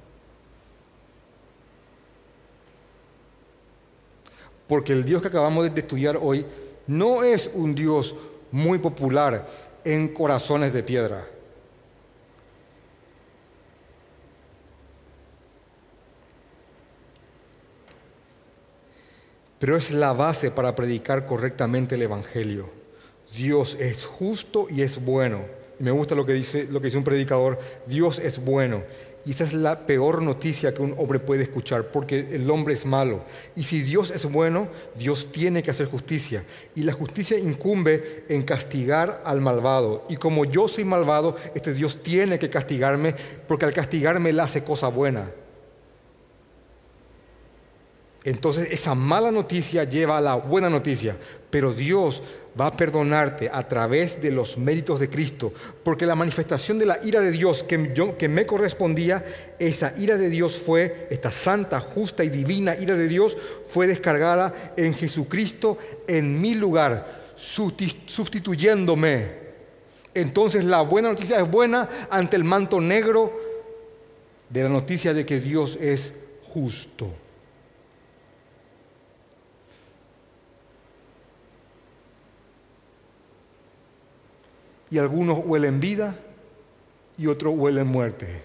Porque 4.71 4.93
el 4.93 5.03
Dios 5.03 5.21
que 5.21 5.27
acabamos 5.27 5.65
de 5.65 5.81
estudiar 5.81 6.15
hoy 6.15 6.45
no 6.87 7.23
es 7.23 7.51
un 7.53 7.75
Dios 7.75 8.15
muy 8.53 8.79
popular 8.79 9.45
en 9.83 10.07
corazones 10.13 10.71
de 10.71 10.81
piedra. 10.81 11.27
Pero 19.59 19.75
es 19.75 19.91
la 19.91 20.13
base 20.13 20.51
para 20.51 20.73
predicar 20.73 21.25
correctamente 21.25 21.95
el 21.95 22.03
Evangelio. 22.03 22.69
Dios 23.35 23.75
es 23.77 24.05
justo 24.05 24.67
y 24.69 24.83
es 24.83 25.03
bueno. 25.03 25.41
me 25.79 25.91
gusta 25.91 26.15
lo 26.15 26.25
que 26.25 26.31
dice, 26.31 26.69
lo 26.71 26.79
que 26.79 26.87
dice 26.87 26.97
un 26.97 27.03
predicador, 27.03 27.59
Dios 27.87 28.19
es 28.19 28.41
bueno. 28.41 28.83
Y 29.25 29.31
esa 29.31 29.43
es 29.43 29.53
la 29.53 29.85
peor 29.85 30.21
noticia 30.21 30.73
que 30.73 30.81
un 30.81 30.95
hombre 30.97 31.19
puede 31.19 31.43
escuchar, 31.43 31.91
porque 31.91 32.27
el 32.33 32.49
hombre 32.49 32.73
es 32.73 32.85
malo. 32.85 33.23
Y 33.55 33.63
si 33.63 33.81
Dios 33.81 34.09
es 34.09 34.25
bueno, 34.25 34.67
Dios 34.97 35.31
tiene 35.31 35.61
que 35.61 35.71
hacer 35.71 35.87
justicia. 35.87 36.43
Y 36.75 36.83
la 36.83 36.93
justicia 36.93 37.37
incumbe 37.37 38.25
en 38.29 38.43
castigar 38.43 39.21
al 39.25 39.41
malvado. 39.41 40.05
Y 40.09 40.17
como 40.17 40.45
yo 40.45 40.67
soy 40.67 40.85
malvado, 40.85 41.35
este 41.53 41.73
Dios 41.73 42.01
tiene 42.01 42.39
que 42.39 42.49
castigarme, 42.49 43.13
porque 43.47 43.65
al 43.65 43.73
castigarme 43.73 44.31
él 44.31 44.39
hace 44.39 44.63
cosa 44.63 44.87
buena. 44.87 45.29
Entonces 48.23 48.71
esa 48.71 48.93
mala 48.93 49.31
noticia 49.31 49.83
lleva 49.83 50.17
a 50.17 50.21
la 50.21 50.35
buena 50.35 50.69
noticia, 50.69 51.15
pero 51.49 51.73
Dios 51.73 52.21
va 52.59 52.67
a 52.67 52.77
perdonarte 52.77 53.49
a 53.51 53.67
través 53.67 54.21
de 54.21 54.29
los 54.29 54.57
méritos 54.57 54.99
de 54.99 55.09
Cristo, 55.09 55.53
porque 55.83 56.05
la 56.05 56.15
manifestación 56.15 56.77
de 56.77 56.85
la 56.85 56.99
ira 57.03 57.21
de 57.21 57.31
Dios 57.31 57.63
que, 57.63 57.93
que 58.17 58.27
me 58.27 58.45
correspondía, 58.45 59.23
esa 59.57 59.93
ira 59.97 60.17
de 60.17 60.29
Dios 60.29 60.57
fue, 60.57 61.07
esta 61.09 61.31
santa, 61.31 61.79
justa 61.79 62.23
y 62.23 62.29
divina 62.29 62.75
ira 62.75 62.95
de 62.95 63.07
Dios 63.07 63.37
fue 63.69 63.87
descargada 63.87 64.73
en 64.75 64.93
Jesucristo 64.93 65.77
en 66.07 66.41
mi 66.41 66.55
lugar, 66.55 67.21
sustituyéndome. 67.35 69.41
Entonces 70.13 70.65
la 70.65 70.81
buena 70.81 71.09
noticia 71.09 71.39
es 71.39 71.49
buena 71.49 71.87
ante 72.09 72.35
el 72.35 72.43
manto 72.43 72.81
negro 72.81 73.31
de 74.49 74.63
la 74.63 74.69
noticia 74.69 75.13
de 75.13 75.25
que 75.25 75.39
Dios 75.39 75.77
es 75.81 76.13
justo. 76.43 77.09
Y 84.91 84.97
algunos 84.97 85.39
huelen 85.45 85.79
vida 85.79 86.19
y 87.17 87.27
otros 87.27 87.55
huelen 87.57 87.87
muerte. 87.87 88.43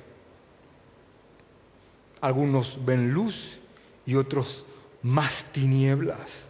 Algunos 2.21 2.79
ven 2.85 3.13
luz 3.13 3.59
y 4.07 4.15
otros 4.15 4.65
más 5.03 5.53
tinieblas. 5.53 6.45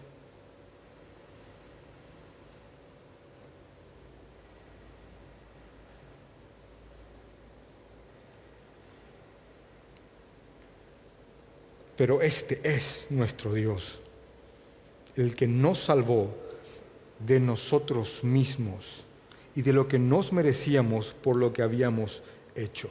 Pero 11.96 12.20
este 12.20 12.60
es 12.62 13.06
nuestro 13.08 13.54
Dios, 13.54 13.98
el 15.16 15.34
que 15.34 15.46
nos 15.46 15.78
salvó 15.78 16.36
de 17.18 17.40
nosotros 17.40 18.22
mismos 18.22 19.05
y 19.56 19.62
de 19.62 19.72
lo 19.72 19.88
que 19.88 19.98
nos 19.98 20.32
merecíamos 20.32 21.16
por 21.22 21.34
lo 21.36 21.52
que 21.52 21.62
habíamos 21.62 22.22
hecho. 22.54 22.90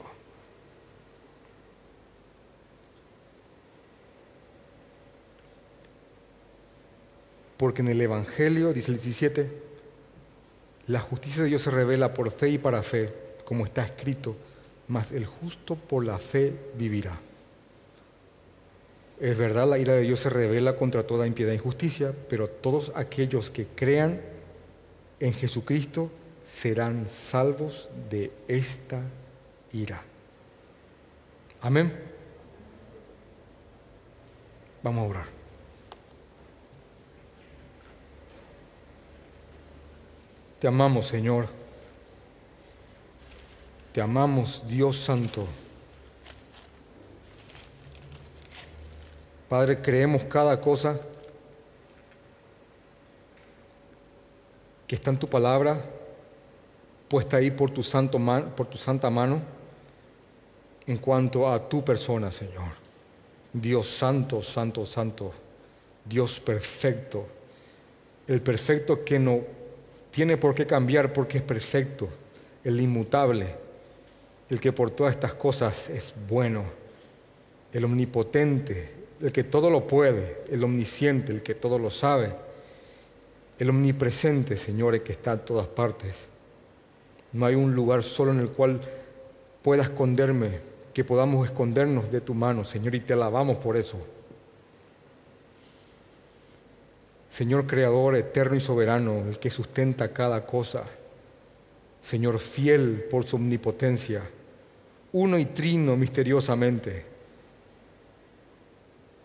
Porque 7.58 7.82
en 7.82 7.88
el 7.88 8.02
Evangelio, 8.02 8.74
dice 8.74 8.92
el 8.92 8.98
17, 8.98 9.50
la 10.88 11.00
justicia 11.00 11.44
de 11.44 11.50
Dios 11.50 11.62
se 11.62 11.72
revela 11.72 12.14
por 12.14 12.32
fe 12.32 12.50
y 12.50 12.58
para 12.58 12.82
fe, 12.82 13.14
como 13.46 13.64
está 13.64 13.86
escrito, 13.86 14.36
mas 14.88 15.12
el 15.12 15.26
justo 15.26 15.76
por 15.76 16.04
la 16.04 16.18
fe 16.18 16.54
vivirá. 16.78 17.18
Es 19.20 19.38
verdad, 19.38 19.70
la 19.70 19.78
ira 19.78 19.94
de 19.94 20.02
Dios 20.02 20.20
se 20.20 20.30
revela 20.30 20.76
contra 20.76 21.04
toda 21.04 21.28
impiedad 21.28 21.54
e 21.54 21.56
injusticia, 21.56 22.14
pero 22.28 22.50
todos 22.50 22.92
aquellos 22.96 23.52
que 23.52 23.68
crean 23.68 24.20
en 25.20 25.34
Jesucristo 25.34 26.12
serán 26.46 27.08
salvos 27.08 27.90
de 28.10 28.32
esta 28.48 29.02
ira. 29.74 30.02
Amén. 31.62 31.92
Vamos 34.84 35.04
a 35.04 35.10
orar. 35.10 35.26
Te 40.60 40.68
amamos, 40.68 41.08
Señor. 41.08 41.50
Te 43.92 44.02
amamos, 44.02 44.64
Dios 44.68 45.00
Santo. 45.00 45.48
Padre, 49.50 49.82
creemos 49.82 50.24
cada 50.26 50.60
cosa 50.60 51.00
que 54.88 54.96
está 54.96 55.10
en 55.10 55.18
tu 55.18 55.28
palabra 55.28 55.95
puesta 57.08 57.38
ahí 57.38 57.52
por 57.52 57.72
tu, 57.72 57.84
santo 57.84 58.20
por 58.56 58.68
tu 58.68 58.78
santa 58.78 59.10
mano 59.10 59.42
en 60.88 60.98
cuanto 60.98 61.52
a 61.52 61.68
tu 61.68 61.84
persona, 61.84 62.32
Señor. 62.32 62.86
Dios 63.54 63.88
santo, 63.88 64.42
santo, 64.42 64.86
santo, 64.86 65.32
Dios 66.04 66.40
perfecto, 66.40 67.26
el 68.28 68.42
perfecto 68.42 69.04
que 69.04 69.18
no 69.18 69.42
tiene 70.12 70.38
por 70.38 70.54
qué 70.54 70.68
cambiar 70.68 71.14
porque 71.14 71.38
es 71.38 71.44
perfecto, 71.44 72.10
el 72.64 72.80
inmutable, 72.80 73.48
el 74.50 74.60
que 74.60 74.74
por 74.74 74.92
todas 74.92 75.14
estas 75.14 75.34
cosas 75.34 75.90
es 75.90 76.14
bueno, 76.28 76.64
el 77.72 77.86
omnipotente, 77.86 78.92
el 79.22 79.32
que 79.32 79.44
todo 79.44 79.70
lo 79.70 79.88
puede, 79.88 80.44
el 80.50 80.64
omnisciente, 80.64 81.32
el 81.32 81.42
que 81.42 81.56
todo 81.56 81.80
lo 81.80 81.90
sabe, 81.90 82.36
el 83.58 83.70
omnipresente, 83.70 84.58
Señor, 84.58 84.96
el 84.96 85.02
que 85.02 85.14
está 85.14 85.34
en 85.34 85.46
todas 85.46 85.68
partes. 85.68 86.28
No 87.34 87.46
hay 87.46 87.56
un 87.56 87.76
lugar 87.76 88.04
solo 88.04 88.32
en 88.32 88.40
el 88.40 88.50
cual 88.50 88.82
pueda 89.62 89.84
esconderme, 89.84 90.60
que 90.94 91.04
podamos 91.04 91.46
escondernos 91.46 92.10
de 92.12 92.22
tu 92.22 92.34
mano, 92.34 92.64
Señor, 92.64 92.96
y 92.96 93.02
te 93.02 93.14
alabamos 93.14 93.58
por 93.58 93.76
eso. 93.78 93.98
Señor 97.30 97.68
Creador 97.68 98.16
eterno 98.16 98.56
y 98.56 98.62
soberano, 98.62 99.26
el 99.28 99.40
que 99.40 99.52
sustenta 99.52 100.14
cada 100.14 100.46
cosa. 100.46 100.86
Señor 102.02 102.40
fiel 102.40 103.08
por 103.10 103.26
su 103.26 103.36
omnipotencia, 103.36 104.22
uno 105.12 105.38
y 105.38 105.46
trino 105.46 105.98
misteriosamente. 105.98 107.06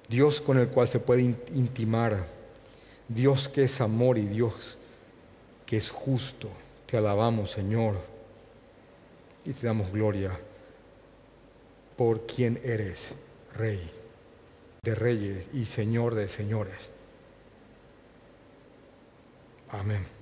Dios 0.09 0.41
con 0.41 0.59
el 0.59 0.69
cual 0.69 0.89
se 0.89 0.99
puede 0.99 1.23
intimar. 1.23 2.27
Dios 3.07 3.49
que 3.49 3.65
es 3.65 3.81
amor 3.81 4.19
y 4.19 4.27
Dios 4.27 4.77
que 5.67 5.77
es 5.77 5.91
justo. 5.91 6.51
Te 6.91 6.97
alabamos, 6.97 7.53
Señor, 7.53 8.01
y 9.45 9.53
te 9.53 9.67
damos 9.67 9.93
gloria 9.93 10.37
por 11.97 12.27
quien 12.27 12.59
eres, 12.65 13.15
Rey 13.55 14.01
de 14.83 14.95
reyes 14.95 15.51
y 15.53 15.67
Señor 15.67 16.15
de 16.15 16.27
señores. 16.27 16.91
Amén. 19.69 20.20